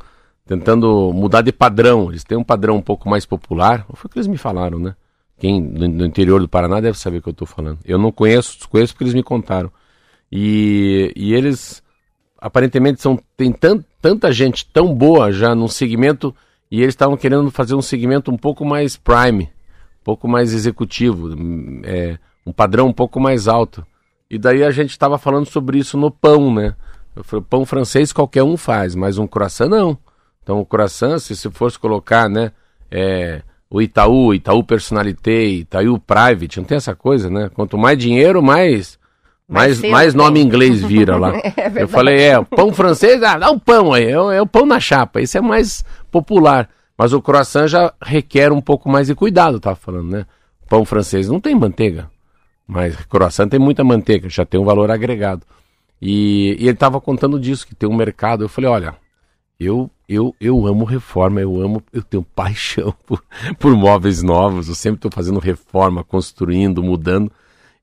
tentando 0.49 1.13
mudar 1.13 1.43
de 1.43 1.53
padrão. 1.53 2.09
Eles 2.09 2.25
têm 2.25 2.39
um 2.39 2.43
padrão 2.43 2.77
um 2.77 2.83
pouco 2.83 3.09
mais 3.09 3.27
popular. 3.27 3.87
Foi 3.93 4.09
o 4.09 4.11
que 4.11 4.19
eles 4.19 4.27
me 4.27 4.39
falaram, 4.39 4.79
né? 4.79 4.97
Quem 5.39 5.61
no 5.61 6.05
interior 6.05 6.41
do 6.41 6.49
Paraná 6.49 6.81
deve 6.81 6.99
saber 6.99 7.19
o 7.19 7.23
que 7.23 7.29
eu 7.29 7.33
estou 7.33 7.47
falando. 7.47 7.79
Eu 7.85 7.99
não 7.99 8.11
conheço, 8.11 8.57
desconheço 8.57 8.95
porque 8.95 9.05
eles 9.05 9.15
me 9.15 9.23
contaram. 9.23 9.71
E, 10.33 11.13
e 11.15 11.35
eles 11.35 11.83
aparentemente 12.41 13.01
são, 13.01 13.19
tem 13.37 13.53
tan, 13.53 13.85
tanta 14.01 14.33
gente 14.33 14.67
tão 14.73 14.93
boa 14.93 15.31
já 15.31 15.55
num 15.55 15.69
segmento 15.69 16.35
e 16.71 16.81
eles 16.81 16.95
estavam 16.95 17.17
querendo 17.17 17.51
fazer 17.51 17.75
um 17.75 17.83
segmento 17.83 18.31
um 18.31 18.37
pouco 18.37 18.65
mais 18.65 18.97
prime, 18.97 19.45
um 19.45 20.05
pouco 20.05 20.27
mais 20.27 20.53
executivo, 20.53 21.31
é, 21.85 22.19
um 22.45 22.53
padrão 22.53 22.89
um 22.89 22.93
pouco 22.93 23.21
mais 23.21 23.47
alto. 23.47 23.87
E 24.31 24.39
daí 24.39 24.65
a 24.65 24.71
gente 24.71 24.91
estava 24.91 25.19
falando 25.19 25.47
sobre 25.47 25.79
isso 25.79 25.97
no 25.97 26.11
pão, 26.11 26.53
né? 26.53 26.75
Eu 27.15 27.23
falei, 27.23 27.45
pão 27.49 27.65
francês 27.65 28.13
qualquer 28.13 28.43
um 28.43 28.57
faz, 28.57 28.95
mas 28.95 29.19
um 29.19 29.27
croissant 29.27 29.69
não. 29.69 29.99
Então 30.49 30.61
o 30.61 30.65
croissant, 30.65 31.19
se 31.19 31.37
você 31.37 31.51
fosse 31.51 31.79
colocar, 31.79 32.27
né, 32.27 32.53
é, 32.91 33.43
o 33.69 33.83
Itaú, 33.83 34.33
Itaú 34.33 34.65
Personalité, 34.65 35.45
Itaú 35.45 35.99
Private, 36.01 36.57
não 36.57 36.65
tem 36.65 36.79
essa 36.79 36.95
coisa, 36.95 37.29
né? 37.29 37.51
Quanto 37.53 37.77
mais 37.77 37.99
dinheiro, 37.99 38.43
mais 38.43 38.99
Mais 39.47 39.79
mais, 39.79 39.93
mais 39.93 40.15
nome 40.15 40.41
inglês 40.41 40.81
vira 40.83 41.19
lá. 41.19 41.35
É 41.55 41.83
eu 41.83 41.87
falei, 41.87 42.19
é, 42.19 42.39
o 42.39 42.47
pão 42.47 42.73
francês, 42.73 43.23
ah, 43.23 43.37
dá 43.37 43.51
um 43.51 43.59
pão 43.59 43.93
aí, 43.93 44.07
é, 44.11 44.19
o- 44.19 44.31
é 44.31 44.41
o 44.41 44.47
pão 44.47 44.65
na 44.65 44.81
chapa, 44.81 45.21
isso 45.21 45.37
é 45.37 45.41
mais 45.43 45.85
popular. 46.11 46.71
Mas 46.97 47.13
o 47.13 47.21
croissant 47.21 47.67
já 47.69 47.93
requer 48.03 48.51
um 48.51 48.61
pouco 48.63 48.89
mais 48.89 49.09
de 49.09 49.15
cuidado, 49.15 49.61
tava 49.61 49.77
falando, 49.77 50.11
né? 50.11 50.25
Pão 50.67 50.83
francês 50.87 51.29
não 51.29 51.41
tem 51.41 51.55
manteiga, 51.55 52.11
mas 52.67 52.97
croissant 53.05 53.49
tem 53.51 53.61
muita 53.61 53.85
manteiga, 53.85 54.31
já 54.31 54.47
tem 54.47 54.59
um 54.59 54.65
valor 54.65 54.91
agregado. 54.91 55.43
E, 56.01 56.57
e 56.59 56.69
ele 56.69 56.75
tava 56.77 56.99
contando 57.03 57.39
disso, 57.39 57.67
que 57.67 57.75
tem 57.75 57.87
um 57.87 57.95
mercado. 57.95 58.45
Eu 58.45 58.49
falei, 58.49 58.71
olha, 58.71 58.95
eu, 59.59 59.91
eu, 60.09 60.35
eu 60.41 60.67
amo 60.67 60.85
reforma, 60.85 61.41
eu 61.41 61.61
amo, 61.61 61.83
eu 61.93 62.03
tenho 62.03 62.23
paixão 62.35 62.95
por, 63.07 63.23
por 63.59 63.75
móveis 63.77 64.23
novos, 64.23 64.69
eu 64.69 64.75
sempre 64.75 64.99
estou 64.99 65.11
fazendo 65.11 65.41
reforma, 65.41 66.05
construindo, 66.05 66.83
mudando. 66.83 67.31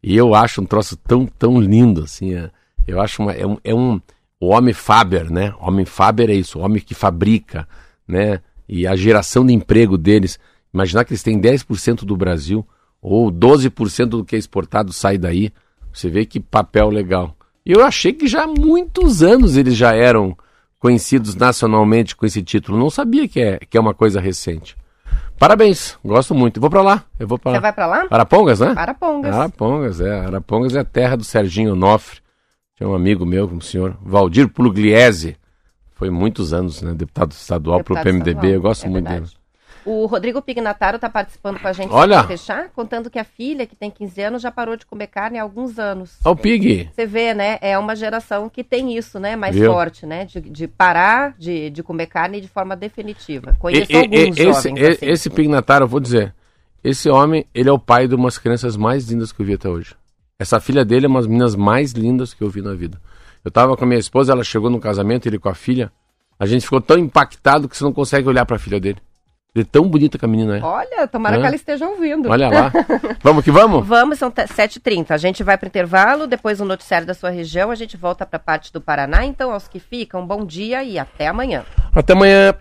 E 0.01 0.15
eu 0.15 0.33
acho 0.35 0.61
um 0.61 0.65
troço 0.65 0.95
tão, 0.95 1.25
tão 1.25 1.59
lindo, 1.59 2.03
assim. 2.03 2.33
é- 2.33 2.51
eu 2.87 3.01
acho 3.01 3.21
uma, 3.21 3.33
é, 3.33 3.45
um, 3.45 3.57
é 3.63 3.73
um. 3.73 3.99
O 4.39 4.49
homem 4.49 4.73
Faber, 4.73 5.31
né? 5.31 5.53
O 5.59 5.67
homem 5.67 5.85
Faber 5.85 6.29
é 6.29 6.35
isso, 6.35 6.59
o 6.59 6.61
homem 6.61 6.81
que 6.81 6.93
fabrica, 6.93 7.67
né? 8.07 8.41
E 8.69 8.85
a 8.85 8.95
geração 8.95 9.45
de 9.45 9.53
emprego 9.53 9.97
deles. 9.97 10.39
Imaginar 10.73 11.05
que 11.05 11.13
eles 11.13 11.23
têm 11.23 11.39
10% 11.39 12.03
do 12.05 12.15
Brasil, 12.15 12.65
ou 13.01 13.31
12% 13.31 14.05
do 14.07 14.25
que 14.25 14.35
é 14.35 14.39
exportado 14.39 14.93
sai 14.93 15.17
daí. 15.17 15.51
Você 15.91 16.09
vê 16.09 16.25
que 16.25 16.39
papel 16.39 16.89
legal. 16.89 17.35
Eu 17.65 17.83
achei 17.83 18.13
que 18.13 18.27
já 18.27 18.43
há 18.43 18.47
muitos 18.47 19.23
anos 19.23 19.57
eles 19.57 19.75
já 19.75 19.95
eram 19.95 20.37
conhecidos 20.85 21.33
nacionalmente 21.35 22.15
com 22.15 22.27
esse 22.27 22.43
título. 22.43 22.77
Não 22.77 22.91
sabia 22.91 23.27
que 23.27 23.41
é, 23.41 23.57
que 23.57 23.75
é 23.75 23.81
uma 23.81 23.95
coisa 23.95 24.21
recente. 24.21 24.77
Parabéns, 25.39 25.97
gosto 26.05 26.35
muito. 26.35 26.61
Vou 26.61 26.69
para 26.69 26.83
lá. 26.83 27.03
Eu 27.19 27.27
vou 27.27 27.39
para 27.39 27.53
Você 27.53 27.59
vai 27.59 27.73
para 27.73 27.87
lá? 27.87 28.05
Arapongas, 28.07 28.59
né? 28.59 28.71
Arapongas. 28.77 29.35
Arapongas, 29.35 29.99
é. 29.99 30.19
Arapongas 30.19 30.75
é 30.75 30.81
a 30.81 30.85
terra 30.85 31.17
do 31.17 31.23
Serginho 31.23 31.75
Nofre. 31.75 32.19
Tinha 32.75 32.87
um 32.87 32.93
amigo 32.93 33.25
meu, 33.25 33.47
um 33.47 33.59
senhor 33.59 33.97
Valdir 33.99 34.47
Pugliese. 34.47 35.35
Foi 35.95 36.11
muitos 36.11 36.53
anos, 36.53 36.83
né? 36.83 36.93
Deputado 36.93 37.31
estadual 37.31 37.83
para 37.83 37.99
o 37.99 38.03
PMDB. 38.03 38.29
Estadual. 38.29 38.53
Eu 38.53 38.61
gosto 38.61 38.85
é 38.85 38.89
muito 38.89 39.05
verdade. 39.05 39.25
dele. 39.31 39.44
O 39.85 40.07
Rodrigo 40.07 40.41
Pignataro 40.41 40.95
está 40.95 41.07
participando 41.07 41.59
com 41.59 41.67
a 41.67 41.73
gente 41.73 41.91
Olha. 41.91 42.23
fechar, 42.23 42.69
contando 42.69 43.07
que 43.07 43.19
a 43.19 43.23
filha, 43.23 43.67
que 43.67 43.75
tem 43.75 43.91
15 43.91 44.21
anos, 44.21 44.41
já 44.41 44.49
parou 44.49 44.75
de 44.75 44.85
comer 44.85 45.07
carne 45.07 45.37
há 45.37 45.43
alguns 45.43 45.77
anos. 45.77 46.17
Ó, 46.25 46.31
o 46.31 46.35
Pig! 46.35 46.89
Você 46.91 47.05
vê, 47.05 47.35
né? 47.35 47.59
É 47.61 47.77
uma 47.77 47.95
geração 47.95 48.49
que 48.49 48.63
tem 48.63 48.97
isso, 48.97 49.19
né? 49.19 49.35
Mais 49.35 49.55
Viu? 49.55 49.71
forte, 49.71 50.07
né? 50.07 50.25
De, 50.25 50.41
de 50.41 50.67
parar 50.67 51.35
de, 51.37 51.69
de 51.69 51.83
comer 51.83 52.07
carne 52.07 52.41
de 52.41 52.47
forma 52.47 52.75
definitiva. 52.75 53.55
Conheço 53.59 53.91
e, 53.91 53.95
alguns 53.95 54.17
e, 54.17 54.29
esse, 54.29 54.43
jovens 54.43 54.57
assim. 54.57 55.05
Esse 55.05 55.29
Pignataro, 55.29 55.85
eu 55.85 55.89
vou 55.89 55.99
dizer, 55.99 56.33
esse 56.83 57.07
homem, 57.07 57.45
ele 57.53 57.69
é 57.69 57.71
o 57.71 57.79
pai 57.79 58.07
de 58.07 58.15
umas 58.15 58.39
crianças 58.39 58.75
mais 58.75 59.07
lindas 59.07 59.31
que 59.31 59.41
eu 59.41 59.45
vi 59.45 59.53
até 59.53 59.69
hoje. 59.69 59.95
Essa 60.39 60.59
filha 60.59 60.83
dele 60.83 61.05
é 61.05 61.09
uma 61.09 61.19
das 61.19 61.27
meninas 61.27 61.55
mais 61.55 61.91
lindas 61.91 62.33
que 62.33 62.43
eu 62.43 62.49
vi 62.49 62.61
na 62.61 62.73
vida. 62.73 62.99
Eu 63.43 63.51
tava 63.51 63.77
com 63.77 63.83
a 63.83 63.87
minha 63.87 63.99
esposa, 63.99 64.33
ela 64.33 64.43
chegou 64.43 64.69
no 64.69 64.79
casamento, 64.79 65.27
ele 65.27 65.37
com 65.37 65.47
a 65.47 65.53
filha. 65.53 65.91
A 66.39 66.47
gente 66.47 66.63
ficou 66.63 66.81
tão 66.81 66.97
impactado 66.97 67.69
que 67.69 67.77
você 67.77 67.83
não 67.83 67.93
consegue 67.93 68.27
olhar 68.27 68.45
para 68.45 68.55
a 68.55 68.59
filha 68.59 68.79
dele. 68.79 68.97
De 69.55 69.63
tão 69.63 69.87
bonita 69.87 70.17
que 70.17 70.25
a 70.25 70.27
menina 70.27 70.57
é. 70.57 70.61
Olha, 70.61 71.07
tomara 71.07 71.39
que 71.39 71.45
ela 71.45 71.55
esteja 71.55 71.87
ouvindo. 71.87 72.29
Olha 72.29 72.49
lá. 72.49 72.73
vamos 73.23 73.41
que 73.41 73.51
vamos? 73.51 73.87
Vamos, 73.87 74.19
são 74.19 74.29
7h30. 74.29 75.11
A 75.11 75.17
gente 75.17 75.43
vai 75.45 75.57
para 75.57 75.65
o 75.65 75.69
intervalo, 75.69 76.27
depois 76.27 76.59
o 76.59 76.65
noticiário 76.65 77.07
da 77.07 77.13
sua 77.13 77.29
região, 77.29 77.71
a 77.71 77.75
gente 77.75 77.95
volta 77.95 78.25
para 78.25 78.35
a 78.35 78.39
parte 78.39 78.73
do 78.73 78.81
Paraná. 78.81 79.23
Então, 79.23 79.53
aos 79.53 79.65
que 79.65 79.79
ficam, 79.79 80.27
bom 80.27 80.43
dia 80.43 80.83
e 80.83 80.99
até 80.99 81.27
amanhã. 81.27 81.63
Até 81.95 82.11
amanhã. 82.11 82.53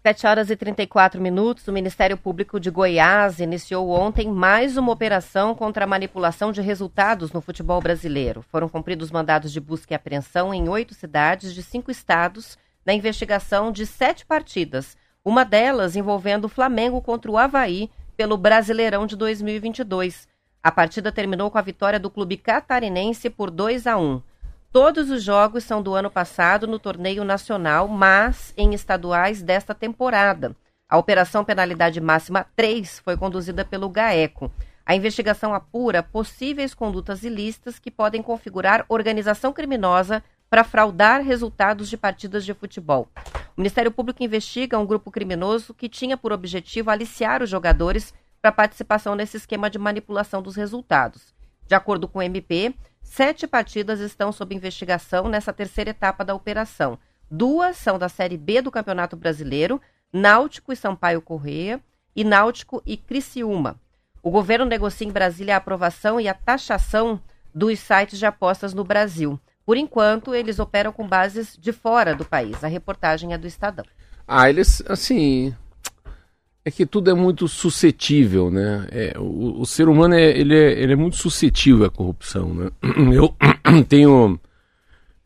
Sete 0.00 0.28
horas 0.28 0.48
e 0.48 0.56
34 0.56 1.20
minutos, 1.20 1.66
o 1.66 1.72
Ministério 1.72 2.16
Público 2.16 2.60
de 2.60 2.70
Goiás 2.70 3.40
iniciou 3.40 3.90
ontem 3.90 4.28
mais 4.28 4.76
uma 4.76 4.92
operação 4.92 5.56
contra 5.56 5.82
a 5.82 5.88
manipulação 5.88 6.52
de 6.52 6.62
resultados 6.62 7.32
no 7.32 7.40
futebol 7.40 7.80
brasileiro. 7.80 8.42
Foram 8.42 8.68
cumpridos 8.68 9.10
mandados 9.10 9.50
de 9.52 9.60
busca 9.60 9.92
e 9.92 9.96
apreensão 9.96 10.54
em 10.54 10.68
oito 10.68 10.94
cidades 10.94 11.52
de 11.52 11.64
cinco 11.64 11.90
estados 11.90 12.56
na 12.86 12.94
investigação 12.94 13.72
de 13.72 13.84
sete 13.84 14.24
partidas, 14.24 14.96
uma 15.24 15.44
delas 15.44 15.96
envolvendo 15.96 16.44
o 16.44 16.48
Flamengo 16.48 17.02
contra 17.02 17.30
o 17.30 17.36
Havaí 17.36 17.90
pelo 18.16 18.36
Brasileirão 18.36 19.04
de 19.04 19.16
2022. 19.16 20.28
A 20.62 20.70
partida 20.70 21.10
terminou 21.10 21.50
com 21.50 21.58
a 21.58 21.62
vitória 21.62 21.98
do 21.98 22.08
clube 22.08 22.36
catarinense 22.36 23.28
por 23.28 23.50
2 23.50 23.88
a 23.88 23.98
1. 23.98 24.22
Todos 24.80 25.10
os 25.10 25.24
jogos 25.24 25.64
são 25.64 25.82
do 25.82 25.92
ano 25.92 26.08
passado 26.08 26.64
no 26.64 26.78
torneio 26.78 27.24
nacional, 27.24 27.88
mas 27.88 28.54
em 28.56 28.74
estaduais 28.74 29.42
desta 29.42 29.74
temporada. 29.74 30.54
A 30.88 30.96
Operação 30.96 31.44
Penalidade 31.44 32.00
Máxima 32.00 32.46
3 32.54 33.00
foi 33.00 33.16
conduzida 33.16 33.64
pelo 33.64 33.88
GAECO. 33.88 34.52
A 34.86 34.94
investigação 34.94 35.52
apura 35.52 36.00
possíveis 36.00 36.74
condutas 36.74 37.24
ilícitas 37.24 37.80
que 37.80 37.90
podem 37.90 38.22
configurar 38.22 38.86
organização 38.88 39.52
criminosa 39.52 40.22
para 40.48 40.62
fraudar 40.62 41.24
resultados 41.24 41.88
de 41.90 41.96
partidas 41.96 42.44
de 42.44 42.54
futebol. 42.54 43.08
O 43.56 43.60
Ministério 43.60 43.90
Público 43.90 44.22
investiga 44.22 44.78
um 44.78 44.86
grupo 44.86 45.10
criminoso 45.10 45.74
que 45.74 45.88
tinha 45.88 46.16
por 46.16 46.30
objetivo 46.30 46.88
aliciar 46.88 47.42
os 47.42 47.50
jogadores 47.50 48.14
para 48.40 48.52
participação 48.52 49.16
nesse 49.16 49.38
esquema 49.38 49.68
de 49.68 49.76
manipulação 49.76 50.40
dos 50.40 50.54
resultados. 50.54 51.34
De 51.66 51.74
acordo 51.74 52.06
com 52.06 52.20
o 52.20 52.22
MP, 52.22 52.72
Sete 53.10 53.46
partidas 53.48 54.00
estão 54.00 54.30
sob 54.30 54.54
investigação 54.54 55.28
nessa 55.28 55.52
terceira 55.52 55.90
etapa 55.90 56.24
da 56.24 56.34
operação. 56.34 56.98
Duas 57.28 57.76
são 57.76 57.98
da 57.98 58.08
Série 58.08 58.36
B 58.36 58.60
do 58.62 58.70
Campeonato 58.70 59.16
Brasileiro, 59.16 59.80
Náutico 60.12 60.72
e 60.72 60.76
Sampaio 60.76 61.20
Correia, 61.20 61.80
e 62.14 62.22
Náutico 62.22 62.82
e 62.86 62.96
Criciúma. 62.96 63.80
O 64.22 64.30
governo 64.30 64.66
negocia 64.66 65.06
em 65.06 65.10
Brasília 65.10 65.54
a 65.54 65.56
aprovação 65.56 66.20
e 66.20 66.28
a 66.28 66.34
taxação 66.34 67.20
dos 67.52 67.80
sites 67.80 68.18
de 68.18 68.26
apostas 68.26 68.72
no 68.74 68.84
Brasil. 68.84 69.40
Por 69.64 69.76
enquanto, 69.76 70.34
eles 70.34 70.58
operam 70.58 70.92
com 70.92 71.08
bases 71.08 71.56
de 71.58 71.72
fora 71.72 72.14
do 72.14 72.24
país. 72.24 72.62
A 72.62 72.68
reportagem 72.68 73.32
é 73.32 73.38
do 73.38 73.46
Estadão. 73.46 73.86
Ah, 74.28 74.48
eles, 74.48 74.82
assim, 74.86 75.56
é 76.68 76.70
que 76.70 76.84
tudo 76.84 77.10
é 77.10 77.14
muito 77.14 77.48
suscetível, 77.48 78.50
né? 78.50 78.86
É, 78.90 79.18
o, 79.18 79.60
o, 79.60 79.66
ser 79.66 79.88
humano 79.88 80.14
é, 80.14 80.38
ele 80.38 80.54
é, 80.54 80.78
ele 80.78 80.92
é 80.92 80.96
muito 80.96 81.16
suscetível 81.16 81.86
à 81.86 81.90
corrupção, 81.90 82.54
né? 82.54 82.70
Eu 83.12 83.34
tenho, 83.88 84.38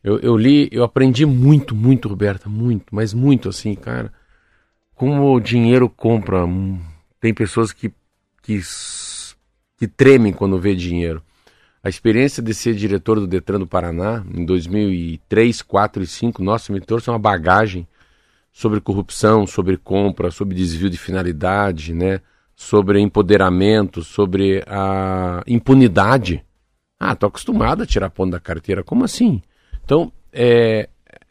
eu, 0.03 0.19
eu 0.21 0.37
li, 0.37 0.69
eu 0.71 0.85
aprendi 0.85 1.27
muito, 1.27 1.75
muito, 1.75 2.09
Roberta, 2.09 2.49
muito, 2.49 2.95
mas 2.95 3.13
muito 3.13 3.49
assim, 3.49 3.75
cara. 3.75 4.13
Como 4.95 5.35
o 5.35 5.41
dinheiro 5.41 5.89
compra. 5.89 6.47
Tem 7.21 7.35
pessoas 7.35 7.73
que, 7.73 7.93
que, 8.43 8.61
que 9.79 9.89
tremem 9.89 10.33
quando 10.33 10.61
vê 10.61 10.75
dinheiro. 10.77 11.23
A 11.83 11.89
experiência 11.89 12.41
de 12.41 12.55
ser 12.55 12.75
diretor 12.75 13.19
do 13.19 13.27
Detran 13.27 13.59
do 13.59 13.67
Paraná 13.67 14.25
em 14.33 14.45
2003, 14.45 15.57
2004 15.57 16.03
e 16.03 16.07
2005, 16.07 16.43
nossa, 16.43 16.73
me 16.73 16.81
trouxe 16.81 17.11
uma 17.11 17.19
bagagem 17.19 17.87
sobre 18.53 18.81
corrupção, 18.81 19.47
sobre 19.47 19.77
compra, 19.77 20.31
sobre 20.31 20.55
desvio 20.55 20.91
de 20.91 20.99
finalidade, 20.99 21.95
né? 21.95 22.21
sobre 22.63 23.01
empoderamento, 23.01 24.03
sobre 24.03 24.63
a 24.67 25.43
impunidade. 25.47 26.45
Ah, 26.99 27.17
tô 27.17 27.27
acostumado 27.27 27.83
a 27.83 27.87
tirar 27.87 28.11
ponto 28.11 28.31
da 28.31 28.41
carteira. 28.41 28.85
Como 28.85 29.05
assim? 29.05 29.43
Então, 29.85 30.13
é 30.33 30.89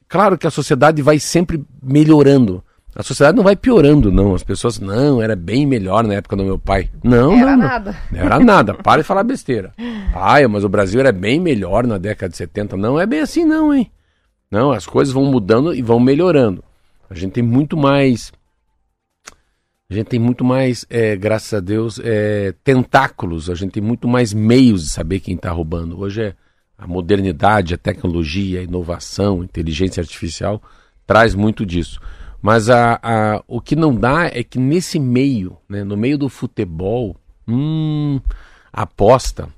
claro 0.07 0.37
que 0.37 0.45
a 0.45 0.51
sociedade 0.51 1.01
vai 1.01 1.19
sempre 1.19 1.63
melhorando. 1.81 2.61
A 2.93 3.01
sociedade 3.01 3.37
não 3.37 3.43
vai 3.43 3.55
piorando, 3.55 4.11
não. 4.11 4.35
As 4.35 4.43
pessoas, 4.43 4.77
não, 4.77 5.21
era 5.21 5.33
bem 5.33 5.65
melhor 5.65 6.03
na 6.03 6.15
época 6.15 6.35
do 6.35 6.43
meu 6.43 6.59
pai. 6.59 6.89
Não, 7.01 7.31
era 7.37 7.51
não. 7.51 7.65
nada. 7.65 7.97
Não 8.11 8.19
era 8.19 8.39
nada. 8.39 8.73
Para 8.73 9.01
de 9.01 9.07
falar 9.07 9.23
besteira. 9.23 9.73
Ah, 10.13 10.45
mas 10.49 10.65
o 10.65 10.69
Brasil 10.69 10.99
era 10.99 11.13
bem 11.13 11.39
melhor 11.39 11.87
na 11.87 11.97
década 11.97 12.29
de 12.29 12.35
70. 12.35 12.75
Não 12.75 12.99
é 12.99 13.05
bem 13.05 13.21
assim, 13.21 13.45
não, 13.45 13.73
hein? 13.73 13.89
Não, 14.51 14.73
as 14.73 14.85
coisas 14.85 15.13
vão 15.13 15.23
mudando 15.23 15.73
e 15.73 15.81
vão 15.81 16.01
melhorando. 16.01 16.61
A 17.11 17.13
gente 17.13 17.33
tem 17.33 17.43
muito 17.43 17.75
mais. 17.75 18.31
A 19.89 19.93
gente 19.93 20.07
tem 20.07 20.19
muito 20.19 20.45
mais, 20.45 20.85
é, 20.89 21.13
graças 21.17 21.53
a 21.53 21.59
Deus, 21.59 21.99
é, 22.01 22.53
tentáculos. 22.63 23.49
A 23.49 23.53
gente 23.53 23.73
tem 23.73 23.83
muito 23.83 24.07
mais 24.07 24.33
meios 24.33 24.83
de 24.83 24.89
saber 24.91 25.19
quem 25.19 25.35
está 25.35 25.51
roubando. 25.51 25.99
Hoje 25.99 26.21
é 26.23 26.35
a 26.77 26.87
modernidade, 26.87 27.73
a 27.73 27.77
tecnologia, 27.77 28.61
a 28.61 28.63
inovação, 28.63 29.41
a 29.41 29.43
inteligência 29.43 29.99
artificial 29.99 30.61
traz 31.05 31.35
muito 31.35 31.65
disso. 31.65 31.99
Mas 32.41 32.69
a, 32.69 32.97
a, 33.03 33.43
o 33.45 33.59
que 33.59 33.75
não 33.75 33.93
dá 33.93 34.27
é 34.27 34.41
que 34.41 34.57
nesse 34.57 34.97
meio, 34.97 35.57
né, 35.67 35.83
no 35.83 35.97
meio 35.97 36.17
do 36.17 36.29
futebol, 36.29 37.17
hum, 37.45 38.21
aposta 38.71 39.49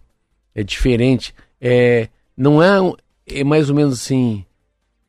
é 0.56 0.64
diferente. 0.64 1.36
É, 1.62 2.10
não 2.36 2.64
é, 2.64 2.80
é 3.28 3.44
mais 3.44 3.70
ou 3.70 3.76
menos 3.76 4.02
assim. 4.02 4.44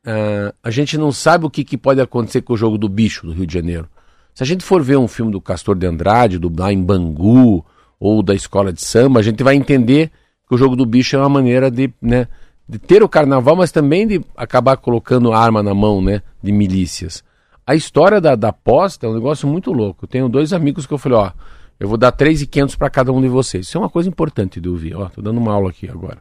Uh, 0.05 0.53
a 0.63 0.69
gente 0.69 0.99
não 0.99 1.11
sabe 1.11 1.45
o 1.45 1.49
que, 1.49 1.63
que, 1.63 1.77
pode 1.77 1.99
acontecer 1.99 2.41
com 2.41 2.53
o 2.53 2.57
jogo 2.57 2.77
do 2.77 2.87
bicho 2.87 3.25
do 3.25 3.33
Rio 3.33 3.47
de 3.47 3.53
Janeiro. 3.53 3.89
Se 4.35 4.43
a 4.43 4.45
gente 4.45 4.63
for 4.63 4.83
ver 4.83 4.97
um 4.97 5.07
filme 5.07 5.31
do 5.31 5.41
Castor 5.41 5.75
de 5.75 5.87
Andrade, 5.87 6.37
do 6.37 6.51
lá 6.55 6.71
em 6.71 6.81
Bangu, 6.81 7.65
ou 7.99 8.21
da 8.21 8.35
escola 8.35 8.71
de 8.71 8.81
samba, 8.81 9.19
a 9.19 9.23
gente 9.23 9.43
vai 9.43 9.55
entender 9.55 10.11
que 10.47 10.53
o 10.53 10.57
jogo 10.57 10.75
do 10.75 10.85
bicho 10.85 11.15
é 11.15 11.19
uma 11.19 11.29
maneira 11.29 11.71
de, 11.71 11.91
né, 11.99 12.27
de 12.69 12.77
ter 12.77 13.01
o 13.01 13.09
carnaval, 13.09 13.55
mas 13.55 13.71
também 13.71 14.05
de 14.05 14.21
acabar 14.37 14.77
colocando 14.77 15.33
arma 15.33 15.63
na 15.63 15.73
mão 15.73 16.01
né, 16.01 16.21
de 16.43 16.51
milícias. 16.51 17.23
A 17.65 17.73
história 17.73 18.21
da, 18.21 18.35
da 18.35 18.49
aposta 18.49 19.07
é 19.07 19.09
um 19.09 19.15
negócio 19.15 19.47
muito 19.47 19.71
louco. 19.71 20.05
Eu 20.05 20.07
tenho 20.07 20.29
dois 20.29 20.53
amigos 20.53 20.85
que 20.85 20.93
eu 20.93 20.99
falei, 20.99 21.17
ó, 21.17 21.31
eu 21.79 21.87
vou 21.87 21.97
dar 21.97 22.11
3,500 22.11 22.75
para 22.75 22.89
cada 22.89 23.11
um 23.11 23.19
de 23.19 23.27
vocês. 23.27 23.67
Isso 23.67 23.77
é 23.77 23.81
uma 23.81 23.89
coisa 23.89 24.07
importante 24.07 24.61
de 24.61 24.69
ouvir. 24.69 24.95
Ó, 24.95 25.09
tô 25.09 25.21
dando 25.21 25.39
uma 25.39 25.53
aula 25.53 25.71
aqui 25.71 25.89
agora. 25.89 26.19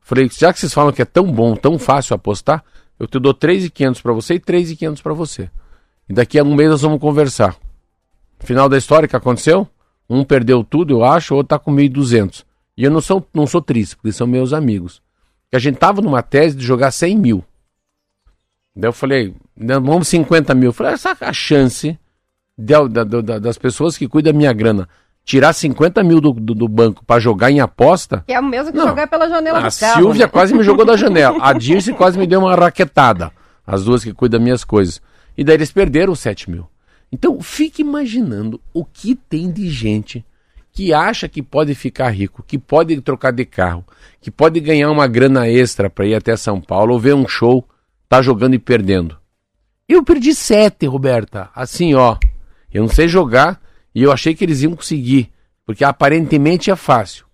Falei, 0.00 0.28
já 0.28 0.52
que 0.52 0.58
vocês 0.58 0.74
falam 0.74 0.92
que 0.92 1.00
é 1.00 1.04
tão 1.04 1.30
bom, 1.30 1.54
tão 1.54 1.78
fácil 1.78 2.14
apostar, 2.14 2.64
eu 3.02 3.08
te 3.08 3.18
dou 3.18 3.34
3,500 3.34 4.00
para 4.00 4.12
você 4.12 4.34
e 4.34 4.38
3,500 4.38 5.02
para 5.02 5.12
você. 5.12 5.50
E 6.08 6.14
daqui 6.14 6.38
a 6.38 6.44
um 6.44 6.54
mês 6.54 6.70
nós 6.70 6.82
vamos 6.82 7.00
conversar. 7.00 7.56
Final 8.38 8.68
da 8.68 8.78
história 8.78 9.08
que 9.08 9.16
aconteceu? 9.16 9.66
Um 10.08 10.22
perdeu 10.22 10.62
tudo, 10.62 10.94
eu 10.94 11.04
acho, 11.04 11.34
o 11.34 11.38
outro 11.38 11.48
tá 11.48 11.58
com 11.58 11.74
1.200. 11.74 12.44
E 12.76 12.84
eu 12.84 12.92
não 12.92 13.00
sou, 13.00 13.26
não 13.34 13.44
sou 13.44 13.60
triste, 13.60 13.96
porque 13.96 14.12
são 14.12 14.24
meus 14.24 14.52
amigos. 14.52 15.02
Que 15.50 15.56
a 15.56 15.58
gente 15.58 15.78
tava 15.78 16.00
numa 16.00 16.22
tese 16.22 16.56
de 16.56 16.64
jogar 16.64 16.92
100 16.92 17.18
mil. 17.18 17.44
Daí 18.74 18.88
eu 18.88 18.92
falei, 18.92 19.34
vamos 19.56 20.06
50 20.06 20.54
mil. 20.54 20.68
Eu 20.68 20.72
falei, 20.72 20.92
essa 20.92 21.10
é 21.20 21.24
a 21.24 21.32
chance 21.32 21.98
de, 22.56 22.88
da, 22.88 23.02
da, 23.02 23.38
das 23.40 23.58
pessoas 23.58 23.98
que 23.98 24.06
cuidam 24.06 24.32
da 24.32 24.38
minha 24.38 24.52
grana 24.52 24.88
tirar 25.24 25.52
50 25.52 26.02
mil 26.02 26.20
do, 26.20 26.32
do, 26.32 26.54
do 26.54 26.68
banco 26.68 27.04
para 27.04 27.20
jogar 27.20 27.50
em 27.50 27.60
aposta. 27.60 28.24
Que 28.26 28.32
é 28.32 28.40
o 28.40 28.44
mesmo 28.44 28.72
que 28.72 28.78
não. 28.78 28.88
jogar 28.88 29.06
pela 29.06 29.28
janela 29.28 29.58
a 29.58 29.68
do 29.68 29.78
carro. 29.78 29.92
A 29.92 29.96
Silvia 29.96 30.26
né? 30.26 30.30
quase 30.30 30.54
me 30.54 30.62
jogou 30.62 30.84
da 30.84 30.96
janela. 30.98 31.38
A 31.40 31.52
Dirce 31.52 31.92
quase 31.92 32.18
me 32.18 32.26
deu 32.26 32.40
uma 32.40 32.54
raquetada. 32.54 33.32
As 33.66 33.84
duas 33.84 34.02
que 34.02 34.12
cuidam 34.12 34.38
das 34.38 34.44
minhas 34.44 34.64
coisas. 34.64 35.00
E 35.36 35.44
daí 35.44 35.56
eles 35.56 35.72
perderam 35.72 36.12
os 36.12 36.20
7 36.20 36.50
mil. 36.50 36.66
Então 37.10 37.40
fique 37.40 37.82
imaginando 37.82 38.60
o 38.72 38.84
que 38.84 39.14
tem 39.14 39.50
de 39.50 39.68
gente 39.68 40.24
que 40.72 40.94
acha 40.94 41.28
que 41.28 41.42
pode 41.42 41.74
ficar 41.74 42.08
rico, 42.08 42.42
que 42.42 42.58
pode 42.58 42.98
trocar 43.02 43.30
de 43.30 43.44
carro, 43.44 43.84
que 44.20 44.30
pode 44.30 44.58
ganhar 44.58 44.90
uma 44.90 45.06
grana 45.06 45.46
extra 45.46 45.90
para 45.90 46.06
ir 46.06 46.14
até 46.14 46.34
São 46.34 46.60
Paulo 46.60 46.94
ou 46.94 47.00
ver 47.00 47.14
um 47.14 47.28
show, 47.28 47.68
tá 48.08 48.22
jogando 48.22 48.54
e 48.54 48.58
perdendo. 48.58 49.18
Eu 49.86 50.02
perdi 50.02 50.34
sete, 50.34 50.86
Roberta. 50.86 51.50
Assim, 51.54 51.92
ó. 51.94 52.16
Eu 52.72 52.82
não 52.82 52.88
sei 52.88 53.06
jogar 53.06 53.60
e 53.94 54.02
eu 54.02 54.12
achei 54.12 54.34
que 54.34 54.44
eles 54.44 54.62
iam 54.62 54.74
conseguir, 54.74 55.30
porque 55.64 55.84
aparentemente 55.84 56.70
é 56.70 56.76
fácil. 56.76 57.26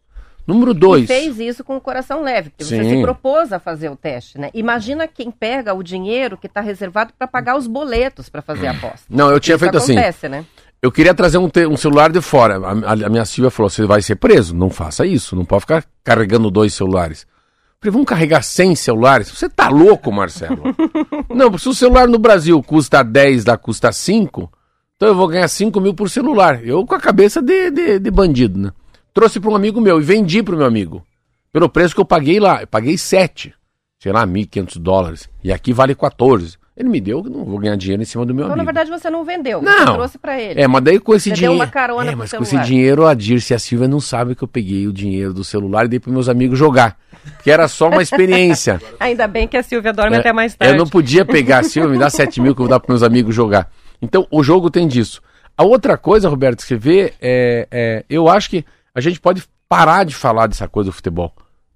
Número 0.47 0.73
dois. 0.73 1.05
E 1.05 1.07
fez 1.07 1.39
isso 1.39 1.63
com 1.63 1.77
o 1.77 1.81
coração 1.81 2.23
leve, 2.23 2.49
porque 2.49 2.65
Sim. 2.65 2.83
você 2.83 2.89
se 2.89 3.03
propôs 3.03 3.53
a 3.53 3.59
fazer 3.59 3.91
o 3.91 3.97
teste, 3.97 4.39
né? 4.39 4.49
Imagina 4.55 5.07
quem 5.07 5.31
pega 5.31 5.75
o 5.75 5.83
dinheiro 5.83 6.39
que 6.39 6.47
está 6.47 6.63
reservado 6.63 7.13
para 7.19 7.29
pagar 7.29 7.59
os 7.59 7.67
boletos 7.67 8.31
para 8.31 8.41
fazer 8.41 8.69
a 8.69 8.71
aposta. 8.71 9.05
Não, 9.11 9.31
eu 9.31 9.39
tinha 9.39 9.57
isso 9.57 9.63
feito 9.63 9.77
assim. 9.77 9.93
acontece, 9.93 10.25
assim. 10.25 10.35
Né? 10.35 10.47
Eu 10.81 10.91
queria 10.91 11.13
trazer 11.13 11.37
um, 11.37 11.51
um 11.71 11.77
celular 11.77 12.11
de 12.11 12.23
fora. 12.23 12.57
A, 12.57 12.71
a, 12.71 12.93
a, 12.93 13.09
minha 13.11 13.27
Silvia 13.27 13.51
falou: 13.51 13.69
você 13.69 13.85
vai 13.85 14.01
ser 14.01 14.17
preso. 14.17 14.55
Não 14.55 14.71
faça 14.71 15.05
isso. 15.05 15.37
Não 15.37 15.45
pode 15.45 15.63
ficar 15.63 15.85
carregando 16.03 16.51
dois 16.51 16.73
celulares. 16.73 17.23
Eu 17.23 17.83
falei, 17.83 17.93
vamos 17.93 18.09
carregar 18.09 18.43
100 18.43 18.75
celulares? 18.75 19.29
Você 19.31 19.49
tá 19.49 19.69
louco, 19.69 20.11
Marcelo? 20.11 20.63
não, 21.29 21.57
se 21.59 21.69
o 21.69 21.75
celular 21.75 22.09
no 22.09 22.19
Brasil 22.19 22.61
custa 22.63 23.03
10, 23.03 23.45
lá 23.45 23.57
custa 23.57 23.93
5, 23.93 24.51
então 24.99 25.11
eu 25.11 25.15
vou 25.15 25.29
ganhar 25.29 25.47
5 25.47 25.81
mil 25.81 25.95
por 25.95 26.11
celular. 26.11 26.61
Eu 26.65 26.85
com 26.85 26.97
a 26.97 26.99
cabeça 26.99 27.41
de, 27.41 27.71
de, 27.71 28.01
de 28.01 28.11
bandido, 28.11 28.59
né? 28.59 28.73
Trouxe 29.15 29.39
para 29.39 29.49
um 29.49 29.55
amigo 29.55 29.81
meu 29.81 30.01
e 30.01 30.03
vendi 30.03 30.43
para 30.43 30.57
o 30.57 30.59
meu 30.59 30.67
amigo. 30.67 31.07
Pelo 31.53 31.69
preço 31.69 31.95
que 31.95 32.01
eu 32.01 32.05
paguei 32.05 32.41
lá. 32.41 32.63
Eu 32.63 32.67
paguei 32.67 32.99
7. 32.99 33.55
Sei 34.01 34.11
lá, 34.11 34.27
1.500 34.27 34.77
dólares. 34.81 35.29
E 35.43 35.53
aqui 35.53 35.73
vale 35.73 35.95
14. 35.95 36.59
Ele 36.77 36.89
me 36.89 37.01
deu, 37.01 37.23
não 37.23 37.45
vou 37.45 37.61
ganhar 37.61 37.77
dinheiro 37.77 38.03
em 38.03 38.05
cima 38.05 38.27
do 38.27 38.35
meu 38.35 38.47
então, 38.47 38.55
amigo. 38.55 38.71
Então, 38.71 38.75
na 38.75 38.83
verdade, 38.83 39.01
você 39.01 39.09
não 39.09 39.25
vendeu. 39.25 39.63
Não. 39.63 39.73
Você 39.73 39.85
trouxe 39.85 40.19
para 40.19 40.41
ele. 40.41 40.61
É, 40.61 40.67
mas 40.67 40.83
daí 40.83 40.99
com 40.99 41.15
esse 41.15 41.31
dinheiro. 41.31 41.55
Deu 41.55 41.65
uma 41.65 41.71
carona 41.71 42.11
é, 42.11 42.15
mas 42.17 42.33
com 42.33 42.43
esse 42.43 42.59
dinheiro, 42.59 43.07
a 43.07 43.15
Dirce 43.15 43.53
e 43.53 43.55
a 43.55 43.59
Silvia 43.61 43.87
não 43.87 44.01
sabem 44.01 44.35
que 44.35 44.43
eu 44.43 44.49
peguei 44.49 44.89
o 44.89 44.93
dinheiro 44.93 45.33
do 45.33 45.45
celular 45.45 45.85
e 45.85 45.89
dei 45.89 46.01
para 46.01 46.13
meus 46.13 46.29
amigos 46.29 46.59
jogar. 46.59 46.97
Que 47.45 47.53
era 47.53 47.69
só 47.69 47.89
uma 47.89 48.03
experiência. 48.03 48.83
Ainda 48.99 49.29
bem 49.29 49.47
que 49.47 49.57
a 49.57 49.63
Silvia 49.63 49.93
dorme 49.93 50.17
é, 50.17 50.19
até 50.21 50.33
mais 50.33 50.57
tarde. 50.57 50.75
Eu 50.75 50.79
não 50.79 50.89
podia 50.89 51.25
pegar 51.25 51.61
a 51.61 51.63
Silvia, 51.65 51.91
me 51.91 51.99
dá 51.99 52.11
7 52.11 52.41
mil 52.41 52.53
que 52.53 52.61
eu 52.61 52.67
vou 52.67 52.71
dar 52.71 52.81
para 52.81 52.93
meus 52.93 53.05
amigos 53.05 53.33
jogar. 53.33 53.71
Então, 54.01 54.27
o 54.31 54.43
jogo 54.43 54.71
tem 54.71 54.87
disso. 54.87 55.21
A 55.57 55.65
outra 55.65 55.99
coisa, 55.99 56.29
Roberto, 56.29 56.59
que 56.59 56.67
você 56.69 56.77
vê, 56.77 57.15
é, 57.21 57.67
é, 57.71 58.05
eu 58.09 58.29
acho 58.29 58.51
que 58.51 58.65
a 58.95 59.01
gente 59.01 59.21
pode 59.21 59.43
parar 59.69 60.05
de 60.05 60.15
falar 60.15 60.47
dessa 60.47 60.69
coisa 60.69 60.91
do 60.91 60.95
futebol. 60.95 61.33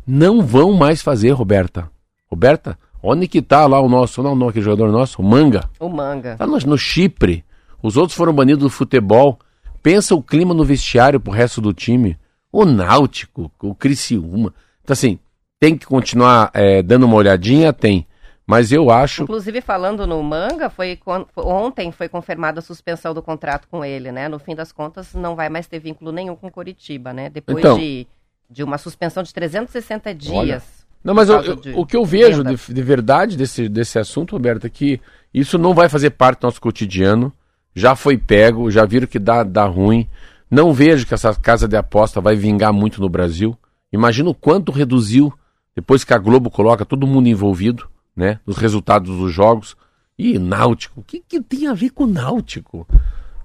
Não 0.07 0.43
vão 0.43 0.73
mais 0.73 1.03
fazer, 1.03 1.31
Roberta. 1.31 1.91
Roberta, 2.31 2.79
onde 3.03 3.29
que 3.29 3.43
tá 3.43 3.67
lá 3.67 3.81
o 3.81 3.89
nosso, 3.89 4.23
não, 4.23 4.35
não, 4.35 4.49
aquele 4.49 4.65
jogador 4.65 4.91
nosso, 4.91 5.21
o 5.21 5.25
Manga. 5.25 5.69
O 5.79 5.89
Manga. 5.89 6.37
Tá 6.37 6.47
no, 6.47 6.57
no 6.59 6.79
Chipre. 6.79 7.45
Os 7.83 7.97
outros 7.97 8.17
foram 8.17 8.33
banidos 8.33 8.63
do 8.63 8.71
futebol. 8.71 9.39
Pensa 9.83 10.15
o 10.15 10.23
clima 10.23 10.55
no 10.55 10.65
vestiário 10.65 11.21
pro 11.21 11.33
resto 11.33 11.61
do 11.61 11.73
time. 11.73 12.17
O 12.53 12.65
Náutico, 12.65 13.51
o 13.61 13.75
Criciúma. 13.75 14.55
Então 14.83 14.95
assim, 14.95 15.19
tem 15.59 15.77
que 15.77 15.87
continuar 15.87 16.51
é, 16.55 16.83
dando 16.83 17.07
uma 17.07 17.17
olhadinha? 17.17 17.73
Tem. 17.73 18.07
Mas 18.47 18.73
eu 18.73 18.91
acho. 18.91 19.23
Inclusive, 19.23 19.61
falando 19.61 20.07
no 20.07 20.23
manga, 20.23 20.69
foi 20.69 20.99
ontem 21.37 21.93
foi 21.93 22.09
confirmada 22.09 22.59
a 22.59 22.63
suspensão 22.63 23.15
do 23.15 23.23
contrato 23.23 23.69
com 23.69 23.85
ele, 23.85 24.11
né? 24.11 24.29
No 24.29 24.39
fim 24.39 24.55
das 24.55 24.73
contas, 24.73 25.15
não 25.15 25.37
vai 25.37 25.49
mais 25.49 25.67
ter 25.67 25.79
vínculo 25.79 26.11
nenhum 26.11 26.35
com 26.35 26.51
Curitiba, 26.51 27.13
né? 27.13 27.31
Depois 27.31 27.59
então, 27.59 27.79
de, 27.79 28.07
de 28.51 28.65
uma 28.65 28.79
suspensão 28.79 29.23
de 29.23 29.33
360 29.33 30.15
dias. 30.15 30.35
Olha. 30.35 30.63
Não, 31.05 31.15
mas 31.15 31.29
eu, 31.29 31.57
de, 31.57 31.73
o 31.75 31.85
que 31.85 31.97
eu 31.97 32.05
vejo 32.05 32.45
de, 32.45 32.57
de, 32.57 32.83
verdade 32.83 33.37
desse, 33.37 33.69
desse 33.69 33.99
assunto, 33.99 34.33
Roberto, 34.33 34.67
é 34.67 34.71
que 34.71 35.01
isso 35.35 35.59
não 35.59 35.75
vai 35.75 35.89
fazer 35.89 36.11
parte 36.11 36.41
do 36.41 36.45
nosso 36.45 36.61
cotidiano. 36.61 37.33
Já 37.75 37.97
foi 37.97 38.17
pego, 38.19 38.71
já 38.71 38.85
viram 38.85 39.07
que 39.07 39.19
dá, 39.19 39.43
dá 39.43 39.65
ruim. 39.65 40.09
Não 40.51 40.73
vejo 40.73 41.07
que 41.07 41.15
essa 41.15 41.35
casa 41.35 41.67
de 41.67 41.77
aposta 41.77 42.21
vai 42.21 42.37
vingar 42.37 42.73
muito 42.73 43.01
no 43.01 43.09
Brasil. 43.09 43.57
Imagina 43.93 44.31
o 44.31 44.35
quanto 44.35 44.71
reduziu 44.71 45.33
depois 45.75 46.05
que 46.05 46.13
a 46.13 46.19
Globo 46.19 46.51
coloca 46.51 46.85
todo 46.85 47.07
mundo 47.07 47.29
envolvido 47.29 47.89
né? 48.17 48.41
Dos 48.47 48.57
resultados 48.57 49.17
dos 49.17 49.33
jogos. 49.33 49.77
E 50.19 50.39
Náutico, 50.39 51.01
o 51.01 51.03
que, 51.03 51.21
que 51.21 51.41
tem 51.41 51.67
a 51.67 51.75
ver 51.75 51.91
com 51.91 52.07
Náutico? 52.07 52.87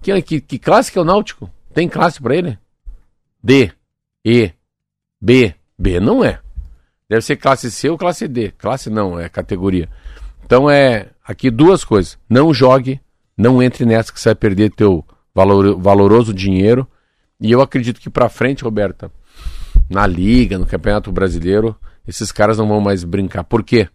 Que, 0.02 0.22
que, 0.22 0.42
que 0.42 0.60
classe 0.60 0.92
que 0.92 0.98
é 0.98 1.02
o 1.02 1.06
Náutico? 1.06 1.50
Tem 1.74 1.88
classe 1.88 2.22
para 2.22 2.36
ele? 2.36 2.58
D, 3.44 3.72
E, 4.26 4.52
B, 5.22 5.56
B 5.78 6.00
não 6.00 6.24
é. 6.24 6.40
Deve 7.10 7.22
ser 7.22 7.38
classe 7.38 7.72
C 7.72 7.90
ou 7.90 7.98
classe 7.98 8.28
D. 8.28 8.52
Classe 8.52 8.90
não, 8.90 9.20
é 9.20 9.30
categoria. 9.30 9.90
Então 10.46 10.70
é 10.70 11.10
aqui 11.24 11.50
duas 11.50 11.84
coisas. 11.84 12.18
Não 12.30 12.54
jogue, 12.54 13.00
não 13.38 13.62
entre 13.62 13.86
nessa 13.86 14.12
que 14.12 14.20
você 14.20 14.30
vai 14.30 14.36
perder 14.36 14.72
teu 14.72 15.06
valor, 15.34 15.80
valoroso 15.80 16.34
dinheiro. 16.34 16.88
E 17.40 17.52
eu 17.52 17.62
acredito 17.62 18.02
que 18.02 18.10
para 18.10 18.28
frente, 18.28 18.64
Roberta, 18.64 19.12
na 19.90 20.06
liga, 20.08 20.58
no 20.58 20.66
Campeonato 20.66 21.12
Brasileiro, 21.12 21.76
esses 22.08 22.32
caras 22.32 22.58
não 22.58 22.68
vão 22.68 22.82
mais 22.82 23.04
brincar. 23.04 23.44
Por 23.44 23.64
quê? 23.64 23.88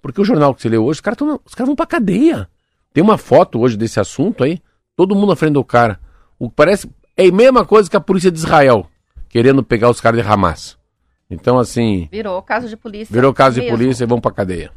Porque 0.00 0.20
o 0.20 0.24
jornal 0.24 0.54
que 0.54 0.62
você 0.62 0.68
leu 0.68 0.84
hoje, 0.84 0.98
os 0.98 1.00
caras 1.00 1.18
cara 1.18 1.66
vão 1.66 1.76
pra 1.76 1.86
cadeia. 1.86 2.48
Tem 2.92 3.02
uma 3.02 3.18
foto 3.18 3.60
hoje 3.60 3.76
desse 3.76 4.00
assunto 4.00 4.42
aí, 4.42 4.60
todo 4.96 5.14
mundo 5.14 5.28
na 5.28 5.36
frente 5.36 5.54
do 5.54 5.64
cara. 5.64 6.00
O 6.38 6.50
parece 6.50 6.88
é 7.16 7.26
a 7.26 7.32
mesma 7.32 7.64
coisa 7.64 7.88
que 7.88 7.96
a 7.96 8.00
polícia 8.00 8.30
de 8.30 8.38
Israel, 8.38 8.86
querendo 9.28 9.62
pegar 9.62 9.90
os 9.90 10.00
caras 10.00 10.20
de 10.20 10.26
Hamas. 10.26 10.78
Então, 11.30 11.58
assim. 11.58 12.08
Virou 12.10 12.42
caso 12.42 12.68
de 12.68 12.76
polícia. 12.76 13.12
Virou 13.12 13.32
caso 13.32 13.58
mesmo. 13.58 13.70
de 13.70 13.76
polícia 13.76 14.04
e 14.04 14.06
vão 14.06 14.20
pra 14.20 14.32
cadeia. 14.32 14.72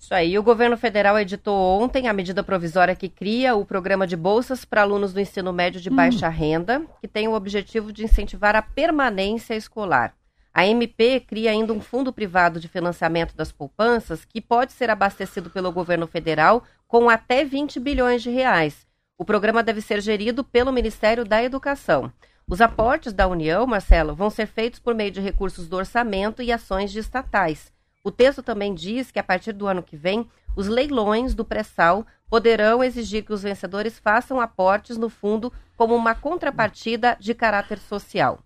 Isso 0.00 0.14
aí. 0.14 0.38
O 0.38 0.42
governo 0.42 0.76
federal 0.76 1.18
editou 1.18 1.80
ontem 1.80 2.08
a 2.08 2.12
medida 2.12 2.42
provisória 2.42 2.96
que 2.96 3.08
cria 3.08 3.54
o 3.54 3.64
programa 3.64 4.06
de 4.06 4.16
bolsas 4.16 4.64
para 4.64 4.82
alunos 4.82 5.12
do 5.12 5.20
ensino 5.20 5.52
médio 5.52 5.80
de 5.80 5.90
hum. 5.90 5.94
baixa 5.94 6.28
renda, 6.28 6.82
que 7.00 7.06
tem 7.06 7.28
o 7.28 7.34
objetivo 7.34 7.92
de 7.92 8.04
incentivar 8.04 8.56
a 8.56 8.62
permanência 8.62 9.54
escolar. 9.54 10.14
A 10.56 10.66
MP 10.66 11.20
cria 11.20 11.50
ainda 11.50 11.74
um 11.74 11.82
fundo 11.82 12.10
privado 12.10 12.58
de 12.58 12.66
financiamento 12.66 13.36
das 13.36 13.52
poupanças 13.52 14.24
que 14.24 14.40
pode 14.40 14.72
ser 14.72 14.88
abastecido 14.88 15.50
pelo 15.50 15.70
governo 15.70 16.06
federal 16.06 16.64
com 16.88 17.10
até 17.10 17.44
20 17.44 17.78
bilhões 17.78 18.22
de 18.22 18.30
reais. 18.30 18.86
O 19.18 19.24
programa 19.24 19.62
deve 19.62 19.82
ser 19.82 20.00
gerido 20.00 20.42
pelo 20.42 20.72
Ministério 20.72 21.26
da 21.26 21.42
Educação. 21.42 22.10
Os 22.48 22.62
aportes 22.62 23.12
da 23.12 23.28
União, 23.28 23.66
Marcelo, 23.66 24.14
vão 24.14 24.30
ser 24.30 24.46
feitos 24.46 24.80
por 24.80 24.94
meio 24.94 25.10
de 25.10 25.20
recursos 25.20 25.68
do 25.68 25.76
orçamento 25.76 26.40
e 26.42 26.50
ações 26.50 26.90
de 26.90 27.00
estatais. 27.00 27.70
O 28.02 28.10
texto 28.10 28.42
também 28.42 28.72
diz 28.74 29.10
que 29.10 29.18
a 29.18 29.22
partir 29.22 29.52
do 29.52 29.66
ano 29.66 29.82
que 29.82 29.94
vem, 29.94 30.26
os 30.56 30.68
leilões 30.68 31.34
do 31.34 31.44
pré-sal 31.44 32.06
poderão 32.30 32.82
exigir 32.82 33.26
que 33.26 33.32
os 33.34 33.42
vencedores 33.42 33.98
façam 33.98 34.40
aportes 34.40 34.96
no 34.96 35.10
fundo 35.10 35.52
como 35.76 35.94
uma 35.94 36.14
contrapartida 36.14 37.14
de 37.20 37.34
caráter 37.34 37.78
social. 37.78 38.38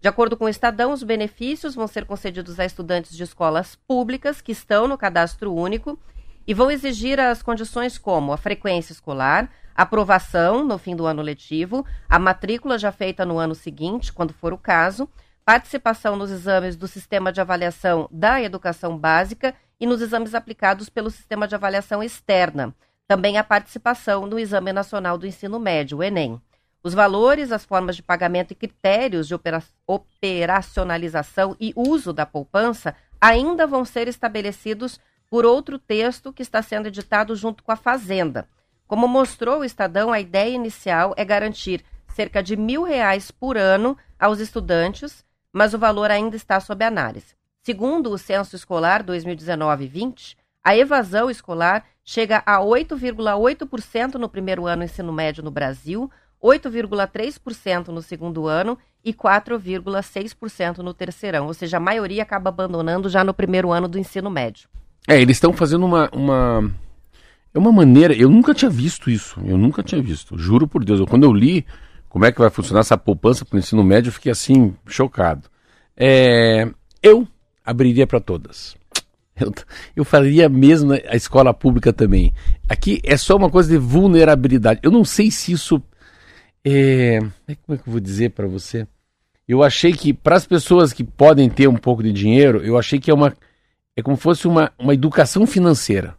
De 0.00 0.08
acordo 0.08 0.36
com 0.36 0.44
o 0.44 0.48
Estadão, 0.48 0.92
os 0.92 1.02
benefícios 1.02 1.74
vão 1.74 1.88
ser 1.88 2.04
concedidos 2.04 2.60
a 2.60 2.64
estudantes 2.64 3.16
de 3.16 3.22
escolas 3.24 3.74
públicas 3.74 4.40
que 4.40 4.52
estão 4.52 4.86
no 4.86 4.96
cadastro 4.96 5.52
único 5.52 5.98
e 6.46 6.54
vão 6.54 6.70
exigir 6.70 7.18
as 7.18 7.42
condições 7.42 7.98
como 7.98 8.32
a 8.32 8.36
frequência 8.36 8.92
escolar, 8.92 9.50
aprovação 9.74 10.64
no 10.64 10.78
fim 10.78 10.94
do 10.94 11.04
ano 11.04 11.20
letivo, 11.20 11.84
a 12.08 12.18
matrícula 12.18 12.78
já 12.78 12.92
feita 12.92 13.26
no 13.26 13.38
ano 13.38 13.56
seguinte, 13.56 14.12
quando 14.12 14.32
for 14.32 14.52
o 14.52 14.58
caso, 14.58 15.08
participação 15.44 16.14
nos 16.14 16.30
exames 16.30 16.76
do 16.76 16.86
sistema 16.86 17.32
de 17.32 17.40
avaliação 17.40 18.08
da 18.10 18.40
educação 18.40 18.96
básica 18.96 19.54
e 19.80 19.86
nos 19.86 20.00
exames 20.00 20.34
aplicados 20.34 20.88
pelo 20.88 21.10
sistema 21.10 21.48
de 21.48 21.54
avaliação 21.54 22.02
externa. 22.02 22.74
Também 23.06 23.36
a 23.36 23.44
participação 23.44 24.26
no 24.26 24.38
Exame 24.38 24.72
Nacional 24.72 25.18
do 25.18 25.26
Ensino 25.26 25.58
Médio, 25.58 25.98
o 25.98 26.02
Enem. 26.02 26.40
Os 26.82 26.94
valores, 26.94 27.50
as 27.50 27.64
formas 27.64 27.96
de 27.96 28.02
pagamento 28.02 28.52
e 28.52 28.54
critérios 28.54 29.26
de 29.26 29.34
opera 29.34 29.62
operacionalização 29.86 31.56
e 31.60 31.72
uso 31.74 32.12
da 32.12 32.24
poupança 32.24 32.94
ainda 33.20 33.66
vão 33.66 33.84
ser 33.84 34.06
estabelecidos 34.06 35.00
por 35.28 35.44
outro 35.44 35.78
texto 35.78 36.32
que 36.32 36.42
está 36.42 36.62
sendo 36.62 36.86
editado 36.86 37.34
junto 37.34 37.62
com 37.62 37.72
a 37.72 37.76
Fazenda. 37.76 38.48
Como 38.86 39.06
mostrou 39.06 39.60
o 39.60 39.64
Estadão, 39.64 40.12
a 40.12 40.20
ideia 40.20 40.54
inicial 40.54 41.12
é 41.16 41.24
garantir 41.24 41.84
cerca 42.14 42.42
de 42.42 42.56
mil 42.56 42.84
reais 42.84 43.30
por 43.30 43.58
ano 43.58 43.96
aos 44.18 44.40
estudantes, 44.40 45.24
mas 45.52 45.74
o 45.74 45.78
valor 45.78 46.10
ainda 46.10 46.36
está 46.36 46.58
sob 46.58 46.84
análise. 46.84 47.36
Segundo 47.62 48.10
o 48.10 48.18
Censo 48.18 48.56
Escolar 48.56 49.04
2019-20, 49.04 50.36
a 50.64 50.76
evasão 50.76 51.28
escolar 51.30 51.84
chega 52.04 52.42
a 52.46 52.58
8,8% 52.58 54.14
no 54.14 54.28
primeiro 54.28 54.66
ano 54.66 54.84
ensino 54.84 55.12
médio 55.12 55.42
no 55.42 55.50
Brasil, 55.50 56.10
8,3% 56.42 57.88
no 57.88 58.02
segundo 58.02 58.46
ano 58.46 58.78
e 59.04 59.12
4,6% 59.12 60.78
no 60.78 60.94
terceirão. 60.94 61.46
Ou 61.46 61.54
seja, 61.54 61.76
a 61.76 61.80
maioria 61.80 62.22
acaba 62.22 62.50
abandonando 62.50 63.08
já 63.08 63.24
no 63.24 63.34
primeiro 63.34 63.72
ano 63.72 63.88
do 63.88 63.98
ensino 63.98 64.30
médio. 64.30 64.68
É, 65.06 65.20
eles 65.20 65.36
estão 65.36 65.52
fazendo 65.52 65.86
uma, 65.86 66.10
uma. 66.12 66.70
É 67.54 67.58
uma 67.58 67.72
maneira. 67.72 68.14
Eu 68.14 68.28
nunca 68.28 68.54
tinha 68.54 68.70
visto 68.70 69.10
isso. 69.10 69.40
Eu 69.44 69.56
nunca 69.56 69.82
tinha 69.82 70.02
visto. 70.02 70.36
Juro 70.36 70.68
por 70.68 70.84
Deus. 70.84 71.00
Quando 71.08 71.24
eu 71.24 71.32
li, 71.32 71.64
como 72.08 72.24
é 72.24 72.32
que 72.32 72.40
vai 72.40 72.50
funcionar 72.50 72.80
essa 72.80 72.98
poupança 72.98 73.44
para 73.44 73.56
o 73.56 73.58
ensino 73.58 73.82
médio, 73.82 74.08
eu 74.08 74.12
fiquei 74.12 74.30
assim, 74.30 74.74
chocado. 74.86 75.48
É, 75.96 76.68
eu 77.02 77.26
abriria 77.64 78.06
para 78.06 78.20
todas. 78.20 78.76
Eu, 79.40 79.54
eu 79.94 80.04
faria 80.04 80.48
mesmo 80.48 80.94
a 80.94 81.14
escola 81.14 81.54
pública 81.54 81.92
também. 81.92 82.34
Aqui 82.68 83.00
é 83.04 83.16
só 83.16 83.36
uma 83.36 83.48
coisa 83.48 83.68
de 83.70 83.78
vulnerabilidade. 83.78 84.80
Eu 84.82 84.90
não 84.90 85.04
sei 85.04 85.30
se 85.30 85.52
isso. 85.52 85.80
É, 86.70 87.20
como 87.20 87.74
é 87.74 87.76
que 87.76 87.88
eu 87.88 87.92
vou 87.92 88.00
dizer 88.00 88.30
para 88.30 88.46
você? 88.46 88.86
Eu 89.46 89.62
achei 89.62 89.92
que 89.92 90.12
para 90.12 90.36
as 90.36 90.46
pessoas 90.46 90.92
que 90.92 91.02
podem 91.02 91.48
ter 91.48 91.66
um 91.68 91.76
pouco 91.76 92.02
de 92.02 92.12
dinheiro, 92.12 92.62
eu 92.62 92.76
achei 92.76 93.00
que 93.00 93.10
é 93.10 93.14
uma 93.14 93.34
é 93.96 94.02
como 94.02 94.16
se 94.16 94.22
fosse 94.22 94.46
uma, 94.46 94.70
uma 94.78 94.94
educação 94.94 95.46
financeira. 95.46 96.14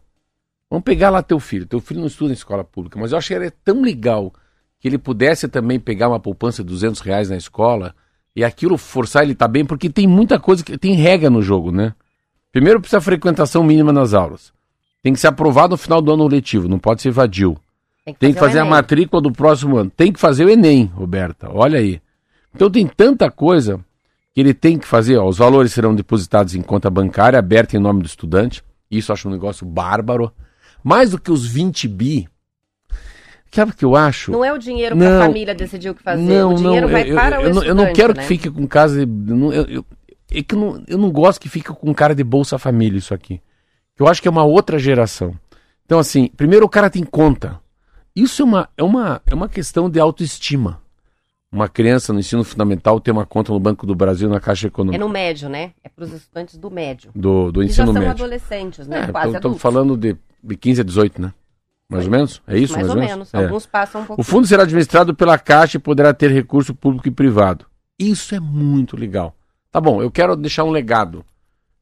Vamos 0.68 0.84
pegar 0.84 1.10
lá 1.10 1.22
teu 1.22 1.40
filho. 1.40 1.66
Teu 1.66 1.80
filho 1.80 2.00
não 2.00 2.08
estuda 2.08 2.30
em 2.30 2.34
escola 2.34 2.62
pública, 2.62 2.98
mas 2.98 3.12
eu 3.12 3.18
achei 3.18 3.36
que 3.36 3.42
era 3.44 3.54
tão 3.64 3.80
legal 3.80 4.32
que 4.78 4.88
ele 4.88 4.98
pudesse 4.98 5.48
também 5.48 5.78
pegar 5.78 6.08
uma 6.08 6.20
poupança 6.20 6.62
de 6.62 6.68
200 6.68 7.00
reais 7.00 7.30
na 7.30 7.36
escola 7.36 7.94
e 8.34 8.44
aquilo 8.44 8.76
forçar 8.76 9.22
ele 9.22 9.34
tá 9.34 9.48
bem, 9.48 9.64
porque 9.64 9.88
tem 9.88 10.06
muita 10.06 10.38
coisa 10.38 10.64
que 10.64 10.76
tem 10.76 10.94
regra 10.94 11.30
no 11.30 11.40
jogo, 11.40 11.70
né? 11.70 11.94
Primeiro 12.52 12.80
precisa 12.80 13.00
frequentação 13.00 13.62
mínima 13.62 13.92
nas 13.92 14.12
aulas. 14.12 14.52
Tem 15.02 15.12
que 15.12 15.20
ser 15.20 15.28
aprovado 15.28 15.70
no 15.70 15.76
final 15.76 16.02
do 16.02 16.12
ano 16.12 16.26
letivo, 16.26 16.68
não 16.68 16.78
pode 16.78 17.00
ser 17.00 17.10
vadio. 17.10 17.56
Tem 18.04 18.14
que 18.14 18.18
fazer, 18.18 18.26
tem 18.26 18.32
que 18.32 18.40
fazer 18.40 18.58
a 18.58 18.64
matrícula 18.64 19.22
do 19.22 19.32
próximo 19.32 19.76
ano. 19.76 19.90
Tem 19.90 20.12
que 20.12 20.20
fazer 20.20 20.44
o 20.44 20.50
Enem, 20.50 20.86
Roberta. 20.86 21.48
Olha 21.52 21.78
aí. 21.78 22.00
Então 22.54 22.70
tem 22.70 22.86
tanta 22.86 23.30
coisa 23.30 23.80
que 24.32 24.40
ele 24.40 24.54
tem 24.54 24.78
que 24.78 24.86
fazer. 24.86 25.16
Ó, 25.16 25.28
os 25.28 25.38
valores 25.38 25.72
serão 25.72 25.94
depositados 25.94 26.54
em 26.54 26.62
conta 26.62 26.90
bancária 26.90 27.38
aberta 27.38 27.76
em 27.76 27.80
nome 27.80 28.02
do 28.02 28.06
estudante. 28.06 28.62
Isso 28.90 29.10
eu 29.10 29.14
acho 29.14 29.28
um 29.28 29.32
negócio 29.32 29.66
bárbaro. 29.66 30.32
Mais 30.82 31.10
do 31.10 31.20
que 31.20 31.30
os 31.30 31.46
20 31.46 31.88
bi. 31.88 32.28
Sabe 33.52 33.72
o 33.72 33.74
que 33.74 33.84
eu 33.84 33.96
acho? 33.96 34.30
Não 34.30 34.44
é 34.44 34.52
o 34.52 34.58
dinheiro 34.58 34.96
que 34.96 35.04
a 35.04 35.18
família 35.18 35.54
decidiu 35.54 35.94
que 35.94 36.02
fazer. 36.02 36.22
Não, 36.22 36.52
o 36.52 36.54
dinheiro 36.54 36.86
não, 36.86 36.92
vai 36.92 37.10
eu, 37.10 37.14
para 37.14 37.36
eu, 37.36 37.40
o 37.40 37.44
eu, 37.44 37.48
estudante, 37.50 37.68
eu 37.68 37.74
não 37.74 37.92
quero 37.92 38.14
né? 38.14 38.22
que 38.22 38.28
fique 38.28 38.48
com 38.48 38.66
casa. 38.66 39.02
Eu, 39.02 39.52
eu, 39.68 39.84
é 40.30 40.42
que 40.42 40.54
não, 40.54 40.82
eu 40.86 40.96
não 40.96 41.10
gosto 41.10 41.40
que 41.40 41.48
fique 41.48 41.68
com 41.68 41.92
cara 41.92 42.14
de 42.14 42.22
Bolsa 42.22 42.58
Família 42.58 42.98
isso 42.98 43.12
aqui. 43.12 43.40
Eu 43.98 44.06
acho 44.06 44.22
que 44.22 44.28
é 44.28 44.30
uma 44.30 44.44
outra 44.44 44.78
geração. 44.78 45.34
Então, 45.84 45.98
assim, 45.98 46.28
primeiro 46.36 46.64
o 46.64 46.68
cara 46.68 46.88
tem 46.88 47.02
conta. 47.02 47.60
Isso 48.14 48.42
é 48.42 48.44
uma, 48.44 48.68
é 48.76 48.82
uma, 48.82 49.22
é 49.26 49.34
uma 49.34 49.48
questão 49.48 49.88
de 49.88 50.00
autoestima 50.00 50.80
uma 51.52 51.68
criança 51.68 52.12
no 52.12 52.20
ensino 52.20 52.44
fundamental 52.44 53.00
ter 53.00 53.10
uma 53.10 53.26
conta 53.26 53.52
no 53.52 53.58
Banco 53.58 53.84
do 53.84 53.94
Brasil 53.94 54.28
na 54.28 54.38
Caixa 54.38 54.68
Econômica. 54.68 55.02
É 55.02 55.04
no 55.04 55.08
médio, 55.08 55.48
né? 55.48 55.72
É 55.82 55.88
para 55.88 56.04
os 56.04 56.12
estudantes 56.12 56.56
do 56.56 56.70
médio. 56.70 57.10
Do, 57.14 57.50
do 57.50 57.62
ensino 57.62 57.86
já 57.88 57.92
são 57.92 57.94
médio. 57.94 58.10
adolescentes, 58.10 58.86
né? 58.86 59.04
É, 59.08 59.12
Quase 59.12 59.34
Estamos 59.34 59.60
falando 59.60 59.96
de, 59.96 60.16
de 60.42 60.56
15 60.56 60.80
a 60.80 60.84
18, 60.84 61.22
né? 61.22 61.34
Mais 61.88 62.04
ou 62.04 62.10
menos? 62.10 62.40
É 62.46 62.56
isso? 62.56 62.74
Mais, 62.74 62.86
mais 62.86 62.96
ou 62.96 63.04
menos. 63.04 63.34
É. 63.34 63.38
Alguns 63.38 63.66
passam 63.66 64.02
um 64.02 64.04
pouco. 64.04 64.22
O 64.22 64.24
fundo 64.24 64.46
será 64.46 64.62
administrado 64.62 65.12
pela 65.12 65.36
Caixa 65.36 65.76
e 65.76 65.80
poderá 65.80 66.14
ter 66.14 66.30
recurso 66.30 66.72
público 66.72 67.08
e 67.08 67.10
privado. 67.10 67.66
Isso 67.98 68.32
é 68.32 68.38
muito 68.38 68.96
legal. 68.96 69.34
Tá 69.72 69.80
bom, 69.80 70.00
eu 70.00 70.10
quero 70.10 70.36
deixar 70.36 70.62
um 70.62 70.70
legado. 70.70 71.24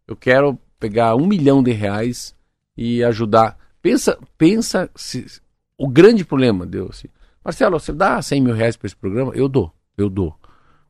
Eu 0.07 0.17
quero 0.17 0.59
pegar 0.81 1.15
um 1.15 1.27
milhão 1.27 1.63
de 1.63 1.73
reais 1.73 2.35
e 2.75 3.05
ajudar. 3.05 3.59
Pensa, 3.83 4.19
pensa 4.39 4.91
se, 4.97 5.27
o 5.79 5.89
grande 5.89 6.25
problema, 6.25 6.67
Deus. 6.67 6.91
Assim, 6.91 7.09
Marcelo, 7.43 7.81
você 7.81 7.93
dá 7.93 8.21
100 8.21 8.43
mil 8.43 8.55
reais 8.55 8.77
para 8.77 8.87
esse 8.87 8.97
programa? 8.97 9.33
Eu 9.35 9.49
dou 9.49 9.73
eu 9.99 10.09
dou. 10.09 10.35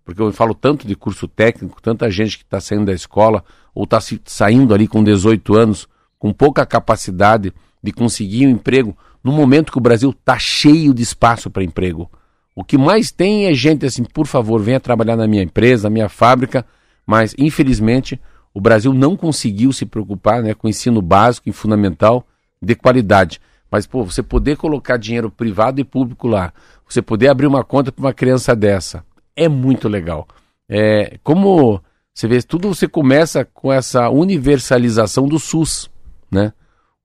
Porque 0.04 0.22
eu 0.22 0.32
falo 0.32 0.54
tanto 0.54 0.86
de 0.86 0.94
curso 0.94 1.26
técnico, 1.26 1.82
tanta 1.82 2.10
gente 2.10 2.38
que 2.38 2.44
está 2.44 2.60
saindo 2.60 2.86
da 2.86 2.92
escola 2.92 3.44
ou 3.74 3.84
está 3.84 3.98
saindo 4.24 4.74
ali 4.74 4.86
com 4.86 5.02
18 5.02 5.54
anos, 5.56 5.88
com 6.18 6.32
pouca 6.32 6.64
capacidade 6.64 7.52
de 7.82 7.92
conseguir 7.92 8.46
um 8.46 8.50
emprego, 8.50 8.96
no 9.22 9.32
momento 9.32 9.70
que 9.70 9.78
o 9.78 9.82
Brasil 9.82 10.10
está 10.10 10.38
cheio 10.38 10.94
de 10.94 11.02
espaço 11.02 11.50
para 11.50 11.62
emprego. 11.62 12.10
O 12.54 12.64
que 12.64 12.78
mais 12.78 13.12
tem 13.12 13.46
é 13.46 13.54
gente 13.54 13.86
assim, 13.86 14.02
por 14.02 14.26
favor, 14.26 14.60
venha 14.60 14.80
trabalhar 14.80 15.16
na 15.16 15.28
minha 15.28 15.42
empresa, 15.42 15.84
na 15.84 15.92
minha 15.92 16.08
fábrica, 16.08 16.64
mas 17.06 17.34
infelizmente 17.38 18.20
o 18.52 18.60
Brasil 18.60 18.92
não 18.92 19.16
conseguiu 19.16 19.72
se 19.72 19.86
preocupar 19.86 20.42
né, 20.42 20.54
com 20.54 20.68
ensino 20.68 21.00
básico 21.00 21.48
e 21.48 21.52
fundamental 21.52 22.26
de 22.60 22.74
qualidade. 22.74 23.40
Mas, 23.70 23.86
pô, 23.86 24.04
você 24.04 24.22
poder 24.22 24.56
colocar 24.56 24.96
dinheiro 24.96 25.30
privado 25.30 25.80
e 25.80 25.84
público 25.84 26.26
lá, 26.26 26.52
você 26.88 27.02
poder 27.02 27.28
abrir 27.28 27.46
uma 27.46 27.62
conta 27.62 27.92
para 27.92 28.02
uma 28.02 28.14
criança 28.14 28.56
dessa, 28.56 29.04
é 29.36 29.48
muito 29.48 29.88
legal. 29.88 30.26
É, 30.68 31.18
como 31.22 31.82
você 32.14 32.26
vê, 32.26 32.42
tudo 32.42 32.68
você 32.68 32.88
começa 32.88 33.44
com 33.44 33.72
essa 33.72 34.08
universalização 34.10 35.28
do 35.28 35.38
SUS, 35.38 35.90
né? 36.30 36.52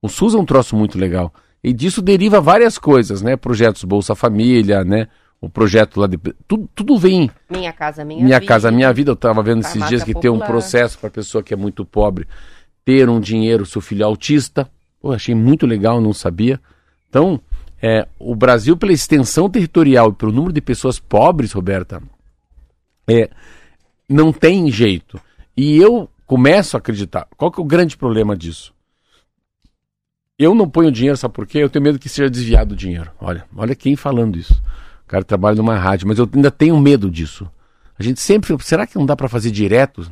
O 0.02 0.08
SUS 0.08 0.34
é 0.34 0.38
um 0.38 0.44
troço 0.44 0.74
muito 0.74 0.98
legal. 0.98 1.32
E 1.62 1.72
disso 1.72 2.02
deriva 2.02 2.40
várias 2.40 2.76
coisas, 2.76 3.22
né? 3.22 3.36
Projetos 3.36 3.84
Bolsa 3.84 4.14
Família, 4.14 4.84
né? 4.84 5.08
O 5.40 5.48
projeto 5.48 6.00
lá 6.00 6.06
de. 6.06 6.18
Tudo, 6.48 6.68
tudo 6.74 6.98
vem. 6.98 7.30
Minha 7.48 7.72
Casa 7.72 8.04
Minha, 8.04 8.24
minha 8.24 8.38
Vida. 8.40 8.48
Casa 8.48 8.70
Minha 8.70 8.92
Vida. 8.92 9.10
Eu 9.12 9.14
estava 9.14 9.42
vendo 9.42 9.60
esses 9.60 9.86
dias 9.88 10.02
que 10.02 10.14
tem 10.14 10.30
um 10.30 10.34
Popular. 10.34 10.46
processo 10.48 10.98
para 10.98 11.10
pessoa 11.10 11.42
que 11.42 11.54
é 11.54 11.56
muito 11.56 11.84
pobre 11.84 12.26
ter 12.84 13.08
um 13.08 13.18
dinheiro, 13.18 13.64
seu 13.64 13.80
filho 13.80 14.02
é 14.02 14.04
autista. 14.04 14.70
Pô, 15.04 15.12
achei 15.12 15.34
muito 15.34 15.66
legal, 15.66 16.00
não 16.00 16.14
sabia. 16.14 16.58
Então, 17.10 17.38
é, 17.82 18.08
o 18.18 18.34
Brasil, 18.34 18.74
pela 18.74 18.90
extensão 18.90 19.50
territorial 19.50 20.08
e 20.08 20.14
pelo 20.14 20.32
número 20.32 20.50
de 20.50 20.62
pessoas 20.62 20.98
pobres, 20.98 21.52
Roberta, 21.52 22.02
é, 23.06 23.28
não 24.08 24.32
tem 24.32 24.70
jeito. 24.70 25.20
E 25.54 25.76
eu 25.76 26.08
começo 26.24 26.74
a 26.74 26.78
acreditar. 26.78 27.28
Qual 27.36 27.52
que 27.52 27.60
é 27.60 27.62
o 27.62 27.66
grande 27.66 27.98
problema 27.98 28.34
disso? 28.34 28.72
Eu 30.38 30.54
não 30.54 30.70
ponho 30.70 30.90
dinheiro, 30.90 31.18
sabe 31.18 31.34
por 31.34 31.46
quê? 31.46 31.58
Eu 31.58 31.68
tenho 31.68 31.82
medo 31.82 31.98
que 31.98 32.08
seja 32.08 32.30
desviado 32.30 32.72
o 32.72 32.76
dinheiro. 32.76 33.10
Olha, 33.20 33.44
olha 33.54 33.74
quem 33.74 33.96
falando 33.96 34.38
isso. 34.38 34.54
O 35.04 35.06
cara 35.06 35.22
trabalha 35.22 35.56
numa 35.56 35.76
rádio, 35.76 36.08
mas 36.08 36.18
eu 36.18 36.26
ainda 36.34 36.50
tenho 36.50 36.80
medo 36.80 37.10
disso. 37.10 37.46
A 37.98 38.02
gente 38.02 38.20
sempre. 38.22 38.56
Será 38.64 38.86
que 38.86 38.96
não 38.96 39.04
dá 39.04 39.14
para 39.14 39.28
fazer 39.28 39.50
direto? 39.50 40.10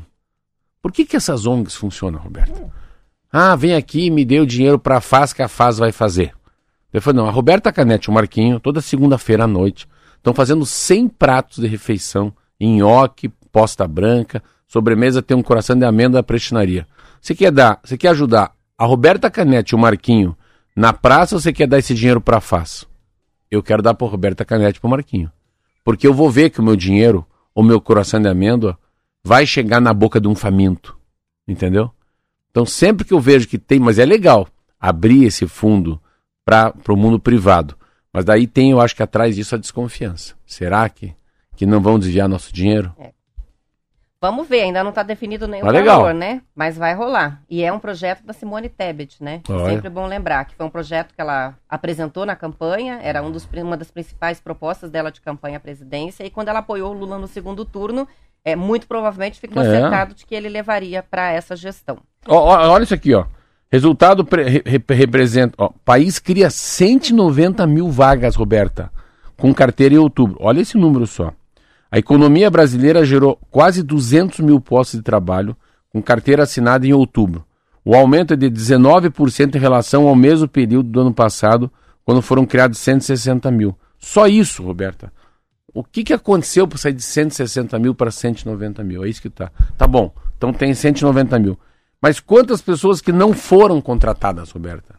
Por 0.82 0.92
que, 0.92 1.06
que 1.06 1.16
essas 1.16 1.46
ONGs 1.46 1.76
funcionam, 1.76 2.20
Roberto? 2.20 2.70
Ah, 3.32 3.56
vem 3.56 3.74
aqui 3.74 4.06
e 4.06 4.10
me 4.10 4.26
dê 4.26 4.40
o 4.40 4.46
dinheiro 4.46 4.78
para 4.78 4.98
a 4.98 5.00
que 5.32 5.42
a 5.42 5.48
FAS 5.48 5.78
vai 5.78 5.90
fazer. 5.90 6.34
Eu 6.92 7.00
falei, 7.00 7.22
não, 7.22 7.28
a 7.28 7.30
Roberta 7.30 7.72
Canete 7.72 8.08
e 8.08 8.10
o 8.10 8.12
Marquinho, 8.14 8.60
toda 8.60 8.82
segunda-feira 8.82 9.44
à 9.44 9.46
noite, 9.46 9.88
estão 10.16 10.34
fazendo 10.34 10.66
100 10.66 11.08
pratos 11.08 11.58
de 11.58 11.66
refeição, 11.66 12.30
nhoque, 12.76 13.30
posta 13.50 13.88
branca, 13.88 14.42
sobremesa 14.68 15.22
tem 15.22 15.34
um 15.34 15.42
coração 15.42 15.74
de 15.78 15.86
amêndoa 15.86 16.20
da 16.20 16.22
prestinaria. 16.22 16.86
Você 17.22 17.34
quer 17.34 17.50
dar, 17.50 17.80
você 17.82 17.96
quer 17.96 18.08
ajudar 18.08 18.52
a 18.76 18.84
Roberta 18.84 19.30
Canete 19.30 19.74
e 19.74 19.76
o 19.76 19.78
Marquinho 19.78 20.36
na 20.76 20.92
praça 20.92 21.34
ou 21.34 21.40
você 21.40 21.54
quer 21.54 21.66
dar 21.66 21.78
esse 21.78 21.94
dinheiro 21.94 22.20
para 22.20 22.38
a? 22.40 22.86
Eu 23.50 23.62
quero 23.62 23.82
dar 23.82 23.94
para 23.94 24.06
Roberta 24.10 24.44
Canete 24.44 24.76
e 24.76 24.80
para 24.80 24.88
o 24.88 24.90
Marquinho. 24.90 25.32
Porque 25.82 26.06
eu 26.06 26.12
vou 26.12 26.30
ver 26.30 26.50
que 26.50 26.60
o 26.60 26.62
meu 26.62 26.76
dinheiro, 26.76 27.26
o 27.54 27.62
meu 27.62 27.80
coração 27.80 28.20
de 28.20 28.28
amêndoa, 28.28 28.78
vai 29.24 29.46
chegar 29.46 29.80
na 29.80 29.94
boca 29.94 30.20
de 30.20 30.28
um 30.28 30.34
faminto. 30.34 30.98
Entendeu? 31.48 31.90
Então, 32.52 32.64
sempre 32.64 33.04
que 33.04 33.14
eu 33.14 33.18
vejo 33.18 33.48
que 33.48 33.58
tem, 33.58 33.80
mas 33.80 33.98
é 33.98 34.04
legal 34.04 34.46
abrir 34.78 35.24
esse 35.24 35.46
fundo 35.46 36.00
para 36.44 36.72
o 36.88 36.96
mundo 36.96 37.18
privado. 37.18 37.74
Mas 38.12 38.26
daí 38.26 38.46
tem, 38.46 38.70
eu 38.70 38.80
acho 38.80 38.94
que 38.94 39.02
atrás 39.02 39.34
disso 39.34 39.54
a 39.54 39.58
desconfiança. 39.58 40.34
Será 40.46 40.86
que, 40.88 41.14
que 41.56 41.64
não 41.64 41.80
vão 41.80 41.98
desviar 41.98 42.28
nosso 42.28 42.52
dinheiro? 42.52 42.94
Vamos 44.22 44.46
ver, 44.48 44.60
ainda 44.62 44.84
não 44.84 44.90
está 44.90 45.02
definido 45.02 45.48
nenhum 45.48 45.64
Mas 45.66 45.74
legal. 45.74 45.98
valor, 46.02 46.14
né? 46.14 46.42
Mas 46.54 46.76
vai 46.78 46.94
rolar. 46.94 47.42
E 47.50 47.64
é 47.64 47.72
um 47.72 47.80
projeto 47.80 48.22
da 48.24 48.32
Simone 48.32 48.68
Tebet, 48.68 49.16
né? 49.20 49.40
Sempre 49.66 49.90
bom 49.90 50.06
lembrar 50.06 50.44
que 50.44 50.54
foi 50.54 50.64
um 50.64 50.70
projeto 50.70 51.12
que 51.12 51.20
ela 51.20 51.54
apresentou 51.68 52.24
na 52.24 52.36
campanha, 52.36 53.00
era 53.02 53.20
um 53.20 53.32
dos, 53.32 53.48
uma 53.52 53.76
das 53.76 53.90
principais 53.90 54.40
propostas 54.40 54.92
dela 54.92 55.10
de 55.10 55.20
campanha 55.20 55.56
à 55.56 55.60
presidência, 55.60 56.22
e 56.24 56.30
quando 56.30 56.46
ela 56.50 56.60
apoiou 56.60 56.92
o 56.94 56.96
Lula 56.96 57.18
no 57.18 57.26
segundo 57.26 57.64
turno, 57.64 58.06
é, 58.44 58.54
muito 58.54 58.86
provavelmente 58.86 59.40
ficou 59.40 59.60
É. 59.60 59.66
acertado 59.66 60.14
de 60.14 60.24
que 60.24 60.36
ele 60.36 60.48
levaria 60.48 61.02
para 61.02 61.32
essa 61.32 61.56
gestão. 61.56 61.98
Ó, 62.28 62.36
ó, 62.36 62.68
olha 62.70 62.84
isso 62.84 62.94
aqui, 62.94 63.12
ó. 63.14 63.24
Resultado 63.72 64.24
pre- 64.24 64.44
re- 64.48 64.62
re- 64.64 64.84
representa. 64.94 65.54
Ó, 65.58 65.70
país 65.84 66.20
cria 66.20 66.48
190 66.48 67.66
mil 67.66 67.90
vagas, 67.90 68.36
Roberta, 68.36 68.88
com 69.36 69.52
carteira 69.52 69.94
em 69.94 69.98
outubro. 69.98 70.36
Olha 70.40 70.60
esse 70.60 70.76
número 70.78 71.06
só. 71.08 71.32
A 71.92 71.98
economia 71.98 72.50
brasileira 72.50 73.04
gerou 73.04 73.38
quase 73.50 73.82
200 73.82 74.40
mil 74.40 74.58
postos 74.58 74.98
de 74.98 75.04
trabalho, 75.04 75.54
com 75.90 76.00
carteira 76.00 76.44
assinada 76.44 76.86
em 76.86 76.94
outubro. 76.94 77.44
O 77.84 77.94
aumento 77.94 78.32
é 78.32 78.36
de 78.36 78.50
19% 78.50 79.56
em 79.56 79.58
relação 79.58 80.08
ao 80.08 80.16
mesmo 80.16 80.48
período 80.48 80.88
do 80.88 81.00
ano 81.02 81.12
passado, 81.12 81.70
quando 82.02 82.22
foram 82.22 82.46
criados 82.46 82.78
160 82.78 83.50
mil. 83.50 83.76
Só 83.98 84.26
isso, 84.26 84.62
Roberta. 84.62 85.12
O 85.74 85.84
que, 85.84 86.02
que 86.02 86.14
aconteceu 86.14 86.66
para 86.66 86.78
sair 86.78 86.94
de 86.94 87.02
160 87.02 87.78
mil 87.78 87.94
para 87.94 88.10
190 88.10 88.82
mil? 88.82 89.04
É 89.04 89.08
isso 89.10 89.20
que 89.20 89.28
tá. 89.28 89.52
Tá 89.76 89.86
bom. 89.86 90.14
Então 90.38 90.50
tem 90.50 90.72
190 90.72 91.38
mil. 91.38 91.58
Mas 92.00 92.18
quantas 92.18 92.62
pessoas 92.62 93.02
que 93.02 93.12
não 93.12 93.34
foram 93.34 93.82
contratadas, 93.82 94.50
Roberta? 94.50 94.94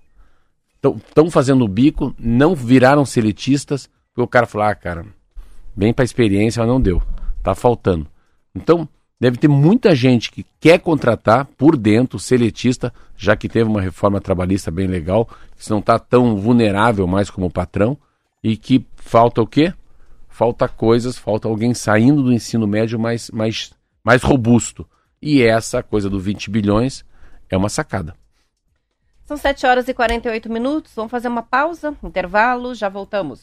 Estão 1.08 1.32
fazendo 1.32 1.68
bico, 1.68 2.14
não 2.20 2.54
viraram 2.54 3.04
seletistas, 3.04 3.90
porque 4.14 4.22
o 4.22 4.28
cara 4.28 4.46
falou, 4.46 4.68
ah, 4.68 4.76
cara, 4.76 5.06
bem 5.76 5.94
para 5.94 6.06
experiência, 6.06 6.62
mas 6.62 6.70
não 6.70 6.82
deu. 6.82 7.02
Tá 7.42 7.54
faltando. 7.56 8.08
Então, 8.56 8.88
deve 9.20 9.38
ter 9.38 9.48
muita 9.48 9.96
gente 9.96 10.32
que 10.32 10.46
quer 10.60 10.80
contratar 10.80 11.46
por 11.58 11.76
dentro, 11.78 12.20
seletista, 12.20 12.94
já 13.16 13.36
que 13.36 13.50
teve 13.50 13.70
uma 13.70 13.82
reforma 13.82 14.22
trabalhista 14.22 14.70
bem 14.70 14.88
legal, 14.88 15.28
que 15.58 15.70
não 15.70 15.80
está 15.80 15.98
tão 15.98 16.36
vulnerável 16.36 17.08
mais 17.08 17.30
como 17.30 17.50
patrão, 17.50 17.98
e 18.44 18.58
que 18.58 18.86
falta 18.96 19.42
o 19.42 19.48
quê? 19.48 19.74
falta 20.34 20.68
coisas, 20.68 21.16
falta 21.16 21.48
alguém 21.48 21.74
saindo 21.74 22.24
do 22.24 22.34
ensino 22.34 22.68
médio 22.68 23.00
mais, 23.00 23.30
mais, 23.30 23.72
mais 24.04 24.24
robusto. 24.24 24.86
E 25.22 25.44
essa 25.44 25.82
coisa 25.82 26.10
do 26.10 26.20
20 26.20 26.50
bilhões 26.50 27.06
é 27.50 27.56
uma 27.56 27.70
sacada. 27.70 28.16
São 29.26 29.38
7 29.38 29.66
horas 29.66 29.88
e 29.88 29.94
48 29.94 30.52
minutos. 30.52 30.92
Vamos 30.96 31.12
fazer 31.12 31.28
uma 31.28 31.44
pausa, 31.44 31.96
intervalo, 32.04 32.76
já 32.76 32.90
voltamos. 32.90 33.42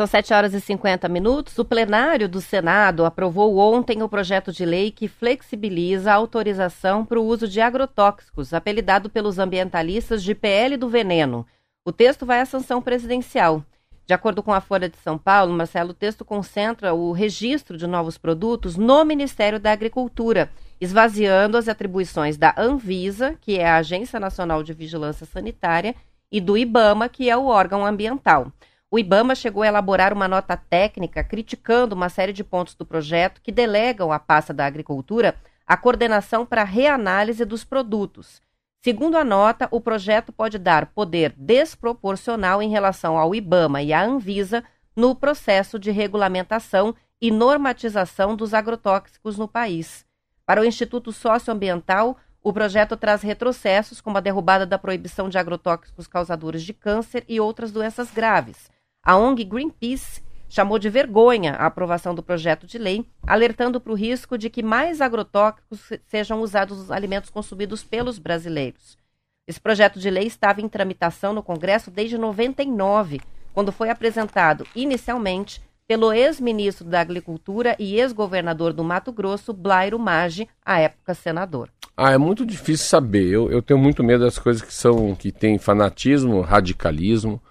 São 0.00 0.06
7 0.06 0.32
horas 0.32 0.54
e 0.54 0.60
50 0.62 1.06
minutos. 1.10 1.58
O 1.58 1.62
plenário 1.62 2.26
do 2.26 2.40
Senado 2.40 3.04
aprovou 3.04 3.58
ontem 3.58 4.02
o 4.02 4.08
projeto 4.08 4.50
de 4.50 4.64
lei 4.64 4.90
que 4.90 5.06
flexibiliza 5.06 6.10
a 6.10 6.14
autorização 6.14 7.04
para 7.04 7.20
o 7.20 7.26
uso 7.26 7.46
de 7.46 7.60
agrotóxicos, 7.60 8.54
apelidado 8.54 9.10
pelos 9.10 9.38
ambientalistas 9.38 10.22
de 10.22 10.34
PL 10.34 10.78
do 10.78 10.88
veneno. 10.88 11.46
O 11.84 11.92
texto 11.92 12.24
vai 12.24 12.40
à 12.40 12.46
sanção 12.46 12.80
presidencial. 12.80 13.62
De 14.06 14.14
acordo 14.14 14.42
com 14.42 14.54
a 14.54 14.62
Folha 14.62 14.88
de 14.88 14.96
São 14.96 15.18
Paulo, 15.18 15.52
Marcelo, 15.52 15.90
o 15.90 15.94
texto 15.94 16.24
concentra 16.24 16.94
o 16.94 17.12
registro 17.12 17.76
de 17.76 17.86
novos 17.86 18.16
produtos 18.16 18.78
no 18.78 19.04
Ministério 19.04 19.60
da 19.60 19.70
Agricultura, 19.70 20.50
esvaziando 20.80 21.58
as 21.58 21.68
atribuições 21.68 22.38
da 22.38 22.54
Anvisa, 22.56 23.36
que 23.38 23.58
é 23.58 23.68
a 23.68 23.76
Agência 23.76 24.18
Nacional 24.18 24.62
de 24.62 24.72
Vigilância 24.72 25.26
Sanitária, 25.26 25.94
e 26.32 26.40
do 26.40 26.56
IBAMA, 26.56 27.06
que 27.06 27.28
é 27.28 27.36
o 27.36 27.44
órgão 27.44 27.84
ambiental. 27.84 28.50
O 28.92 28.98
IBAMA 28.98 29.36
chegou 29.36 29.62
a 29.62 29.68
elaborar 29.68 30.12
uma 30.12 30.26
nota 30.26 30.56
técnica 30.56 31.22
criticando 31.22 31.94
uma 31.94 32.08
série 32.08 32.32
de 32.32 32.42
pontos 32.42 32.74
do 32.74 32.84
projeto 32.84 33.40
que 33.40 33.52
delegam 33.52 34.10
à 34.10 34.18
pasta 34.18 34.52
da 34.52 34.66
Agricultura 34.66 35.36
a 35.64 35.76
coordenação 35.76 36.44
para 36.44 36.64
reanálise 36.64 37.44
dos 37.44 37.62
produtos. 37.62 38.42
Segundo 38.82 39.16
a 39.16 39.22
nota, 39.22 39.68
o 39.70 39.80
projeto 39.80 40.32
pode 40.32 40.58
dar 40.58 40.86
poder 40.86 41.32
desproporcional 41.36 42.60
em 42.60 42.68
relação 42.68 43.16
ao 43.16 43.32
IBAMA 43.32 43.80
e 43.80 43.92
à 43.92 44.02
Anvisa 44.02 44.64
no 44.96 45.14
processo 45.14 45.78
de 45.78 45.92
regulamentação 45.92 46.92
e 47.20 47.30
normatização 47.30 48.34
dos 48.34 48.52
agrotóxicos 48.52 49.38
no 49.38 49.46
país. 49.46 50.04
Para 50.44 50.62
o 50.62 50.64
Instituto 50.64 51.12
Socioambiental, 51.12 52.16
o 52.42 52.52
projeto 52.52 52.96
traz 52.96 53.22
retrocessos, 53.22 54.00
como 54.00 54.18
a 54.18 54.20
derrubada 54.20 54.66
da 54.66 54.78
proibição 54.78 55.28
de 55.28 55.38
agrotóxicos 55.38 56.08
causadores 56.08 56.64
de 56.64 56.72
câncer 56.72 57.24
e 57.28 57.38
outras 57.38 57.70
doenças 57.70 58.10
graves. 58.10 58.68
A 59.02 59.16
ONG 59.16 59.44
Greenpeace 59.44 60.22
chamou 60.46 60.78
de 60.78 60.90
vergonha 60.90 61.52
a 61.52 61.66
aprovação 61.66 62.14
do 62.14 62.22
projeto 62.22 62.66
de 62.66 62.76
lei, 62.76 63.06
alertando 63.26 63.80
para 63.80 63.92
o 63.92 63.96
risco 63.96 64.36
de 64.36 64.50
que 64.50 64.62
mais 64.62 65.00
agrotóxicos 65.00 65.90
sejam 66.06 66.42
usados 66.42 66.76
nos 66.76 66.90
alimentos 66.90 67.30
consumidos 67.30 67.82
pelos 67.82 68.18
brasileiros. 68.18 68.98
Esse 69.46 69.60
projeto 69.60 69.98
de 69.98 70.10
lei 70.10 70.26
estava 70.26 70.60
em 70.60 70.68
tramitação 70.68 71.32
no 71.32 71.42
Congresso 71.42 71.90
desde 71.90 72.18
99, 72.18 73.20
quando 73.54 73.72
foi 73.72 73.88
apresentado 73.88 74.66
inicialmente 74.74 75.62
pelo 75.88 76.12
ex-ministro 76.12 76.86
da 76.86 77.00
Agricultura 77.00 77.74
e 77.78 77.98
ex-governador 77.98 78.72
do 78.72 78.84
Mato 78.84 79.10
Grosso, 79.10 79.52
Blairo 79.52 79.98
Maggi, 79.98 80.48
à 80.64 80.78
época 80.78 81.14
senador. 81.14 81.70
Ah, 81.96 82.12
é 82.12 82.18
muito 82.18 82.44
difícil 82.46 82.86
saber. 82.86 83.26
Eu, 83.26 83.50
eu 83.50 83.60
tenho 83.60 83.78
muito 83.78 84.04
medo 84.04 84.24
das 84.24 84.38
coisas 84.38 84.62
que 84.62 84.72
são 84.72 85.14
que 85.14 85.32
têm 85.32 85.58
fanatismo, 85.58 86.42
radicalismo. 86.42 87.42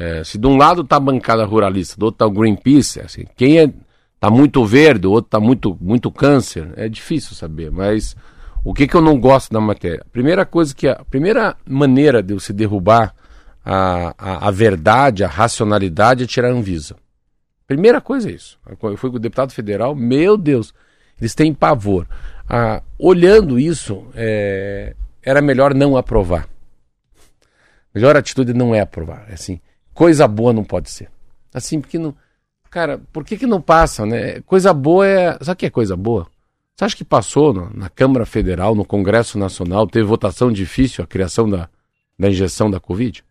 É, 0.00 0.24
se 0.24 0.38
de 0.38 0.46
um 0.46 0.56
lado 0.56 0.80
está 0.80 0.96
a 0.96 1.00
bancada 1.00 1.44
ruralista, 1.44 1.94
do 1.98 2.04
outro 2.06 2.14
está 2.14 2.26
o 2.26 2.30
Greenpeace, 2.30 3.00
é 3.00 3.04
assim, 3.04 3.26
quem 3.36 3.58
é, 3.58 3.70
tá 4.18 4.30
muito 4.30 4.64
verde, 4.64 5.06
o 5.06 5.10
outro 5.10 5.26
está 5.26 5.38
muito, 5.38 5.76
muito 5.78 6.10
câncer, 6.10 6.72
é 6.74 6.88
difícil 6.88 7.36
saber, 7.36 7.70
mas 7.70 8.16
o 8.64 8.72
que, 8.72 8.88
que 8.88 8.94
eu 8.94 9.02
não 9.02 9.20
gosto 9.20 9.52
da 9.52 9.60
matéria? 9.60 10.00
A 10.00 10.10
primeira 10.10 10.46
coisa 10.46 10.74
que 10.74 10.88
a 10.88 11.04
primeira 11.04 11.54
maneira 11.66 12.22
de 12.22 12.32
você 12.32 12.50
derrubar 12.50 13.14
a, 13.62 14.14
a, 14.16 14.48
a 14.48 14.50
verdade, 14.50 15.22
a 15.22 15.28
racionalidade 15.28 16.24
é 16.24 16.26
tirar 16.26 16.48
a 16.48 16.52
Anvisa. 16.52 16.96
Primeira 17.66 18.00
coisa 18.00 18.30
é 18.30 18.32
isso. 18.32 18.58
Eu 18.82 18.96
fui 18.96 19.10
com 19.10 19.16
o 19.16 19.20
deputado 19.20 19.52
federal, 19.52 19.94
meu 19.94 20.38
Deus, 20.38 20.72
eles 21.20 21.34
têm 21.34 21.52
pavor. 21.52 22.06
Ah, 22.48 22.82
olhando 22.98 23.58
isso, 23.58 24.06
é, 24.14 24.94
era 25.22 25.42
melhor 25.42 25.74
não 25.74 25.94
aprovar. 25.94 26.48
Melhor 27.94 28.16
atitude 28.16 28.54
não 28.54 28.74
é 28.74 28.80
aprovar. 28.80 29.26
É 29.28 29.34
assim, 29.34 29.60
Coisa 30.00 30.26
boa 30.26 30.50
não 30.50 30.64
pode 30.64 30.88
ser. 30.88 31.10
Assim, 31.52 31.78
porque 31.78 31.98
não. 31.98 32.14
Cara, 32.70 33.02
por 33.12 33.22
que, 33.22 33.36
que 33.36 33.44
não 33.44 33.60
passa, 33.60 34.06
né? 34.06 34.40
Coisa 34.46 34.72
boa 34.72 35.06
é. 35.06 35.32
Sabe 35.42 35.52
o 35.52 35.56
que 35.56 35.66
é 35.66 35.70
coisa 35.70 35.94
boa? 35.94 36.26
Você 36.74 36.86
acha 36.86 36.96
que 36.96 37.04
passou 37.04 37.52
no, 37.52 37.68
na 37.74 37.90
Câmara 37.90 38.24
Federal, 38.24 38.74
no 38.74 38.82
Congresso 38.82 39.38
Nacional, 39.38 39.86
teve 39.86 40.06
votação 40.06 40.50
difícil 40.50 41.04
a 41.04 41.06
criação 41.06 41.50
da, 41.50 41.68
da 42.18 42.30
injeção 42.30 42.70
da 42.70 42.80
Covid? 42.80 43.22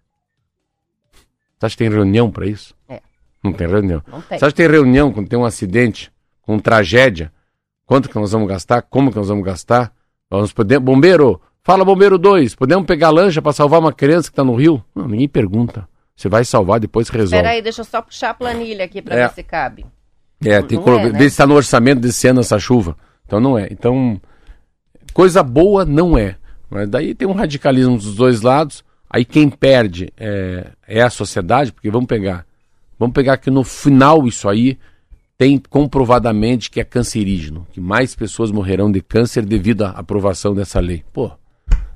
Você 1.58 1.66
acha 1.66 1.76
que 1.76 1.84
tem 1.84 1.90
reunião 1.90 2.30
para 2.30 2.46
isso? 2.46 2.76
É. 2.88 3.02
Não 3.44 3.52
tem 3.52 3.66
reunião. 3.66 4.04
Não 4.06 4.22
tem. 4.22 4.38
Você 4.38 4.46
acha 4.46 4.54
que 4.54 4.62
tem 4.62 4.70
reunião 4.70 5.12
quando 5.12 5.28
tem 5.28 5.40
um 5.40 5.46
acidente, 5.46 6.12
com 6.44 6.60
tragédia? 6.60 7.34
Quanto 7.84 8.08
que 8.08 8.16
nós 8.16 8.32
vamos 8.32 8.48
gastar? 8.48 8.84
Como 8.84 9.10
que 9.10 9.18
nós 9.18 9.28
vamos 9.28 9.44
gastar? 9.44 9.92
Vamos 10.30 10.54
poder... 10.54 10.80
Bombeiro, 10.80 11.42
fala 11.64 11.84
bombeiro 11.84 12.20
2, 12.20 12.54
podemos 12.54 12.86
pegar 12.86 13.10
lancha 13.10 13.42
para 13.42 13.54
salvar 13.54 13.80
uma 13.80 13.92
criança 13.92 14.30
que 14.30 14.34
está 14.34 14.44
no 14.44 14.54
rio? 14.54 14.86
Não, 14.94 15.08
ninguém 15.08 15.28
pergunta. 15.28 15.89
Você 16.20 16.28
vai 16.28 16.44
salvar, 16.44 16.82
depois 16.82 17.08
resolve. 17.08 17.38
Espera 17.38 17.52
aí, 17.52 17.62
deixa 17.62 17.80
eu 17.80 17.86
só 17.86 18.02
puxar 18.02 18.32
a 18.32 18.34
planilha 18.34 18.84
aqui 18.84 19.02
para 19.02 19.16
é. 19.16 19.28
ver 19.30 19.34
se 19.36 19.42
cabe. 19.42 19.86
É, 20.44 20.62
tem 20.62 20.78
que 20.78 20.90
é, 20.90 20.94
né? 21.06 21.12
ver 21.12 21.20
se 21.20 21.28
está 21.28 21.48
no 21.48 21.56
orçamento 21.56 22.02
desse 22.02 22.28
ano 22.28 22.42
essa 22.42 22.60
chuva. 22.60 22.98
Então 23.26 23.40
não 23.40 23.58
é. 23.58 23.70
Então, 23.72 24.20
coisa 25.14 25.42
boa 25.42 25.86
não 25.86 26.18
é. 26.18 26.36
Mas 26.70 26.90
daí 26.90 27.16
tem 27.16 27.26
um 27.26 27.32
radicalismo 27.32 27.96
dos 27.96 28.16
dois 28.16 28.42
lados. 28.42 28.84
Aí 29.10 29.24
quem 29.24 29.50
perde 29.50 30.12
é, 30.18 30.68
é 30.86 31.02
a 31.02 31.10
sociedade, 31.10 31.72
porque 31.72 31.90
vamos 31.90 32.08
pegar. 32.08 32.46
Vamos 33.00 33.14
pegar 33.14 33.38
que 33.38 33.50
no 33.50 33.64
final 33.64 34.28
isso 34.28 34.50
aí 34.50 34.78
tem 35.38 35.58
comprovadamente 35.58 36.70
que 36.70 36.82
é 36.82 36.84
cancerígeno, 36.84 37.66
que 37.72 37.80
mais 37.80 38.14
pessoas 38.14 38.52
morrerão 38.52 38.92
de 38.92 39.02
câncer 39.02 39.46
devido 39.46 39.84
à 39.84 39.92
aprovação 39.92 40.54
dessa 40.54 40.82
lei. 40.82 41.02
Pô, 41.14 41.32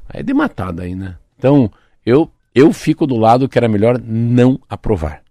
aí 0.07 0.21
é 0.21 0.24
de 0.24 0.34
matada 0.34 0.84
aí, 0.84 0.95
né? 0.95 1.17
Então, 1.38 1.69
eu 2.05 2.32
eu 2.54 2.72
fico 2.72 3.08
do 3.08 3.18
lado 3.18 3.49
que 3.49 3.58
era 3.58 3.68
melhor 3.68 3.99
não 3.99 4.60
aprovar. 4.70 5.24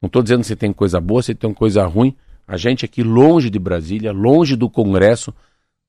Não 0.00 0.06
estou 0.06 0.22
dizendo 0.22 0.44
se 0.44 0.56
tem 0.56 0.72
coisa 0.72 1.00
boa, 1.00 1.22
se 1.22 1.34
tem 1.34 1.52
coisa 1.52 1.84
ruim. 1.86 2.14
A 2.46 2.56
gente 2.56 2.84
aqui 2.84 3.02
longe 3.02 3.48
de 3.48 3.58
Brasília, 3.58 4.12
longe 4.12 4.56
do 4.56 4.68
Congresso, 4.68 5.32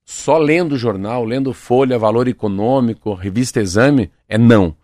só 0.05 0.37
lendo 0.37 0.77
jornal, 0.77 1.23
lendo 1.23 1.53
Folha, 1.53 1.97
Valor 1.97 2.27
Econômico, 2.27 3.13
Revista 3.13 3.59
Exame, 3.59 4.11
é 4.27 4.37
não. 4.37 4.75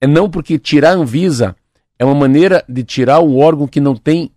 É 0.00 0.06
não 0.06 0.28
porque 0.28 0.58
tirar 0.58 0.90
a 0.90 0.94
Anvisa 0.94 1.56
é 1.98 2.04
uma 2.04 2.14
maneira 2.14 2.64
de 2.68 2.82
tirar 2.82 3.20
um 3.20 3.38
órgão 3.38 3.66
que 3.66 3.80
não 3.80 3.94
tem, 3.94 4.30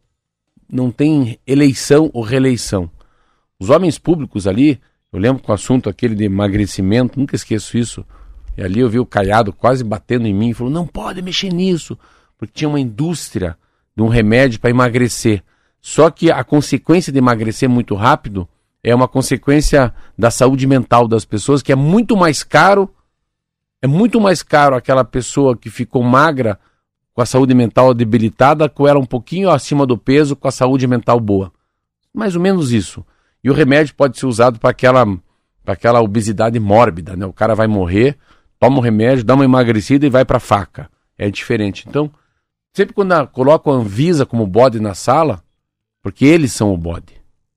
não 0.71 0.91
tem 0.91 1.39
eleição 1.45 2.09
ou 2.13 2.21
reeleição. 2.21 2.89
Os 3.59 3.69
homens 3.69 3.97
públicos 3.97 4.45
ali, 4.45 4.79
eu 5.11 5.19
lembro 5.19 5.41
com 5.41 5.51
o 5.51 5.55
assunto 5.55 5.89
aquele 5.89 6.13
de 6.13 6.25
emagrecimento, 6.25 7.19
nunca 7.19 7.35
esqueço 7.35 7.77
isso. 7.77 8.05
E 8.57 8.63
ali 8.63 8.79
eu 8.79 8.89
vi 8.89 8.99
o 8.99 9.05
Caiado 9.05 9.53
quase 9.53 9.83
batendo 9.83 10.25
em 10.25 10.33
mim 10.33 10.49
e 10.49 10.53
falou: 10.53 10.73
não 10.73 10.87
pode 10.87 11.21
mexer 11.21 11.53
nisso, 11.53 11.97
porque 12.37 12.53
tinha 12.53 12.67
uma 12.67 12.79
indústria 12.79 13.55
de 13.95 14.01
um 14.01 14.07
remédio 14.07 14.59
para 14.59 14.71
emagrecer. 14.71 15.43
Só 15.79 16.09
que 16.09 16.31
a 16.31 16.43
consequência 16.43 17.13
de 17.13 17.19
emagrecer 17.19 17.69
muito 17.69 17.93
rápido 17.93 18.49
é 18.83 18.93
uma 18.93 19.07
consequência 19.07 19.93
da 20.17 20.31
saúde 20.31 20.65
mental 20.65 21.07
das 21.07 21.23
pessoas, 21.23 21.61
que 21.61 21.71
é 21.71 21.75
muito 21.75 22.17
mais 22.17 22.43
caro. 22.43 22.89
É 23.79 23.85
muito 23.85 24.19
mais 24.19 24.41
caro 24.41 24.75
aquela 24.75 25.03
pessoa 25.03 25.55
que 25.55 25.69
ficou 25.69 26.01
magra 26.01 26.59
com 27.13 27.21
a 27.21 27.25
saúde 27.25 27.53
mental 27.53 27.93
debilitada, 27.93 28.67
com 28.67 28.87
ela 28.87 28.99
um 28.99 29.05
pouquinho 29.05 29.51
acima 29.51 29.85
do 29.85 29.97
peso, 29.97 30.35
com 30.35 30.47
a 30.47 30.51
saúde 30.51 30.87
mental 30.87 31.19
boa. 31.19 31.51
Mais 32.13 32.35
ou 32.35 32.41
menos 32.41 32.71
isso. 32.71 33.05
E 33.43 33.51
o 33.51 33.53
remédio 33.53 33.93
pode 33.95 34.17
ser 34.17 34.25
usado 34.25 34.59
para 34.59 34.71
aquela, 34.71 35.05
aquela 35.65 36.01
obesidade 36.01 36.59
mórbida, 36.59 37.15
né? 37.15 37.25
O 37.25 37.33
cara 37.33 37.53
vai 37.53 37.67
morrer 37.67 38.17
toma 38.59 38.77
um 38.77 38.81
remédio, 38.81 39.23
dá 39.23 39.35
uma 39.35 39.45
emagrecida 39.45 40.05
e 40.05 40.09
vai 40.09 40.25
para 40.25 40.39
faca. 40.39 40.89
É 41.17 41.29
diferente. 41.29 41.85
Então, 41.87 42.11
sempre 42.73 42.93
quando 42.93 43.27
coloca 43.27 43.69
a 43.69 43.73
Anvisa 43.73 44.25
como 44.25 44.45
bode 44.45 44.79
na 44.79 44.93
sala, 44.93 45.43
porque 46.01 46.25
eles 46.25 46.53
são 46.53 46.73
o 46.73 46.77
bode. 46.77 47.15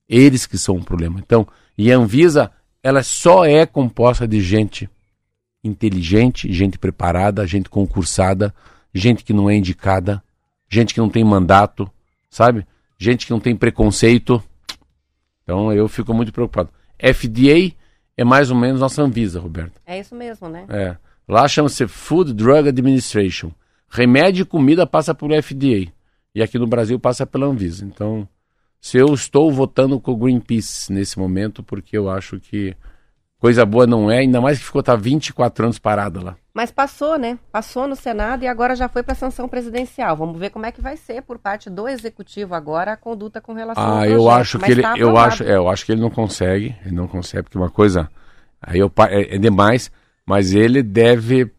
Eles 0.09 0.47
que 0.47 0.59
são 0.59 0.77
o 0.77 0.85
problema. 0.85 1.21
Então, 1.21 1.47
e 1.77 1.93
a 1.93 1.97
Anvisa, 1.97 2.51
ela 2.83 3.03
só 3.03 3.45
é 3.45 3.65
composta 3.67 4.27
de 4.27 4.41
gente 4.41 4.89
inteligente, 5.63 6.53
gente 6.53 6.79
preparada, 6.79 7.47
gente 7.47 7.69
concursada, 7.69 8.55
gente 8.95 9.23
que 9.23 9.33
não 9.33 9.49
é 9.49 9.57
indicada, 9.57 10.23
gente 10.69 10.95
que 10.95 11.01
não 11.01 11.09
tem 11.09 11.23
mandato, 11.23 11.91
sabe? 12.31 12.67
Gente 12.99 13.27
que 13.27 13.33
não 13.33 13.41
tem 13.41 13.55
preconceito. 13.55 14.43
Então 15.43 15.73
eu 15.73 15.89
fico 15.89 16.15
muito 16.15 16.33
preocupado. 16.33 16.71
FDA 16.99 17.75
é 18.21 18.25
mais 18.25 18.51
ou 18.51 18.57
menos 18.57 18.81
nossa 18.81 19.03
Anvisa, 19.03 19.41
Roberto. 19.41 19.81
É 19.87 19.99
isso 19.99 20.15
mesmo, 20.15 20.49
né? 20.49 20.67
É. 20.69 20.97
Lá 21.27 21.49
chama-se 21.49 21.87
Food 21.87 22.35
Drug 22.35 22.69
Administration. 22.69 23.51
Remédio 23.89 24.43
e 24.43 24.47
comida 24.47 24.87
passa 24.87 25.15
por 25.15 25.31
FDA. 25.31 25.91
E 26.35 26.43
aqui 26.43 26.59
no 26.59 26.67
Brasil 26.67 26.99
passa 26.99 27.27
pela 27.27 27.47
Anvisa. 27.47 27.85
Então, 27.85 28.29
se 28.81 28.99
eu 28.99 29.13
estou 29.15 29.51
votando 29.51 29.99
com 29.99 30.13
o 30.13 30.17
Greenpeace 30.17 30.93
nesse 30.93 31.19
momento, 31.19 31.63
porque 31.63 31.97
eu 31.97 32.11
acho 32.11 32.39
que 32.39 32.77
coisa 33.41 33.65
boa 33.65 33.87
não 33.87 34.11
é, 34.11 34.19
ainda 34.19 34.41
mais 34.41 34.59
que 34.59 34.65
ficou 34.65 34.83
tá 34.83 34.95
24 34.95 35.65
anos 35.65 35.79
parada 35.79 36.23
lá. 36.23 36.37
Mas 36.53 36.71
passou, 36.71 37.19
né? 37.19 37.39
Passou 37.51 37.89
no 37.89 37.97
Senado 37.97 38.45
e 38.45 38.47
agora 38.47 38.77
já 38.77 38.89
foi 38.89 39.03
para 39.03 39.13
a 39.13 39.17
sanção 39.17 39.49
presidencial. 39.49 40.17
Vamos 40.17 40.39
ver 40.39 40.51
como 40.51 40.67
é 40.67 40.73
que 40.73 40.81
vai 40.81 40.97
ser 40.97 41.23
por 41.23 41.39
parte 41.39 41.71
do 41.71 41.89
executivo 41.89 42.55
agora 42.55 42.93
a 42.93 42.97
conduta 42.97 43.41
com 43.41 43.55
relação 43.55 43.83
ah, 43.83 43.87
ao 43.87 43.99
projeto. 44.01 44.15
eu 44.15 44.31
acho 44.31 44.59
que 44.59 44.71
ele, 44.71 44.83
tá 44.83 44.95
eu 44.99 45.17
acho, 45.17 45.43
é, 45.43 45.57
eu 45.57 45.69
acho 45.69 45.87
que 45.87 45.93
ele 45.93 46.01
não 46.01 46.11
consegue, 46.11 46.77
ele 46.85 46.95
não 46.95 47.09
consegue 47.09 47.45
porque 47.45 47.59
uma 47.59 47.71
coisa 47.71 48.11
aí 48.61 48.79
eu, 48.79 48.93
é, 49.09 49.37
é 49.37 49.39
demais, 49.39 49.91
mas 50.27 50.53
ele 50.53 50.83
deve 50.83 51.51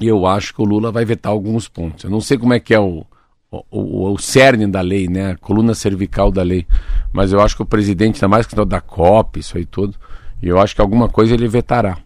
e 0.00 0.08
eu 0.08 0.26
acho 0.26 0.52
que 0.52 0.60
o 0.60 0.64
Lula 0.64 0.90
vai 0.90 1.04
vetar 1.04 1.30
alguns 1.30 1.68
pontos. 1.68 2.04
Eu 2.04 2.10
não 2.10 2.20
sei 2.20 2.36
como 2.36 2.52
é 2.52 2.58
que 2.58 2.74
é 2.74 2.80
o, 2.80 3.06
o, 3.50 3.62
o, 3.70 4.12
o 4.12 4.18
cerne 4.18 4.66
da 4.66 4.80
lei, 4.80 5.08
né? 5.08 5.32
A 5.32 5.36
coluna 5.36 5.72
cervical 5.72 6.32
da 6.32 6.42
lei. 6.42 6.66
Mas 7.12 7.32
eu 7.32 7.40
acho 7.40 7.54
que 7.54 7.62
o 7.62 7.66
presidente, 7.66 8.16
ainda 8.16 8.28
mais 8.28 8.46
que 8.46 8.56
da 8.64 8.80
COP, 8.80 9.38
isso 9.38 9.56
aí 9.56 9.64
tudo, 9.64 9.96
e 10.44 10.48
eu 10.48 10.60
acho 10.60 10.74
que 10.74 10.82
alguma 10.82 11.08
coisa 11.08 11.32
ele 11.32 11.48
vetará. 11.48 11.96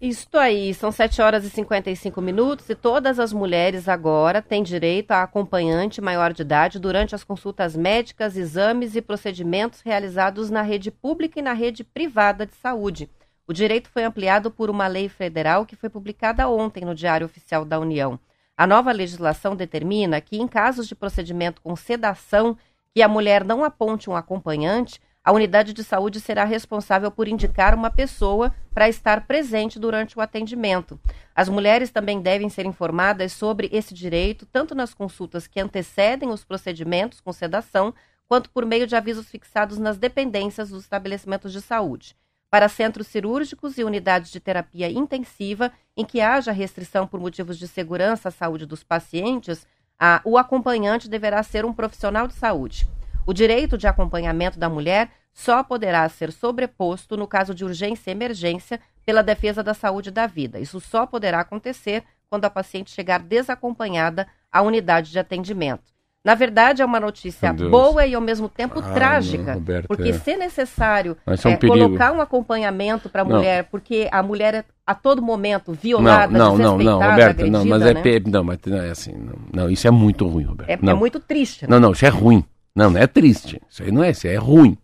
Isto 0.00 0.38
aí, 0.38 0.72
são 0.72 0.92
7 0.92 1.20
horas 1.20 1.44
e 1.44 1.50
55 1.50 2.22
minutos 2.22 2.70
e 2.70 2.76
todas 2.76 3.18
as 3.18 3.32
mulheres 3.32 3.88
agora 3.88 4.40
têm 4.40 4.62
direito 4.62 5.10
a 5.10 5.24
acompanhante 5.24 6.00
maior 6.00 6.32
de 6.32 6.42
idade 6.42 6.78
durante 6.78 7.12
as 7.12 7.24
consultas 7.24 7.74
médicas, 7.74 8.36
exames 8.36 8.94
e 8.94 9.02
procedimentos 9.02 9.80
realizados 9.80 10.48
na 10.48 10.62
rede 10.62 10.92
pública 10.92 11.40
e 11.40 11.42
na 11.42 11.52
rede 11.52 11.82
privada 11.82 12.46
de 12.46 12.54
saúde. 12.54 13.10
O 13.48 13.52
direito 13.52 13.90
foi 13.90 14.04
ampliado 14.04 14.48
por 14.48 14.70
uma 14.70 14.86
lei 14.86 15.08
federal 15.08 15.66
que 15.66 15.74
foi 15.74 15.90
publicada 15.90 16.48
ontem 16.48 16.84
no 16.84 16.94
Diário 16.94 17.26
Oficial 17.26 17.64
da 17.64 17.80
União. 17.80 18.18
A 18.56 18.64
nova 18.64 18.92
legislação 18.92 19.56
determina 19.56 20.20
que, 20.20 20.38
em 20.38 20.46
casos 20.46 20.86
de 20.86 20.94
procedimento 20.94 21.60
com 21.60 21.74
sedação, 21.74 22.56
que 22.94 23.02
a 23.02 23.08
mulher 23.08 23.44
não 23.44 23.64
aponte 23.64 24.08
um 24.08 24.14
acompanhante, 24.14 25.00
a 25.22 25.32
unidade 25.32 25.74
de 25.74 25.84
saúde 25.84 26.18
será 26.18 26.44
responsável 26.44 27.10
por 27.10 27.28
indicar 27.28 27.74
uma 27.74 27.90
pessoa 27.90 28.54
para 28.72 28.88
estar 28.88 29.26
presente 29.26 29.78
durante 29.78 30.16
o 30.16 30.20
atendimento. 30.20 30.98
As 31.34 31.48
mulheres 31.48 31.90
também 31.90 32.22
devem 32.22 32.48
ser 32.48 32.64
informadas 32.64 33.32
sobre 33.32 33.68
esse 33.70 33.92
direito, 33.92 34.46
tanto 34.46 34.74
nas 34.74 34.94
consultas 34.94 35.46
que 35.46 35.60
antecedem 35.60 36.30
os 36.30 36.42
procedimentos 36.42 37.20
com 37.20 37.32
sedação, 37.32 37.94
quanto 38.26 38.48
por 38.48 38.64
meio 38.64 38.86
de 38.86 38.96
avisos 38.96 39.28
fixados 39.28 39.76
nas 39.76 39.98
dependências 39.98 40.70
dos 40.70 40.84
estabelecimentos 40.84 41.52
de 41.52 41.60
saúde. 41.60 42.16
Para 42.48 42.68
centros 42.68 43.06
cirúrgicos 43.06 43.76
e 43.76 43.84
unidades 43.84 44.30
de 44.30 44.40
terapia 44.40 44.90
intensiva, 44.90 45.70
em 45.96 46.04
que 46.04 46.20
haja 46.20 46.50
restrição 46.50 47.06
por 47.06 47.20
motivos 47.20 47.58
de 47.58 47.68
segurança 47.68 48.28
à 48.30 48.32
saúde 48.32 48.64
dos 48.64 48.82
pacientes, 48.82 49.66
a, 49.98 50.22
o 50.24 50.38
acompanhante 50.38 51.10
deverá 51.10 51.42
ser 51.42 51.64
um 51.66 51.74
profissional 51.74 52.26
de 52.26 52.34
saúde. 52.34 52.88
O 53.26 53.32
direito 53.32 53.78
de 53.78 53.86
acompanhamento 53.86 54.58
da 54.58 54.68
mulher 54.68 55.10
só 55.32 55.62
poderá 55.62 56.08
ser 56.08 56.32
sobreposto 56.32 57.16
no 57.16 57.26
caso 57.26 57.54
de 57.54 57.64
urgência 57.64 58.10
e 58.10 58.12
emergência 58.12 58.80
pela 59.04 59.22
defesa 59.22 59.62
da 59.62 59.74
saúde 59.74 60.08
e 60.08 60.12
da 60.12 60.26
vida. 60.26 60.58
Isso 60.58 60.80
só 60.80 61.06
poderá 61.06 61.40
acontecer 61.40 62.04
quando 62.28 62.44
a 62.44 62.50
paciente 62.50 62.90
chegar 62.90 63.20
desacompanhada 63.20 64.26
à 64.52 64.62
unidade 64.62 65.10
de 65.10 65.18
atendimento. 65.18 65.90
Na 66.22 66.34
verdade, 66.34 66.82
é 66.82 66.84
uma 66.84 67.00
notícia 67.00 67.50
boa 67.50 68.06
e 68.06 68.14
ao 68.14 68.20
mesmo 68.20 68.46
tempo 68.46 68.78
ah, 68.80 68.92
trágica, 68.92 69.42
não, 69.42 69.54
Roberto, 69.54 69.88
porque 69.88 70.10
é. 70.10 70.12
se 70.12 70.36
necessário 70.36 71.16
é 71.26 71.48
um 71.48 71.52
é, 71.52 71.56
colocar 71.56 72.12
um 72.12 72.20
acompanhamento 72.20 73.08
para 73.08 73.22
a 73.22 73.24
mulher, 73.24 73.64
porque 73.70 74.06
a 74.12 74.22
mulher 74.22 74.54
é 74.54 74.64
a 74.86 74.94
todo 74.94 75.22
momento 75.22 75.72
violada, 75.72 76.36
não, 76.36 76.58
não, 76.58 76.76
não, 76.76 76.84
não, 76.84 77.00
Roberto, 77.00 77.40
agredida, 77.40 77.58
não, 77.58 77.64
mas 77.64 77.82
é, 77.82 77.94
né? 77.94 78.02
não, 78.26 78.44
mas 78.44 78.58
não 78.66 78.76
é 78.76 78.90
assim, 78.90 79.12
não, 79.12 79.34
não, 79.50 79.70
isso 79.70 79.88
é 79.88 79.90
muito 79.90 80.28
ruim, 80.28 80.44
Roberto. 80.44 80.68
É, 80.68 80.90
é 80.90 80.94
muito 80.94 81.18
triste. 81.20 81.62
Né? 81.62 81.68
Não, 81.70 81.80
não, 81.80 81.92
isso 81.92 82.04
é 82.04 82.10
ruim. 82.10 82.44
Não, 82.74 82.90
não 82.90 83.00
é 83.00 83.06
triste. 83.06 83.60
Isso 83.68 83.82
aí 83.82 83.90
não 83.90 84.02
é, 84.02 84.10
isso 84.10 84.26
é 84.26 84.36
ruim. 84.36 84.76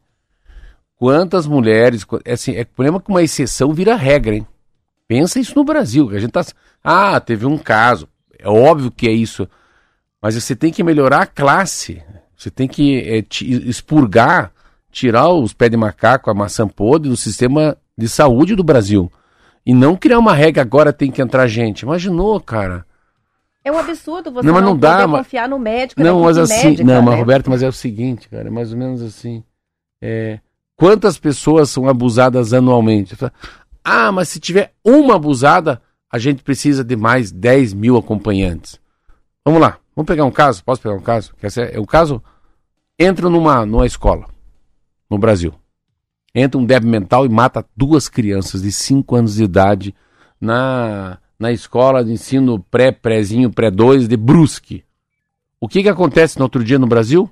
Quantas 0.96 1.46
mulheres. 1.46 2.06
É, 2.24 2.32
assim, 2.32 2.56
é 2.56 2.64
problema 2.64 3.00
que 3.00 3.10
uma 3.10 3.22
exceção 3.22 3.72
vira 3.72 3.94
regra, 3.94 4.34
hein? 4.34 4.46
Pensa 5.06 5.38
isso 5.38 5.54
no 5.54 5.64
Brasil. 5.64 6.10
A 6.10 6.18
gente 6.18 6.32
tá. 6.32 6.44
Ah, 6.82 7.20
teve 7.20 7.46
um 7.46 7.58
caso. 7.58 8.08
É 8.38 8.48
óbvio 8.48 8.90
que 8.90 9.08
é 9.08 9.12
isso. 9.12 9.48
Mas 10.20 10.34
você 10.34 10.56
tem 10.56 10.72
que 10.72 10.82
melhorar 10.82 11.22
a 11.22 11.26
classe. 11.26 12.02
Você 12.36 12.50
tem 12.50 12.66
que 12.66 12.98
é, 13.00 13.24
expurgar, 13.40 14.52
tirar 14.90 15.28
os 15.30 15.52
pés 15.52 15.70
de 15.70 15.76
macaco, 15.76 16.30
a 16.30 16.34
maçã 16.34 16.66
podre 16.66 17.08
do 17.08 17.16
sistema 17.16 17.76
de 17.96 18.08
saúde 18.08 18.54
do 18.54 18.64
Brasil. 18.64 19.10
E 19.64 19.74
não 19.74 19.96
criar 19.96 20.18
uma 20.18 20.34
regra 20.34 20.62
agora 20.62 20.92
tem 20.92 21.10
que 21.10 21.22
entrar 21.22 21.46
gente. 21.46 21.80
Imaginou, 21.80 22.40
cara? 22.40 22.84
É 23.66 23.72
um 23.72 23.78
absurdo 23.78 24.30
você 24.30 24.46
não, 24.46 24.54
mas 24.54 24.62
não, 24.62 24.70
não 24.70 24.78
dá, 24.78 25.08
mas... 25.08 25.22
confiar 25.22 25.48
no 25.48 25.58
médico. 25.58 26.00
Não, 26.00 26.20
mas 26.20 26.38
assim, 26.38 26.68
médica, 26.68 26.84
não, 26.84 26.94
né? 26.94 27.00
mas 27.00 27.18
Roberto, 27.18 27.50
mas 27.50 27.64
é 27.64 27.68
o 27.68 27.72
seguinte, 27.72 28.28
cara, 28.28 28.46
é 28.46 28.50
mais 28.50 28.70
ou 28.70 28.78
menos 28.78 29.02
assim. 29.02 29.42
É, 30.00 30.38
quantas 30.76 31.18
pessoas 31.18 31.68
são 31.68 31.88
abusadas 31.88 32.52
anualmente? 32.52 33.16
Ah, 33.82 34.12
mas 34.12 34.28
se 34.28 34.38
tiver 34.38 34.72
uma 34.84 35.16
abusada, 35.16 35.82
a 36.08 36.16
gente 36.16 36.44
precisa 36.44 36.84
de 36.84 36.94
mais 36.94 37.32
10 37.32 37.74
mil 37.74 37.96
acompanhantes. 37.96 38.78
Vamos 39.44 39.60
lá, 39.60 39.78
vamos 39.96 40.06
pegar 40.06 40.24
um 40.24 40.30
caso? 40.30 40.62
Posso 40.62 40.80
pegar 40.80 40.94
um 40.94 41.02
caso? 41.02 41.34
É, 41.72 41.80
o 41.80 41.86
caso 41.86 42.22
entra 42.96 43.28
numa, 43.28 43.66
numa 43.66 43.84
escola 43.84 44.28
no 45.10 45.18
Brasil. 45.18 45.52
Entra 46.32 46.60
um 46.60 46.64
débil 46.64 46.88
mental 46.88 47.26
e 47.26 47.28
mata 47.28 47.66
duas 47.76 48.08
crianças 48.08 48.62
de 48.62 48.70
5 48.70 49.16
anos 49.16 49.34
de 49.34 49.42
idade 49.42 49.92
na 50.40 51.18
na 51.38 51.52
escola 51.52 52.04
de 52.04 52.12
ensino 52.12 52.58
pré-prézinho, 52.70 53.50
pré-2 53.50 54.06
de 54.06 54.16
Brusque. 54.16 54.84
O 55.60 55.68
que, 55.68 55.82
que 55.82 55.88
acontece 55.88 56.38
no 56.38 56.44
outro 56.44 56.62
dia 56.62 56.78
no 56.78 56.86
Brasil? 56.86 57.30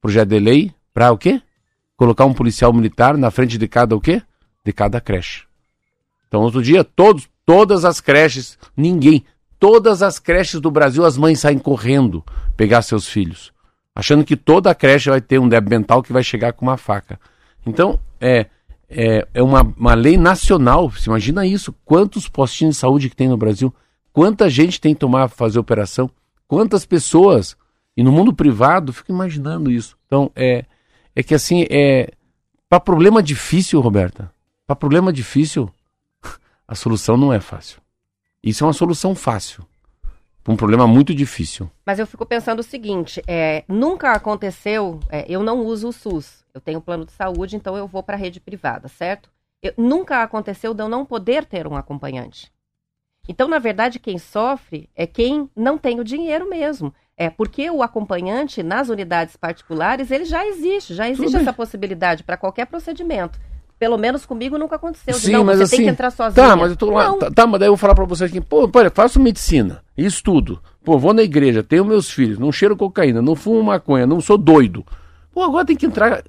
Projeto 0.00 0.28
de 0.28 0.38
lei 0.38 0.74
para 0.92 1.12
o 1.12 1.18
quê? 1.18 1.42
Colocar 1.96 2.24
um 2.24 2.34
policial 2.34 2.72
militar 2.72 3.16
na 3.16 3.30
frente 3.30 3.58
de 3.58 3.68
cada 3.68 3.96
o 3.96 4.00
quê? 4.00 4.22
De 4.64 4.72
cada 4.72 5.00
creche. 5.00 5.44
Então, 6.28 6.42
outro 6.42 6.62
dia, 6.62 6.84
todos, 6.84 7.28
todas 7.44 7.84
as 7.84 8.00
creches, 8.00 8.58
ninguém, 8.76 9.24
todas 9.58 10.02
as 10.02 10.18
creches 10.18 10.60
do 10.60 10.70
Brasil, 10.70 11.04
as 11.04 11.16
mães 11.16 11.40
saem 11.40 11.58
correndo 11.58 12.24
pegar 12.56 12.82
seus 12.82 13.08
filhos, 13.08 13.52
achando 13.94 14.24
que 14.24 14.36
toda 14.36 14.70
a 14.70 14.74
creche 14.74 15.10
vai 15.10 15.20
ter 15.20 15.38
um 15.38 15.48
débil 15.48 15.70
mental 15.70 16.02
que 16.02 16.12
vai 16.12 16.22
chegar 16.22 16.52
com 16.52 16.66
uma 16.66 16.76
faca. 16.76 17.18
Então, 17.66 17.98
é, 18.20 18.46
é, 18.88 19.26
é 19.34 19.42
uma, 19.42 19.62
uma 19.62 19.94
lei 19.94 20.16
nacional. 20.16 20.90
Você 20.90 21.08
imagina 21.08 21.46
isso? 21.46 21.74
Quantos 21.84 22.28
postinhos 22.28 22.76
de 22.76 22.80
saúde 22.80 23.10
que 23.10 23.16
tem 23.16 23.28
no 23.28 23.36
Brasil? 23.36 23.74
Quanta 24.12 24.48
gente 24.48 24.80
tem 24.80 24.94
que 24.94 25.00
tomar 25.00 25.28
fazer 25.28 25.58
operação? 25.58 26.10
Quantas 26.46 26.86
pessoas? 26.86 27.56
E 27.96 28.02
no 28.02 28.12
mundo 28.12 28.32
privado, 28.32 28.92
fico 28.92 29.12
imaginando 29.12 29.70
isso. 29.70 29.96
Então, 30.06 30.30
é, 30.34 30.64
é 31.14 31.22
que 31.22 31.34
assim, 31.34 31.66
é, 31.70 32.12
para 32.68 32.80
problema 32.80 33.22
difícil, 33.22 33.80
Roberta, 33.80 34.32
para 34.66 34.76
problema 34.76 35.12
difícil, 35.12 35.70
a 36.66 36.74
solução 36.74 37.16
não 37.16 37.32
é 37.32 37.40
fácil. 37.40 37.80
Isso 38.42 38.64
é 38.64 38.66
uma 38.66 38.72
solução 38.72 39.14
fácil 39.14 39.66
um 40.48 40.56
problema 40.56 40.86
muito 40.86 41.14
difícil. 41.14 41.70
Mas 41.84 41.98
eu 41.98 42.06
fico 42.06 42.24
pensando 42.24 42.60
o 42.60 42.64
seguinte: 42.64 43.22
é, 43.26 43.64
nunca 43.68 44.12
aconteceu, 44.12 44.98
é, 45.10 45.24
eu 45.28 45.42
não 45.42 45.60
uso 45.60 45.88
o 45.88 45.92
SUS, 45.92 46.44
eu 46.54 46.60
tenho 46.60 46.80
plano 46.80 47.04
de 47.04 47.12
saúde, 47.12 47.54
então 47.54 47.76
eu 47.76 47.86
vou 47.86 48.02
para 48.02 48.16
a 48.16 48.18
rede 48.18 48.40
privada, 48.40 48.88
certo? 48.88 49.30
Eu, 49.62 49.74
nunca 49.76 50.22
aconteceu 50.22 50.72
de 50.72 50.82
eu 50.82 50.88
não 50.88 51.04
poder 51.04 51.44
ter 51.44 51.66
um 51.66 51.76
acompanhante. 51.76 52.50
Então, 53.28 53.46
na 53.46 53.58
verdade, 53.58 53.98
quem 53.98 54.16
sofre 54.16 54.88
é 54.96 55.06
quem 55.06 55.50
não 55.54 55.76
tem 55.76 56.00
o 56.00 56.04
dinheiro 56.04 56.48
mesmo. 56.48 56.94
É 57.14 57.28
porque 57.28 57.68
o 57.68 57.82
acompanhante 57.82 58.62
nas 58.62 58.88
unidades 58.88 59.36
particulares 59.36 60.10
ele 60.10 60.24
já 60.24 60.46
existe, 60.46 60.94
já 60.94 61.10
existe 61.10 61.36
essa 61.36 61.52
possibilidade 61.52 62.22
para 62.22 62.36
qualquer 62.36 62.66
procedimento. 62.66 63.38
Pelo 63.78 63.96
menos 63.96 64.26
comigo 64.26 64.58
nunca 64.58 64.76
aconteceu. 64.76 65.14
Sim, 65.14 65.32
não, 65.32 65.44
mas 65.44 65.58
você 65.58 65.64
assim, 65.64 65.76
tem 65.76 65.86
que 65.86 65.90
entrar 65.92 66.10
sozinho. 66.10 66.46
Tá, 66.46 66.56
mas 66.56 66.70
eu 66.70 66.76
tô 66.76 66.90
lá. 66.90 67.12
Tá, 67.14 67.30
tá, 67.30 67.46
mas 67.46 67.60
daí 67.60 67.68
eu 67.68 67.72
vou 67.72 67.76
falar 67.76 67.94
pra 67.94 68.04
você 68.04 68.24
aqui, 68.24 68.40
pô, 68.40 68.68
olha, 68.74 68.90
faço 68.90 69.20
medicina, 69.20 69.82
estudo. 69.96 70.60
Pô, 70.84 70.98
vou 70.98 71.14
na 71.14 71.22
igreja, 71.22 71.62
tenho 71.62 71.84
meus 71.84 72.10
filhos, 72.10 72.38
não 72.38 72.50
cheiro 72.50 72.76
cocaína, 72.76 73.22
não 73.22 73.36
fumo 73.36 73.62
maconha, 73.62 74.06
não 74.06 74.20
sou 74.20 74.36
doido. 74.36 74.84
Pô, 75.32 75.42
agora 75.42 75.64
tem 75.64 75.76
que 75.76 75.86
entrar 75.86 76.22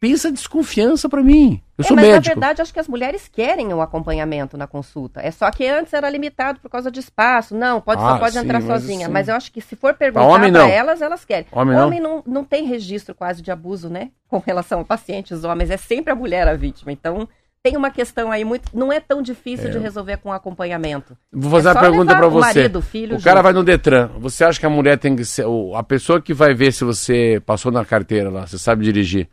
pensa 0.00 0.32
desconfiança 0.32 1.08
para 1.08 1.22
mim. 1.22 1.60
Eu 1.80 1.84
é, 1.84 1.88
sou 1.88 1.96
mas 1.96 2.06
médico. 2.06 2.28
na 2.28 2.34
verdade, 2.34 2.62
acho 2.62 2.72
que 2.72 2.78
as 2.78 2.88
mulheres 2.88 3.26
querem 3.26 3.72
o 3.72 3.80
acompanhamento 3.80 4.56
na 4.56 4.66
consulta. 4.66 5.20
É 5.22 5.30
só 5.30 5.50
que 5.50 5.66
antes 5.66 5.92
era 5.92 6.08
limitado 6.10 6.60
por 6.60 6.70
causa 6.70 6.90
de 6.90 7.00
espaço. 7.00 7.56
Não, 7.56 7.80
pode, 7.80 8.02
ah, 8.02 8.10
só 8.10 8.18
pode 8.18 8.32
sim, 8.32 8.38
entrar 8.40 8.60
mas 8.60 8.66
sozinha. 8.66 9.08
Mas 9.08 9.28
eu 9.28 9.34
acho 9.34 9.50
que 9.50 9.60
se 9.60 9.74
for 9.74 9.94
perguntar 9.94 10.50
para 10.52 10.68
elas, 10.68 11.00
elas 11.00 11.24
querem. 11.24 11.46
Homem, 11.50 11.76
homem 11.76 12.00
não. 12.00 12.16
não. 12.16 12.40
Não, 12.40 12.44
tem 12.44 12.66
registro 12.66 13.14
quase 13.14 13.40
de 13.40 13.50
abuso, 13.50 13.88
né? 13.88 14.10
Com 14.28 14.38
relação 14.38 14.80
a 14.80 14.84
pacientes 14.84 15.42
homens. 15.42 15.70
É 15.70 15.76
sempre 15.76 16.12
a 16.12 16.16
mulher 16.16 16.46
a 16.46 16.54
vítima. 16.54 16.92
Então, 16.92 17.26
tem 17.62 17.76
uma 17.76 17.90
questão 17.90 18.30
aí 18.30 18.44
muito. 18.44 18.76
Não 18.76 18.92
é 18.92 19.00
tão 19.00 19.22
difícil 19.22 19.68
é. 19.68 19.70
de 19.70 19.78
resolver 19.78 20.18
com 20.18 20.32
acompanhamento. 20.32 21.16
Vou 21.32 21.50
fazer 21.50 21.68
é 21.68 21.72
uma 21.72 21.80
pergunta 21.80 22.14
para 22.14 22.28
você. 22.28 22.58
Marido, 22.60 22.82
filho, 22.82 23.16
o 23.16 23.22
cara 23.22 23.40
vai 23.40 23.52
no 23.52 23.64
Detran. 23.64 24.10
Você 24.18 24.44
acha 24.44 24.60
que 24.60 24.66
a 24.66 24.70
mulher 24.70 24.98
tem 24.98 25.16
que 25.16 25.24
ser. 25.24 25.46
A 25.74 25.82
pessoa 25.82 26.20
que 26.20 26.34
vai 26.34 26.52
ver 26.54 26.72
se 26.72 26.84
você 26.84 27.42
passou 27.44 27.72
na 27.72 27.84
carteira 27.84 28.28
lá, 28.28 28.46
você 28.46 28.58
sabe 28.58 28.84
dirigir 28.84 29.28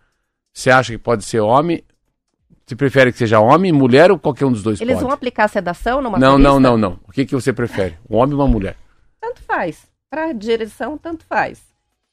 Você 0.54 0.70
acha 0.70 0.94
que 0.94 0.98
pode 0.98 1.26
ser 1.26 1.42
homem? 1.42 1.84
Você 2.68 2.76
prefere 2.76 3.14
que 3.14 3.18
seja 3.18 3.40
homem, 3.40 3.72
mulher 3.72 4.12
ou 4.12 4.20
qualquer 4.20 4.44
um 4.46 4.52
dos 4.52 4.62
dois 4.62 4.82
Eles 4.82 4.96
pode? 4.96 5.06
vão 5.06 5.14
aplicar 5.14 5.48
sedação 5.48 6.02
no 6.02 6.10
Não, 6.10 6.12
motorista? 6.12 6.38
não, 6.44 6.60
não, 6.60 6.78
não. 6.78 7.00
O 7.08 7.14
que, 7.14 7.26
que 7.26 7.34
você 7.34 7.54
prefere? 7.54 7.98
Um 8.10 8.18
homem 8.18 8.36
ou 8.36 8.42
uma 8.42 8.48
mulher? 8.48 8.76
Tanto 9.22 9.42
faz. 9.42 9.88
Para 10.10 10.34
direção, 10.34 10.98
tanto 10.98 11.24
faz. 11.26 11.62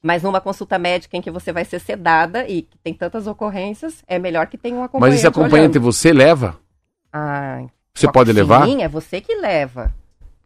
Mas 0.01 0.23
numa 0.23 0.41
consulta 0.41 0.79
médica 0.79 1.17
em 1.17 1.21
que 1.21 1.31
você 1.31 1.53
vai 1.53 1.65
ser 1.65 1.81
sedada 1.81 2.47
e 2.49 2.63
que 2.63 2.79
tem 2.79 2.95
tantas 2.95 3.27
ocorrências, 3.27 4.05
é 4.07 4.17
melhor 4.17 4.47
que 4.47 4.57
tenha 4.57 4.77
um 4.77 4.85
acompanhante. 4.85 5.11
Mas 5.13 5.19
esse 5.19 5.27
acompanhante 5.27 5.77
olhando. 5.79 5.93
você 5.93 6.13
leva? 6.13 6.57
Ah, 7.13 7.65
Você 7.93 8.11
pode 8.13 8.33
levar? 8.33 8.65
Sim, 8.67 8.83
é 8.83 8.89
você 8.89 9.21
que 9.21 9.35
leva. 9.35 9.93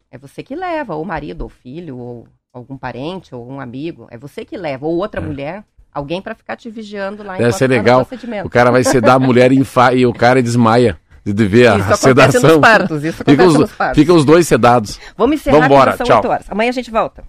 É 0.09 0.17
você 0.17 0.41
que 0.41 0.55
leva, 0.55 0.95
ou 0.95 1.05
marido, 1.05 1.41
ou 1.43 1.49
filho, 1.49 1.97
ou 1.97 2.27
algum 2.51 2.77
parente, 2.77 3.35
ou 3.35 3.47
um 3.47 3.59
amigo. 3.59 4.07
É 4.09 4.17
você 4.17 4.43
que 4.43 4.57
leva, 4.57 4.87
ou 4.87 4.95
outra 4.97 5.21
mulher. 5.21 5.63
Alguém 5.93 6.21
para 6.21 6.35
ficar 6.35 6.55
te 6.55 6.69
vigiando 6.69 7.23
lá. 7.23 7.35
Deve 7.37 7.51
ser 7.53 7.67
legal. 7.69 8.07
O 8.45 8.49
cara 8.49 8.71
vai 8.71 8.83
sedar 8.83 9.15
a 9.15 9.19
mulher 9.19 9.51
e, 9.51 9.57
infa- 9.57 9.93
e 9.93 10.05
o 10.05 10.13
cara 10.13 10.41
desmaia 10.41 10.97
de 11.25 11.45
ver 11.45 11.67
a 11.67 11.95
sedação. 11.95 12.61
partos, 12.61 13.03
isso 13.03 13.23
Fica 13.23 13.43
os, 13.45 13.71
ficam 13.95 14.15
os 14.15 14.25
dois 14.25 14.47
sedados. 14.47 14.99
Vamos 15.17 15.35
encerrar 15.35 15.61
Vambora, 15.61 15.97
tchau. 15.97 16.17
8 16.17 16.27
horas. 16.27 16.45
Amanhã 16.49 16.69
a 16.69 16.73
gente 16.73 16.89
volta. 16.91 17.23